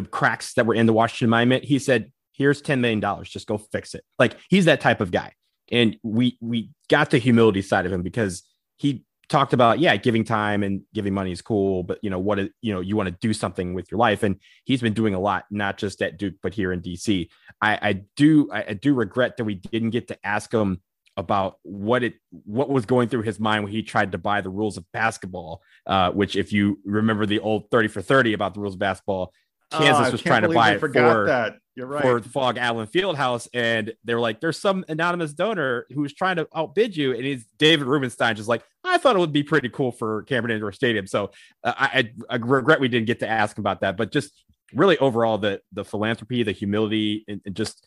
the 0.00 0.08
cracks 0.08 0.54
that 0.54 0.66
were 0.66 0.74
in 0.74 0.86
the 0.86 0.92
Washington 0.92 1.30
Monument, 1.30 1.64
he 1.64 1.78
said, 1.78 2.12
"Here's 2.32 2.62
ten 2.62 2.80
million 2.80 3.00
dollars. 3.00 3.28
Just 3.28 3.46
go 3.46 3.58
fix 3.58 3.94
it." 3.94 4.04
Like 4.18 4.36
he's 4.48 4.66
that 4.66 4.80
type 4.80 5.00
of 5.00 5.10
guy, 5.10 5.32
and 5.70 5.96
we 6.02 6.38
we 6.40 6.70
got 6.88 7.10
the 7.10 7.18
humility 7.18 7.62
side 7.62 7.86
of 7.86 7.92
him 7.92 8.02
because 8.02 8.42
he 8.76 9.04
talked 9.28 9.52
about 9.52 9.78
yeah 9.78 9.94
giving 9.96 10.24
time 10.24 10.62
and 10.62 10.80
giving 10.94 11.12
money 11.12 11.32
is 11.32 11.42
cool 11.42 11.82
but 11.82 11.98
you 12.02 12.08
know 12.08 12.18
what 12.18 12.38
you 12.38 12.72
know 12.72 12.80
you 12.80 12.96
want 12.96 13.08
to 13.08 13.14
do 13.20 13.34
something 13.34 13.74
with 13.74 13.90
your 13.90 13.98
life 13.98 14.22
and 14.22 14.36
he's 14.64 14.80
been 14.80 14.94
doing 14.94 15.14
a 15.14 15.20
lot 15.20 15.44
not 15.50 15.76
just 15.76 16.00
at 16.00 16.18
duke 16.18 16.34
but 16.42 16.54
here 16.54 16.72
in 16.72 16.80
dc 16.80 17.28
i, 17.60 17.78
I 17.82 17.92
do 18.16 18.48
I, 18.50 18.64
I, 18.68 18.72
do 18.72 18.94
regret 18.94 19.36
that 19.36 19.44
we 19.44 19.56
didn't 19.56 19.90
get 19.90 20.08
to 20.08 20.26
ask 20.26 20.52
him 20.52 20.80
about 21.18 21.58
what 21.62 22.02
it 22.02 22.14
what 22.44 22.70
was 22.70 22.86
going 22.86 23.08
through 23.08 23.22
his 23.22 23.38
mind 23.38 23.64
when 23.64 23.72
he 23.72 23.82
tried 23.82 24.12
to 24.12 24.18
buy 24.18 24.40
the 24.40 24.50
rules 24.50 24.76
of 24.78 24.86
basketball 24.92 25.60
uh, 25.86 26.10
which 26.12 26.36
if 26.36 26.52
you 26.52 26.78
remember 26.84 27.26
the 27.26 27.40
old 27.40 27.70
30 27.70 27.88
for 27.88 28.00
30 28.00 28.32
about 28.32 28.54
the 28.54 28.60
rules 28.60 28.74
of 28.74 28.80
basketball 28.80 29.32
Kansas 29.70 30.08
oh, 30.08 30.12
was 30.12 30.22
trying 30.22 30.42
to 30.42 30.48
buy 30.48 30.72
it 30.72 30.80
for, 30.80 30.88
that. 30.88 31.56
You're 31.74 31.86
right. 31.86 32.02
for 32.02 32.20
the 32.20 32.28
Phog 32.28 32.56
Allen 32.56 32.86
Fieldhouse, 32.86 33.48
and 33.52 33.92
they 34.04 34.14
were 34.14 34.20
like, 34.20 34.40
"There's 34.40 34.58
some 34.58 34.84
anonymous 34.88 35.32
donor 35.32 35.86
who's 35.94 36.14
trying 36.14 36.36
to 36.36 36.48
outbid 36.54 36.96
you," 36.96 37.12
and 37.12 37.24
he's 37.24 37.44
David 37.58 37.86
Rubenstein, 37.86 38.34
just 38.34 38.48
like, 38.48 38.64
"I 38.82 38.98
thought 38.98 39.14
it 39.14 39.18
would 39.18 39.32
be 39.32 39.42
pretty 39.42 39.68
cool 39.68 39.92
for 39.92 40.22
Cameron 40.24 40.54
Indoor 40.54 40.72
Stadium." 40.72 41.06
So 41.06 41.30
uh, 41.62 41.74
I, 41.76 42.10
I, 42.30 42.36
regret 42.36 42.80
we 42.80 42.88
didn't 42.88 43.06
get 43.06 43.20
to 43.20 43.28
ask 43.28 43.58
about 43.58 43.82
that, 43.82 43.96
but 43.96 44.10
just 44.10 44.32
really 44.72 44.98
overall, 44.98 45.38
the 45.38 45.60
the 45.72 45.84
philanthropy, 45.84 46.42
the 46.42 46.52
humility, 46.52 47.24
and, 47.28 47.40
and 47.44 47.54
just 47.54 47.86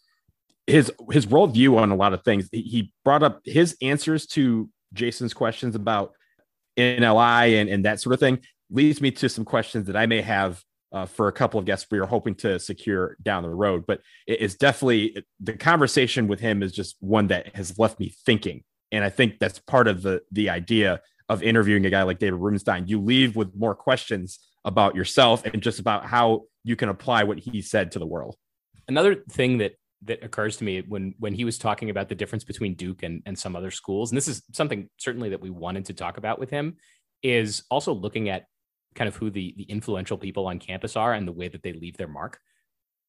his 0.68 0.92
his 1.12 1.26
worldview 1.26 1.78
on 1.78 1.92
a 1.92 1.96
lot 1.96 2.14
of 2.14 2.24
things. 2.24 2.48
He 2.52 2.94
brought 3.04 3.24
up 3.24 3.42
his 3.44 3.76
answers 3.82 4.28
to 4.28 4.70
Jason's 4.94 5.34
questions 5.34 5.76
about 5.76 6.14
NLI 6.78 7.60
and, 7.60 7.70
and 7.70 7.86
that 7.86 8.00
sort 8.00 8.14
of 8.14 8.20
thing 8.20 8.40
leads 8.70 9.02
me 9.02 9.12
to 9.12 9.30
some 9.30 9.46
questions 9.46 9.88
that 9.88 9.96
I 9.96 10.06
may 10.06 10.22
have 10.22 10.64
uh, 10.92 11.06
for 11.06 11.28
a 11.28 11.32
couple 11.32 11.60
of 11.60 11.66
guests 11.66 11.88
we 11.90 12.00
are 12.00 12.06
hoping 12.06 12.36
to 12.36 12.60
secure 12.60 13.16
down 13.22 13.44
the 13.44 13.50
road. 13.50 13.86
But 13.88 14.02
it 14.28 14.40
is 14.40 14.56
definitely 14.56 15.24
the 15.40 15.54
conversation 15.54 16.28
with 16.28 16.40
him 16.40 16.62
is 16.64 16.72
just 16.72 16.98
one 17.00 17.28
that 17.28 17.56
has 17.56 17.80
left 17.80 18.00
me 18.00 18.14
thinking, 18.26 18.64
and 18.92 19.04
I 19.04 19.10
think 19.10 19.40
that's 19.40 19.60
part 19.60 19.88
of 19.88 20.02
the 20.02 20.22
the 20.32 20.50
idea 20.50 21.02
of 21.30 21.42
interviewing 21.44 21.86
a 21.86 21.90
guy 21.90 22.04
like 22.04 22.20
David 22.20 22.40
Rubenstein. 22.40 22.88
You 22.88 23.00
leave 23.00 23.36
with 23.36 23.56
more 23.56 23.74
questions 23.74 24.40
about 24.66 24.96
yourself 24.96 25.46
and 25.46 25.62
just 25.62 25.80
about 25.80 26.06
how 26.06 26.44
you 26.64 26.76
can 26.76 26.90
apply 26.90 27.24
what 27.24 27.40
he 27.40 27.62
said 27.62 27.92
to 27.94 28.00
the 28.00 28.06
world. 28.06 28.36
Another 28.88 29.16
thing 29.30 29.58
that 29.60 29.74
that 30.04 30.24
occurs 30.24 30.58
to 30.58 30.64
me 30.64 30.82
when 30.88 31.14
when 31.20 31.34
he 31.34 31.46
was 31.46 31.58
talking 31.58 31.90
about 31.90 32.10
the 32.10 32.16
difference 32.16 32.44
between 32.44 32.74
Duke 32.74 33.04
and, 33.04 33.22
and 33.26 33.38
some 33.38 33.56
other 33.56 33.72
schools, 33.72 34.12
and 34.12 34.18
this 34.18 34.28
is 34.28 34.44
something 34.52 34.90
certainly 34.98 35.30
that 35.30 35.42
we 35.42 35.50
wanted 35.50 35.86
to 35.86 35.94
talk 35.94 36.18
about 36.18 36.40
with 36.40 36.50
him, 36.50 36.78
is 37.24 37.64
also 37.70 37.94
looking 37.94 38.30
at 38.30 38.46
kind 38.96 39.08
of 39.08 39.16
who 39.16 39.30
the 39.30 39.54
the 39.58 39.64
influential 39.64 40.18
people 40.18 40.48
on 40.48 40.60
campus 40.60 40.96
are 40.96 41.14
and 41.14 41.28
the 41.28 41.32
way 41.32 41.48
that 41.48 41.64
they 41.64 41.74
leave 41.74 41.98
their 41.98 42.08
mark. 42.08 42.40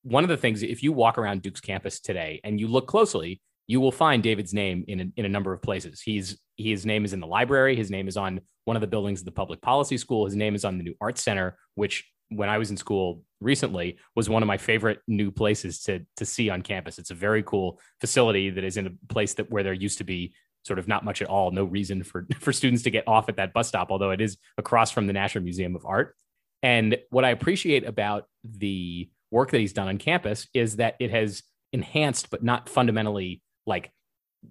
One 0.02 0.24
of 0.24 0.28
the 0.28 0.36
things, 0.36 0.62
if 0.62 0.82
you 0.82 0.92
walk 0.92 1.18
around 1.18 1.42
Duke's 1.42 1.60
campus 1.60 2.00
today 2.00 2.40
and 2.42 2.58
you 2.58 2.66
look 2.66 2.86
closely, 2.86 3.40
you 3.66 3.80
will 3.80 3.92
find 3.92 4.22
David's 4.22 4.52
name 4.52 4.84
in 4.88 5.00
a, 5.00 5.06
in 5.16 5.24
a 5.24 5.28
number 5.28 5.52
of 5.52 5.62
places. 5.62 6.00
He's 6.00 6.38
his 6.56 6.84
name 6.84 7.04
is 7.04 7.12
in 7.12 7.20
the 7.20 7.26
library. 7.26 7.76
His 7.76 7.90
name 7.90 8.08
is 8.08 8.16
on 8.16 8.40
one 8.64 8.76
of 8.76 8.80
the 8.80 8.86
buildings 8.86 9.20
of 9.20 9.24
the 9.24 9.32
public 9.32 9.60
policy 9.60 9.96
school. 9.96 10.24
His 10.24 10.36
name 10.36 10.54
is 10.54 10.64
on 10.64 10.78
the 10.78 10.84
new 10.84 10.94
arts 11.00 11.22
center, 11.22 11.56
which 11.74 12.04
when 12.28 12.48
I 12.48 12.58
was 12.58 12.70
in 12.70 12.76
school 12.76 13.22
recently 13.40 13.98
was 14.14 14.28
one 14.28 14.42
of 14.42 14.46
my 14.46 14.56
favorite 14.56 15.00
new 15.06 15.30
places 15.30 15.82
to 15.84 16.04
to 16.16 16.24
see 16.24 16.50
on 16.50 16.62
campus. 16.62 16.98
It's 16.98 17.10
a 17.10 17.14
very 17.14 17.42
cool 17.42 17.80
facility 18.00 18.50
that 18.50 18.64
is 18.64 18.76
in 18.76 18.86
a 18.86 19.12
place 19.12 19.34
that 19.34 19.50
where 19.50 19.62
there 19.62 19.72
used 19.72 19.98
to 19.98 20.04
be 20.04 20.34
sort 20.62 20.78
of 20.78 20.88
not 20.88 21.04
much 21.04 21.22
at 21.22 21.28
all, 21.28 21.50
no 21.50 21.64
reason 21.64 22.02
for 22.02 22.26
for 22.40 22.52
students 22.52 22.82
to 22.84 22.90
get 22.90 23.06
off 23.06 23.28
at 23.28 23.36
that 23.36 23.52
bus 23.52 23.68
stop, 23.68 23.90
although 23.90 24.10
it 24.10 24.20
is 24.20 24.36
across 24.58 24.90
from 24.90 25.06
the 25.06 25.12
Nasher 25.12 25.42
Museum 25.42 25.76
of 25.76 25.84
Art. 25.84 26.14
And 26.62 26.96
what 27.10 27.24
I 27.24 27.30
appreciate 27.30 27.84
about 27.84 28.26
the 28.44 29.10
work 29.30 29.50
that 29.50 29.58
he's 29.58 29.72
done 29.72 29.88
on 29.88 29.98
campus 29.98 30.46
is 30.54 30.76
that 30.76 30.94
it 31.00 31.10
has 31.10 31.42
enhanced 31.72 32.30
but 32.30 32.42
not 32.42 32.68
fundamentally 32.68 33.42
like 33.66 33.90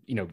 you 0.05 0.15
know 0.15 0.27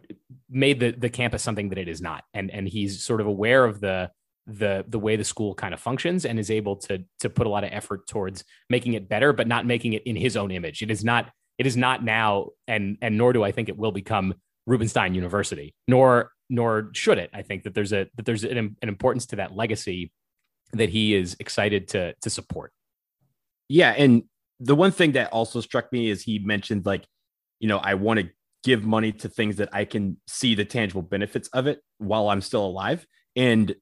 made 0.49 0.81
the 0.81 0.93
the 0.93 1.11
campus 1.11 1.43
something 1.43 1.69
that 1.69 1.79
it 1.79 1.89
is 1.89 2.01
not 2.01 2.25
and 2.33 2.51
and 2.51 2.69
he's 2.69 3.03
sort 3.03 3.21
of 3.21 3.27
aware 3.27 3.65
of 3.65 3.81
the 3.81 4.11
the 4.47 4.85
the 4.89 4.99
way 4.99 5.17
the 5.17 5.25
school 5.25 5.55
kind 5.55 5.75
of 5.75 5.81
functions 5.81 6.25
and 6.25 6.39
is 6.39 6.51
able 6.51 6.77
to 6.77 7.05
to 7.21 7.29
put 7.29 7.47
a 7.47 7.51
lot 7.51 7.65
of 7.65 7.71
effort 7.73 8.07
towards 8.07 8.45
making 8.71 8.95
it 8.95 9.09
better 9.09 9.33
but 9.33 9.47
not 9.47 9.67
making 9.67 9.93
it 9.93 10.03
in 10.07 10.17
his 10.17 10.37
own 10.37 10.51
image 10.51 10.81
it 10.81 10.91
is 10.91 11.05
not 11.05 11.31
it 11.59 11.67
is 11.67 11.77
not 11.77 12.03
now 12.03 12.49
and 12.67 12.97
and 13.03 13.19
nor 13.19 13.33
do 13.33 13.45
i 13.45 13.53
think 13.53 13.69
it 13.69 13.77
will 13.77 13.93
become 13.93 14.35
rubenstein 14.69 15.15
university 15.15 15.75
nor 15.87 16.31
nor 16.49 16.91
should 16.93 17.19
it 17.19 17.31
i 17.33 17.43
think 17.43 17.63
that 17.65 17.75
there's 17.75 17.93
a 17.93 18.07
that 18.17 18.25
there's 18.27 18.45
an, 18.45 18.59
an 18.59 18.89
importance 18.89 19.27
to 19.27 19.37
that 19.37 19.57
legacy 19.57 20.13
that 20.73 20.89
he 20.89 21.15
is 21.15 21.37
excited 21.41 21.89
to 21.89 22.15
to 22.21 22.31
support 22.31 22.73
yeah 23.69 23.95
and 23.97 24.23
the 24.61 24.75
one 24.75 24.91
thing 24.91 25.13
that 25.13 25.33
also 25.33 25.61
struck 25.61 25.91
me 25.93 26.11
is 26.11 26.23
he 26.23 26.39
mentioned 26.39 26.85
like 26.87 27.07
you 27.61 27.69
know 27.69 27.79
i 27.79 27.95
want 27.95 28.21
to 28.21 28.29
give 28.65 28.85
money 28.85 29.13
to 29.13 29.29
things 29.29 29.57
that 29.57 29.69
I 29.73 29.85
can 29.85 30.17
see 30.27 30.55
the 30.55 30.65
tangible 30.65 31.03
benefits 31.03 31.49
of 31.49 31.67
it 31.67 31.81
while 31.99 32.29
I'm 32.29 32.41
still 32.41 32.65
alive. 32.65 33.07
And 33.37 33.75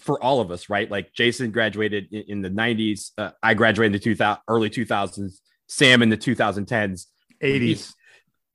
for 0.00 0.22
all 0.22 0.40
of 0.40 0.50
us, 0.50 0.68
right? 0.68 0.90
Like 0.90 1.12
Jason 1.12 1.50
graduated 1.50 2.08
in, 2.10 2.24
in 2.28 2.42
the 2.42 2.50
90s. 2.50 3.10
Uh, 3.16 3.30
I 3.42 3.54
graduated 3.54 3.94
in 3.94 4.00
the 4.00 4.04
2000, 4.04 4.40
early 4.48 4.70
2000s. 4.70 5.38
Sam 5.68 6.02
in 6.02 6.08
the 6.08 6.16
2010s. 6.16 7.06
80s. 7.42 7.94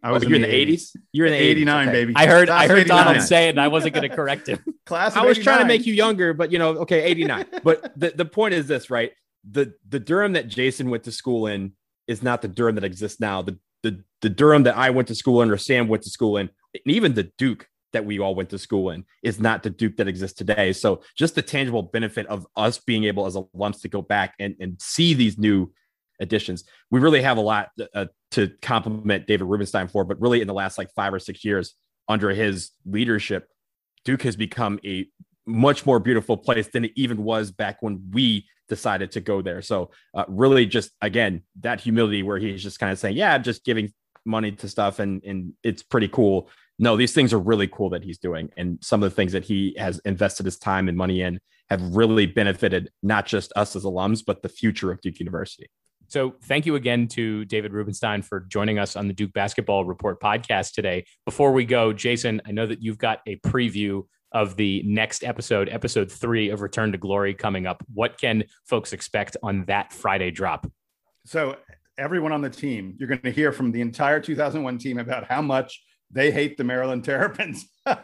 I 0.06 0.12
was 0.12 0.22
oh, 0.22 0.28
in 0.28 0.30
you're 0.30 0.40
the 0.40 0.62
in 0.62 0.68
the 0.68 0.74
80s. 0.74 0.76
80s? 0.76 0.96
You're 1.14 1.26
in 1.26 1.34
the 1.34 1.40
89, 1.40 1.88
80s. 1.88 1.90
Okay. 1.90 1.92
baby. 1.92 2.14
I 2.16 2.26
heard 2.28 2.48
Class 2.48 2.64
I 2.64 2.68
heard 2.68 2.88
Donald 2.88 3.22
say 3.24 3.48
it, 3.48 3.50
and 3.50 3.62
I 3.62 3.68
wasn't 3.70 3.96
going 3.96 4.08
to 4.08 4.16
correct 4.16 4.48
him. 4.48 4.60
Class. 4.86 5.16
I 5.16 5.26
was 5.26 5.40
89. 5.40 5.44
trying 5.44 5.66
to 5.66 5.68
make 5.68 5.88
you 5.88 5.96
younger, 5.96 6.36
but 6.36 6.52
you 6.52 6.60
know, 6.60 6.78
okay, 6.78 7.02
89. 7.06 7.46
but 7.64 8.00
the, 8.00 8.12
the 8.12 8.26
point 8.26 8.54
is 8.54 8.68
this, 8.68 8.92
right? 8.92 9.14
The 9.50 9.74
the 9.90 10.00
Durham 10.00 10.34
that 10.34 10.48
Jason 10.48 10.92
went 10.92 11.06
to 11.06 11.12
school 11.12 11.48
in 11.48 11.74
is 12.08 12.22
not 12.22 12.44
the 12.44 12.48
Durham 12.48 12.76
that 12.76 12.84
exists 12.84 13.20
now. 13.20 13.42
The 13.42 13.58
the 13.82 14.04
the 14.22 14.30
Durham 14.30 14.62
that 14.64 14.78
I 14.78 14.92
went 14.92 15.08
to 15.08 15.16
school 15.16 15.42
in 15.42 15.50
or 15.50 15.58
Sam 15.58 15.88
went 15.88 16.04
to 16.04 16.12
school 16.12 16.38
in, 16.38 16.52
and 16.74 16.94
even 16.94 17.16
the 17.16 17.32
Duke 17.40 17.68
that 17.94 18.06
we 18.06 18.20
all 18.20 18.36
went 18.36 18.50
to 18.50 18.60
school 18.60 18.92
in 18.92 19.06
is 19.24 19.40
not 19.40 19.64
the 19.64 19.72
Duke 19.72 19.98
that 19.98 20.08
exists 20.08 20.38
today. 20.38 20.72
So 20.72 21.02
just 21.18 21.34
the 21.34 21.42
tangible 21.42 21.82
benefit 21.82 22.28
of 22.28 22.46
us 22.56 22.78
being 22.78 23.06
able 23.06 23.26
as 23.26 23.36
alums 23.36 23.82
to 23.82 23.88
go 23.88 24.04
back 24.04 24.36
and, 24.40 24.56
and 24.60 24.80
see 24.80 25.14
these 25.14 25.38
new 25.38 25.72
additions. 26.20 26.64
We 26.92 27.00
really 27.00 27.22
have 27.22 27.38
a 27.38 27.42
lot 27.42 27.70
uh, 27.94 28.06
to 28.32 28.52
compliment 28.62 29.28
David 29.28 29.46
Rubenstein 29.46 29.88
for, 29.88 30.04
but 30.04 30.20
really 30.20 30.42
in 30.42 30.48
the 30.48 30.54
last 30.54 30.78
like 30.78 30.92
five 30.96 31.14
or 31.14 31.20
six 31.20 31.44
years 31.44 31.76
under 32.08 32.30
his 32.30 32.72
leadership, 32.86 33.48
Duke 34.04 34.24
has 34.24 34.36
become 34.36 34.80
a 34.86 35.08
much 35.46 35.86
more 35.86 36.00
beautiful 36.00 36.38
place 36.38 36.68
than 36.68 36.86
it 36.86 36.92
even 36.96 37.24
was 37.24 37.52
back 37.52 37.78
when 37.82 38.04
we 38.12 38.46
decided 38.68 39.12
to 39.12 39.22
go 39.22 39.42
there. 39.42 39.62
So 39.62 39.92
uh, 40.14 40.26
really 40.28 40.66
just 40.66 40.92
again 41.02 41.44
that 41.62 41.82
humility 41.82 42.24
where 42.24 42.38
he's 42.38 42.64
just 42.64 42.80
kind 42.80 42.92
of 42.92 43.00
saying, 43.00 43.18
yeah, 43.18 43.34
I'm 43.34 43.44
just 43.44 43.64
giving 43.64 43.94
money 44.26 44.52
to 44.52 44.68
stuff 44.68 45.00
and 45.00 45.24
and 45.24 45.54
it's 45.64 45.84
pretty 45.84 46.08
cool. 46.08 46.50
No, 46.78 46.98
these 46.98 47.14
things 47.14 47.32
are 47.32 47.40
really 47.40 47.68
cool 47.68 47.90
that 47.92 48.04
he's 48.04 48.18
doing, 48.18 48.50
and 48.58 48.80
some 48.82 49.02
of 49.02 49.10
the 49.10 49.16
things 49.16 49.32
that 49.32 49.46
he 49.46 49.76
has 49.78 50.00
invested 50.00 50.46
his 50.46 50.58
time 50.58 50.90
and 50.90 50.98
money 50.98 51.22
in 51.22 51.40
have 51.70 51.82
really 51.96 52.26
benefited 52.26 52.92
not 53.02 53.26
just 53.26 53.54
us 53.56 53.76
as 53.76 53.84
alums, 53.84 54.24
but 54.26 54.42
the 54.42 54.50
future 54.50 54.92
of 54.92 55.00
Duke 55.02 55.20
University. 55.20 55.70
So, 56.08 56.36
thank 56.44 56.66
you 56.66 56.76
again 56.76 57.08
to 57.10 57.46
David 57.46 57.74
Rubenstein 57.74 58.22
for 58.22 58.42
joining 58.42 58.80
us 58.80 58.96
on 58.96 59.08
the 59.08 59.14
Duke 59.14 59.34
Basketball 59.34 59.86
Report 59.86 60.22
podcast 60.22 60.74
today. 60.74 61.06
Before 61.26 61.52
we 61.52 61.66
go, 61.66 61.94
Jason, 61.94 62.42
I 62.46 62.52
know 62.52 62.68
that 62.68 62.82
you've 62.82 62.98
got 62.98 63.22
a 63.28 63.38
preview 63.38 64.04
of 64.32 64.56
the 64.56 64.84
next 64.86 65.24
episode, 65.24 65.70
episode 65.70 66.12
three 66.12 66.50
of 66.50 66.62
Return 66.62 66.92
to 66.92 66.98
Glory 66.98 67.34
coming 67.34 67.66
up. 67.66 67.84
What 67.94 68.20
can 68.20 68.44
folks 68.66 68.94
expect 68.94 69.38
on 69.42 69.66
that 69.66 69.94
Friday 69.94 70.32
drop? 70.32 70.70
So, 71.26 71.58
everyone 71.98 72.32
on 72.32 72.42
the 72.42 72.50
team, 72.50 72.96
you're 73.00 73.10
going 73.10 73.22
to 73.22 73.32
hear 73.32 73.52
from 73.52 73.72
the 73.72 73.82
entire 73.82 74.20
2001 74.20 74.78
team 74.78 75.00
about 75.00 75.26
how 75.26 75.42
much 75.42 75.82
they 76.16 76.32
hate 76.32 76.56
the 76.56 76.64
Maryland 76.64 77.04
Terrapins. 77.04 77.68
so 77.86 77.96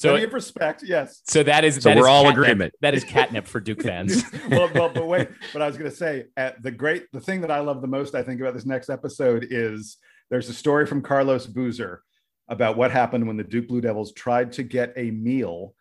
Plenty 0.00 0.24
of 0.24 0.32
respect, 0.34 0.82
yes. 0.82 1.22
So 1.24 1.44
that 1.44 1.64
is 1.64 1.76
so 1.76 1.88
that 1.88 1.96
we're 1.96 2.02
is 2.02 2.06
all 2.08 2.24
catnip. 2.24 2.36
agreement. 2.36 2.74
That 2.80 2.94
is 2.94 3.04
catnip 3.04 3.46
for 3.46 3.60
Duke 3.60 3.82
fans. 3.82 4.24
well, 4.50 4.68
well, 4.74 4.90
but 4.92 5.06
wait. 5.06 5.28
But 5.52 5.62
I 5.62 5.68
was 5.68 5.78
going 5.78 5.88
to 5.88 5.96
say, 5.96 6.24
at 6.36 6.60
the 6.64 6.72
great, 6.72 7.06
the 7.12 7.20
thing 7.20 7.42
that 7.42 7.50
I 7.52 7.60
love 7.60 7.80
the 7.80 7.86
most, 7.86 8.16
I 8.16 8.24
think 8.24 8.40
about 8.40 8.54
this 8.54 8.66
next 8.66 8.90
episode 8.90 9.46
is 9.48 9.98
there's 10.30 10.48
a 10.48 10.52
story 10.52 10.84
from 10.84 11.00
Carlos 11.00 11.46
Boozer 11.46 12.02
about 12.48 12.76
what 12.76 12.90
happened 12.90 13.28
when 13.28 13.36
the 13.36 13.44
Duke 13.44 13.68
Blue 13.68 13.80
Devils 13.80 14.12
tried 14.12 14.52
to 14.54 14.64
get 14.64 14.92
a 14.96 15.12
meal 15.12 15.74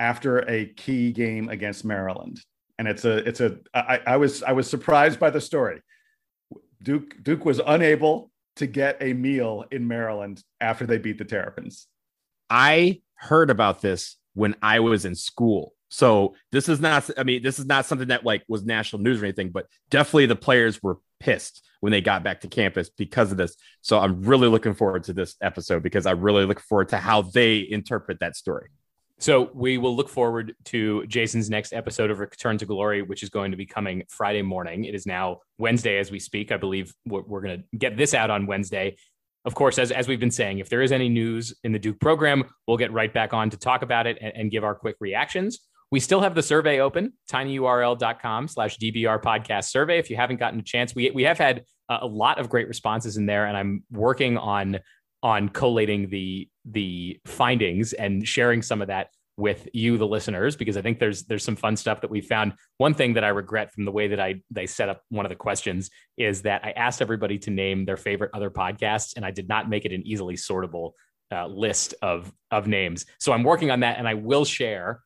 after 0.00 0.38
a 0.50 0.66
key 0.66 1.12
game 1.12 1.48
against 1.48 1.84
Maryland. 1.84 2.40
And 2.76 2.88
it's 2.88 3.04
a 3.04 3.18
it's 3.18 3.40
a 3.40 3.58
I, 3.72 4.00
I 4.04 4.16
was 4.16 4.42
I 4.42 4.52
was 4.52 4.68
surprised 4.68 5.20
by 5.20 5.30
the 5.30 5.40
story. 5.40 5.80
Duke 6.82 7.22
Duke 7.22 7.44
was 7.44 7.60
unable 7.64 8.32
to 8.60 8.66
get 8.66 8.98
a 9.00 9.12
meal 9.14 9.64
in 9.70 9.88
Maryland 9.88 10.42
after 10.60 10.86
they 10.86 10.98
beat 10.98 11.18
the 11.18 11.24
Terrapins. 11.24 11.86
I 12.48 13.00
heard 13.14 13.50
about 13.50 13.80
this 13.80 14.16
when 14.34 14.54
I 14.62 14.80
was 14.80 15.04
in 15.04 15.14
school. 15.14 15.72
So 15.88 16.34
this 16.52 16.68
is 16.68 16.80
not 16.80 17.10
I 17.18 17.24
mean 17.24 17.42
this 17.42 17.58
is 17.58 17.66
not 17.66 17.86
something 17.86 18.08
that 18.08 18.24
like 18.24 18.44
was 18.48 18.62
national 18.64 19.02
news 19.02 19.20
or 19.20 19.24
anything, 19.24 19.50
but 19.50 19.66
definitely 19.90 20.26
the 20.26 20.36
players 20.36 20.82
were 20.82 20.98
pissed 21.18 21.66
when 21.80 21.90
they 21.90 22.00
got 22.00 22.22
back 22.22 22.42
to 22.42 22.48
campus 22.48 22.90
because 22.90 23.32
of 23.32 23.38
this. 23.38 23.56
So 23.80 23.98
I'm 23.98 24.22
really 24.22 24.48
looking 24.48 24.74
forward 24.74 25.04
to 25.04 25.12
this 25.12 25.36
episode 25.40 25.82
because 25.82 26.06
I 26.06 26.12
really 26.12 26.44
look 26.44 26.60
forward 26.60 26.90
to 26.90 26.98
how 26.98 27.22
they 27.22 27.66
interpret 27.68 28.20
that 28.20 28.36
story. 28.36 28.68
So 29.20 29.50
we 29.52 29.76
will 29.76 29.94
look 29.94 30.08
forward 30.08 30.54
to 30.66 31.06
Jason's 31.06 31.50
next 31.50 31.74
episode 31.74 32.10
of 32.10 32.20
Return 32.20 32.56
to 32.56 32.64
Glory, 32.64 33.02
which 33.02 33.22
is 33.22 33.28
going 33.28 33.50
to 33.50 33.56
be 33.56 33.66
coming 33.66 34.02
Friday 34.08 34.40
morning. 34.40 34.86
It 34.86 34.94
is 34.94 35.04
now 35.04 35.40
Wednesday 35.58 35.98
as 35.98 36.10
we 36.10 36.18
speak. 36.18 36.50
I 36.50 36.56
believe 36.56 36.94
we're, 37.06 37.20
we're 37.20 37.42
going 37.42 37.60
to 37.60 37.76
get 37.76 37.98
this 37.98 38.14
out 38.14 38.30
on 38.30 38.46
Wednesday. 38.46 38.96
Of 39.44 39.54
course, 39.54 39.78
as, 39.78 39.92
as 39.92 40.08
we've 40.08 40.18
been 40.18 40.30
saying, 40.30 40.60
if 40.60 40.70
there 40.70 40.80
is 40.80 40.90
any 40.90 41.10
news 41.10 41.54
in 41.64 41.72
the 41.72 41.78
Duke 41.78 42.00
program, 42.00 42.44
we'll 42.66 42.78
get 42.78 42.92
right 42.92 43.12
back 43.12 43.34
on 43.34 43.50
to 43.50 43.58
talk 43.58 43.82
about 43.82 44.06
it 44.06 44.16
and, 44.22 44.32
and 44.34 44.50
give 44.50 44.64
our 44.64 44.74
quick 44.74 44.96
reactions. 45.00 45.58
We 45.90 46.00
still 46.00 46.22
have 46.22 46.34
the 46.34 46.42
survey 46.42 46.80
open, 46.80 47.12
tinyurl.com 47.30 48.48
slash 48.48 48.78
DBR 48.78 49.22
podcast 49.22 49.64
survey. 49.64 49.98
If 49.98 50.08
you 50.08 50.16
haven't 50.16 50.38
gotten 50.38 50.60
a 50.60 50.62
chance, 50.62 50.94
we, 50.94 51.10
we 51.10 51.24
have 51.24 51.36
had 51.36 51.64
a 51.90 52.06
lot 52.06 52.38
of 52.38 52.48
great 52.48 52.68
responses 52.68 53.18
in 53.18 53.26
there, 53.26 53.46
and 53.46 53.56
I'm 53.56 53.84
working 53.90 54.38
on 54.38 54.78
on 55.22 55.50
collating 55.50 56.08
the 56.08 56.48
the 56.64 57.20
findings 57.26 57.92
and 57.92 58.26
sharing 58.26 58.62
some 58.62 58.82
of 58.82 58.88
that 58.88 59.08
with 59.36 59.68
you, 59.72 59.96
the 59.96 60.06
listeners, 60.06 60.54
because 60.54 60.76
I 60.76 60.82
think 60.82 60.98
there's 60.98 61.24
there's 61.24 61.44
some 61.44 61.56
fun 61.56 61.76
stuff 61.76 62.02
that 62.02 62.10
we 62.10 62.20
found. 62.20 62.52
One 62.76 62.94
thing 62.94 63.14
that 63.14 63.24
I 63.24 63.28
regret 63.28 63.72
from 63.72 63.84
the 63.84 63.90
way 63.90 64.08
that 64.08 64.20
I 64.20 64.42
they 64.50 64.66
set 64.66 64.88
up 64.88 65.02
one 65.08 65.24
of 65.24 65.30
the 65.30 65.36
questions 65.36 65.90
is 66.18 66.42
that 66.42 66.64
I 66.64 66.72
asked 66.72 67.00
everybody 67.00 67.38
to 67.40 67.50
name 67.50 67.84
their 67.86 67.96
favorite 67.96 68.30
other 68.34 68.50
podcasts, 68.50 69.16
and 69.16 69.24
I 69.24 69.30
did 69.30 69.48
not 69.48 69.68
make 69.68 69.84
it 69.84 69.92
an 69.92 70.02
easily 70.06 70.34
sortable 70.34 70.92
uh, 71.32 71.46
list 71.46 71.94
of 72.02 72.32
of 72.50 72.66
names. 72.66 73.06
So 73.18 73.32
I'm 73.32 73.42
working 73.42 73.70
on 73.70 73.80
that, 73.80 73.98
and 73.98 74.06
I 74.06 74.14
will 74.14 74.44
share 74.44 75.00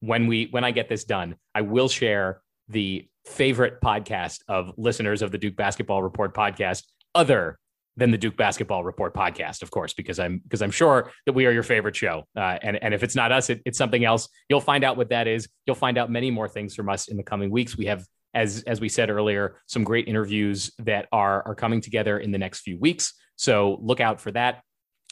when 0.00 0.26
we 0.26 0.48
when 0.50 0.64
I 0.64 0.70
get 0.70 0.88
this 0.88 1.04
done, 1.04 1.36
I 1.54 1.62
will 1.62 1.88
share 1.88 2.42
the 2.68 3.08
favorite 3.24 3.80
podcast 3.80 4.40
of 4.48 4.72
listeners 4.76 5.22
of 5.22 5.32
the 5.32 5.38
Duke 5.38 5.56
Basketball 5.56 6.02
Report 6.02 6.34
podcast, 6.34 6.84
other 7.14 7.58
than 7.98 8.10
the 8.10 8.18
Duke 8.18 8.36
Basketball 8.36 8.84
Report 8.84 9.12
podcast, 9.12 9.62
of 9.62 9.70
course, 9.70 9.92
because 9.92 10.18
I'm 10.18 10.38
because 10.38 10.62
I'm 10.62 10.70
sure 10.70 11.10
that 11.26 11.34
we 11.34 11.44
are 11.46 11.52
your 11.52 11.62
favorite 11.62 11.96
show. 11.96 12.24
Uh, 12.36 12.56
and 12.62 12.82
and 12.82 12.94
if 12.94 13.02
it's 13.02 13.16
not 13.16 13.32
us, 13.32 13.50
it, 13.50 13.60
it's 13.66 13.76
something 13.76 14.04
else. 14.04 14.28
You'll 14.48 14.60
find 14.60 14.84
out 14.84 14.96
what 14.96 15.10
that 15.10 15.26
is. 15.26 15.48
You'll 15.66 15.76
find 15.76 15.98
out 15.98 16.10
many 16.10 16.30
more 16.30 16.48
things 16.48 16.74
from 16.74 16.88
us 16.88 17.08
in 17.08 17.16
the 17.16 17.22
coming 17.22 17.50
weeks. 17.50 17.76
We 17.76 17.86
have, 17.86 18.06
as 18.32 18.62
as 18.66 18.80
we 18.80 18.88
said 18.88 19.10
earlier, 19.10 19.56
some 19.66 19.84
great 19.84 20.08
interviews 20.08 20.70
that 20.78 21.08
are 21.12 21.46
are 21.46 21.54
coming 21.54 21.80
together 21.80 22.18
in 22.18 22.30
the 22.30 22.38
next 22.38 22.60
few 22.60 22.78
weeks. 22.78 23.12
So 23.36 23.78
look 23.82 24.00
out 24.00 24.20
for 24.20 24.30
that. 24.32 24.62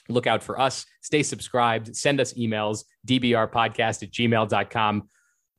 look 0.08 0.26
out 0.26 0.42
for 0.42 0.58
us. 0.60 0.86
Stay 1.02 1.22
subscribed. 1.22 1.96
Send 1.96 2.20
us 2.20 2.32
emails, 2.34 2.84
dbrpodcast 3.08 4.02
at 4.04 4.10
gmail.com. 4.12 5.08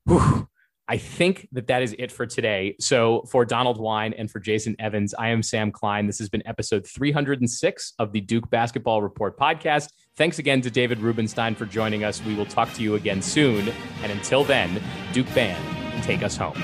Whew. 0.05 0.47
I 0.89 0.97
think 0.97 1.47
that 1.51 1.67
that 1.67 1.81
is 1.81 1.95
it 1.99 2.11
for 2.11 2.25
today. 2.25 2.75
So, 2.79 3.23
for 3.29 3.43
Donald 3.43 3.77
Wine 3.77 4.13
and 4.13 4.31
for 4.31 4.39
Jason 4.39 4.75
Evans, 4.79 5.13
I 5.13 5.29
am 5.29 5.43
Sam 5.43 5.71
Klein. 5.71 6.07
This 6.07 6.17
has 6.19 6.29
been 6.29 6.45
episode 6.47 6.87
306 6.87 7.93
of 7.99 8.13
the 8.13 8.21
Duke 8.21 8.49
Basketball 8.49 9.01
Report 9.01 9.37
podcast. 9.37 9.89
Thanks 10.15 10.39
again 10.39 10.61
to 10.61 10.71
David 10.71 10.99
Rubenstein 10.99 11.55
for 11.55 11.65
joining 11.65 12.05
us. 12.05 12.23
We 12.23 12.35
will 12.35 12.45
talk 12.45 12.73
to 12.73 12.83
you 12.83 12.95
again 12.95 13.21
soon. 13.21 13.69
And 14.01 14.11
until 14.11 14.45
then, 14.45 14.81
Duke 15.11 15.31
Band, 15.35 16.03
take 16.03 16.23
us 16.23 16.37
home. 16.37 16.63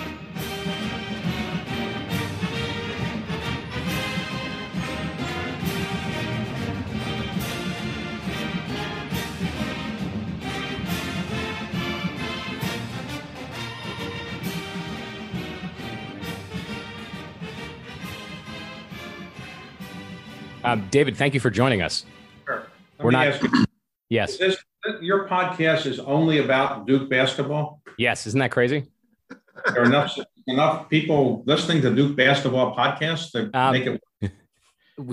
Um, 20.64 20.88
David, 20.90 21.18
thank 21.18 21.34
you 21.34 21.40
for 21.40 21.50
joining 21.50 21.82
us. 21.82 22.06
Sure. 22.46 22.68
We're 23.00 23.12
not. 23.12 23.42
You, 23.42 23.66
yes. 24.10 24.38
This, 24.38 24.58
your 25.02 25.28
podcast 25.28 25.86
is 25.86 26.00
only 26.00 26.40
about 26.40 26.88
Duke 26.88 27.10
basketball. 27.10 27.82
Yes. 27.98 28.28
Isn't 28.28 28.40
that 28.40 28.52
crazy? 28.52 28.86
There 29.30 29.82
are 29.82 29.86
enough 29.86 30.18
enough 30.48 30.90
people 30.90 31.44
listening 31.46 31.82
to 31.84 31.94
Duke 31.94 32.16
basketball 32.16 32.76
podcast 32.76 33.32
to 33.32 33.58
um, 33.58 33.74
make 33.74 33.86
it. 33.86 34.32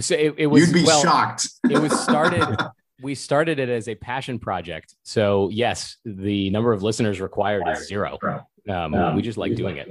So 0.00 0.14
it, 0.14 0.34
it 0.36 0.46
was. 0.46 0.66
You'd 0.66 0.74
be 0.74 0.84
well, 0.84 1.00
shocked. 1.00 1.48
it 1.70 1.78
was 1.78 1.98
started. 1.98 2.54
we 3.02 3.14
started 3.14 3.58
it 3.58 3.70
as 3.70 3.88
a 3.88 3.94
passion 3.94 4.38
project. 4.38 4.94
So 5.04 5.48
yes, 5.48 5.96
the 6.04 6.50
number 6.50 6.74
of 6.74 6.82
listeners 6.82 7.18
required 7.18 7.62
is 7.66 7.88
zero. 7.88 8.18
Um, 8.68 8.92
um, 8.92 9.16
we 9.16 9.22
just 9.22 9.38
like 9.38 9.54
doing 9.54 9.78
it. 9.78 9.88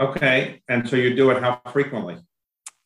Okay, 0.00 0.62
and 0.66 0.88
so 0.88 0.96
you 0.96 1.14
do 1.14 1.28
it 1.28 1.42
how 1.42 1.60
frequently? 1.70 2.16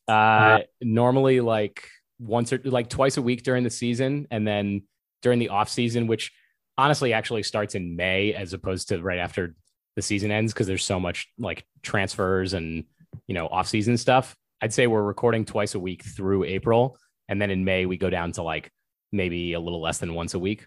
Uh, 0.08 0.60
normally 0.80 1.40
like 1.40 1.88
once 2.18 2.52
or 2.52 2.60
like 2.64 2.88
twice 2.88 3.16
a 3.16 3.22
week 3.22 3.42
during 3.42 3.64
the 3.64 3.70
season, 3.70 4.26
and 4.30 4.46
then 4.46 4.82
during 5.22 5.38
the 5.38 5.48
off 5.48 5.68
season, 5.68 6.06
which 6.06 6.32
honestly 6.78 7.12
actually 7.12 7.42
starts 7.42 7.74
in 7.74 7.96
May 7.96 8.34
as 8.34 8.52
opposed 8.52 8.88
to 8.88 9.02
right 9.02 9.18
after 9.18 9.54
the 9.96 10.02
season 10.02 10.30
ends 10.30 10.52
because 10.52 10.66
there's 10.66 10.84
so 10.84 11.00
much 11.00 11.28
like 11.38 11.66
transfers 11.82 12.52
and 12.52 12.84
you 13.26 13.34
know 13.34 13.46
off 13.48 13.66
season 13.66 13.96
stuff. 13.96 14.36
I'd 14.60 14.72
say 14.72 14.86
we're 14.86 15.02
recording 15.02 15.44
twice 15.44 15.74
a 15.74 15.80
week 15.80 16.04
through 16.04 16.44
April, 16.44 16.98
and 17.28 17.40
then 17.40 17.50
in 17.50 17.64
May 17.64 17.86
we 17.86 17.96
go 17.96 18.10
down 18.10 18.32
to 18.32 18.42
like 18.42 18.70
maybe 19.12 19.54
a 19.54 19.60
little 19.60 19.80
less 19.80 19.98
than 19.98 20.14
once 20.14 20.34
a 20.34 20.38
week, 20.38 20.66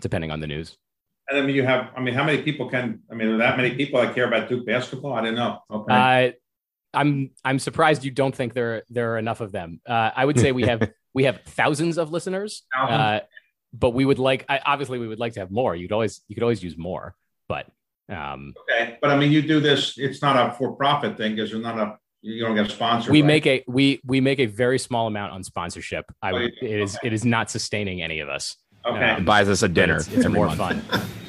depending 0.00 0.30
on 0.30 0.40
the 0.40 0.46
news. 0.46 0.76
And 1.28 1.38
I 1.38 1.42
mean, 1.42 1.54
you 1.54 1.64
have. 1.64 1.90
I 1.96 2.00
mean, 2.00 2.14
how 2.14 2.24
many 2.24 2.42
people 2.42 2.68
can? 2.68 3.00
I 3.10 3.14
mean, 3.14 3.28
are 3.28 3.38
that 3.38 3.56
many 3.56 3.74
people 3.74 4.00
that 4.00 4.14
care 4.14 4.26
about 4.26 4.48
Duke 4.48 4.66
basketball? 4.66 5.14
I 5.14 5.22
didn't 5.22 5.36
know. 5.36 5.60
Okay. 5.70 6.28
Uh, 6.28 6.32
I'm 6.92 7.30
I'm 7.44 7.58
surprised 7.58 8.04
you 8.04 8.10
don't 8.10 8.34
think 8.34 8.54
there 8.54 8.82
there 8.90 9.14
are 9.14 9.18
enough 9.18 9.40
of 9.40 9.52
them. 9.52 9.80
Uh, 9.86 10.10
I 10.14 10.24
would 10.24 10.38
say 10.38 10.52
we 10.52 10.64
have 10.64 10.90
we 11.14 11.24
have 11.24 11.40
thousands 11.44 11.98
of 11.98 12.10
listeners, 12.10 12.62
uh, 12.76 13.20
but 13.72 13.90
we 13.90 14.04
would 14.04 14.18
like 14.18 14.44
I, 14.48 14.60
obviously 14.64 14.98
we 14.98 15.08
would 15.08 15.18
like 15.18 15.34
to 15.34 15.40
have 15.40 15.50
more. 15.50 15.74
You'd 15.76 15.92
always 15.92 16.22
you 16.28 16.34
could 16.34 16.42
always 16.42 16.62
use 16.62 16.76
more, 16.76 17.14
but 17.48 17.66
um, 18.08 18.54
okay. 18.62 18.98
But 19.00 19.10
I 19.10 19.16
mean, 19.16 19.30
you 19.30 19.42
do 19.42 19.60
this. 19.60 19.96
It's 19.96 20.20
not 20.20 20.36
a 20.36 20.52
for 20.54 20.72
profit 20.72 21.16
thing 21.16 21.36
because 21.36 21.50
you're 21.50 21.60
not 21.60 21.78
a 21.78 21.98
you 22.22 22.44
don't 22.44 22.56
get 22.56 22.70
sponsored. 22.70 23.12
We 23.12 23.22
right? 23.22 23.26
make 23.26 23.46
a 23.46 23.64
we 23.66 24.00
we 24.04 24.20
make 24.20 24.40
a 24.40 24.46
very 24.46 24.78
small 24.78 25.06
amount 25.06 25.32
on 25.32 25.42
sponsorship. 25.44 26.06
I 26.20 26.30
oh, 26.30 26.34
would, 26.34 26.52
it 26.60 26.80
is 26.80 26.96
okay. 26.96 27.06
it 27.06 27.12
is 27.12 27.24
not 27.24 27.50
sustaining 27.50 28.02
any 28.02 28.20
of 28.20 28.28
us. 28.28 28.56
Okay, 28.84 29.10
um, 29.10 29.24
buys 29.24 29.48
us 29.48 29.62
a 29.62 29.68
dinner. 29.68 29.96
It's, 29.96 30.08
it's 30.08 30.28
more 30.28 30.46
month. 30.46 30.84
fun. 30.84 31.02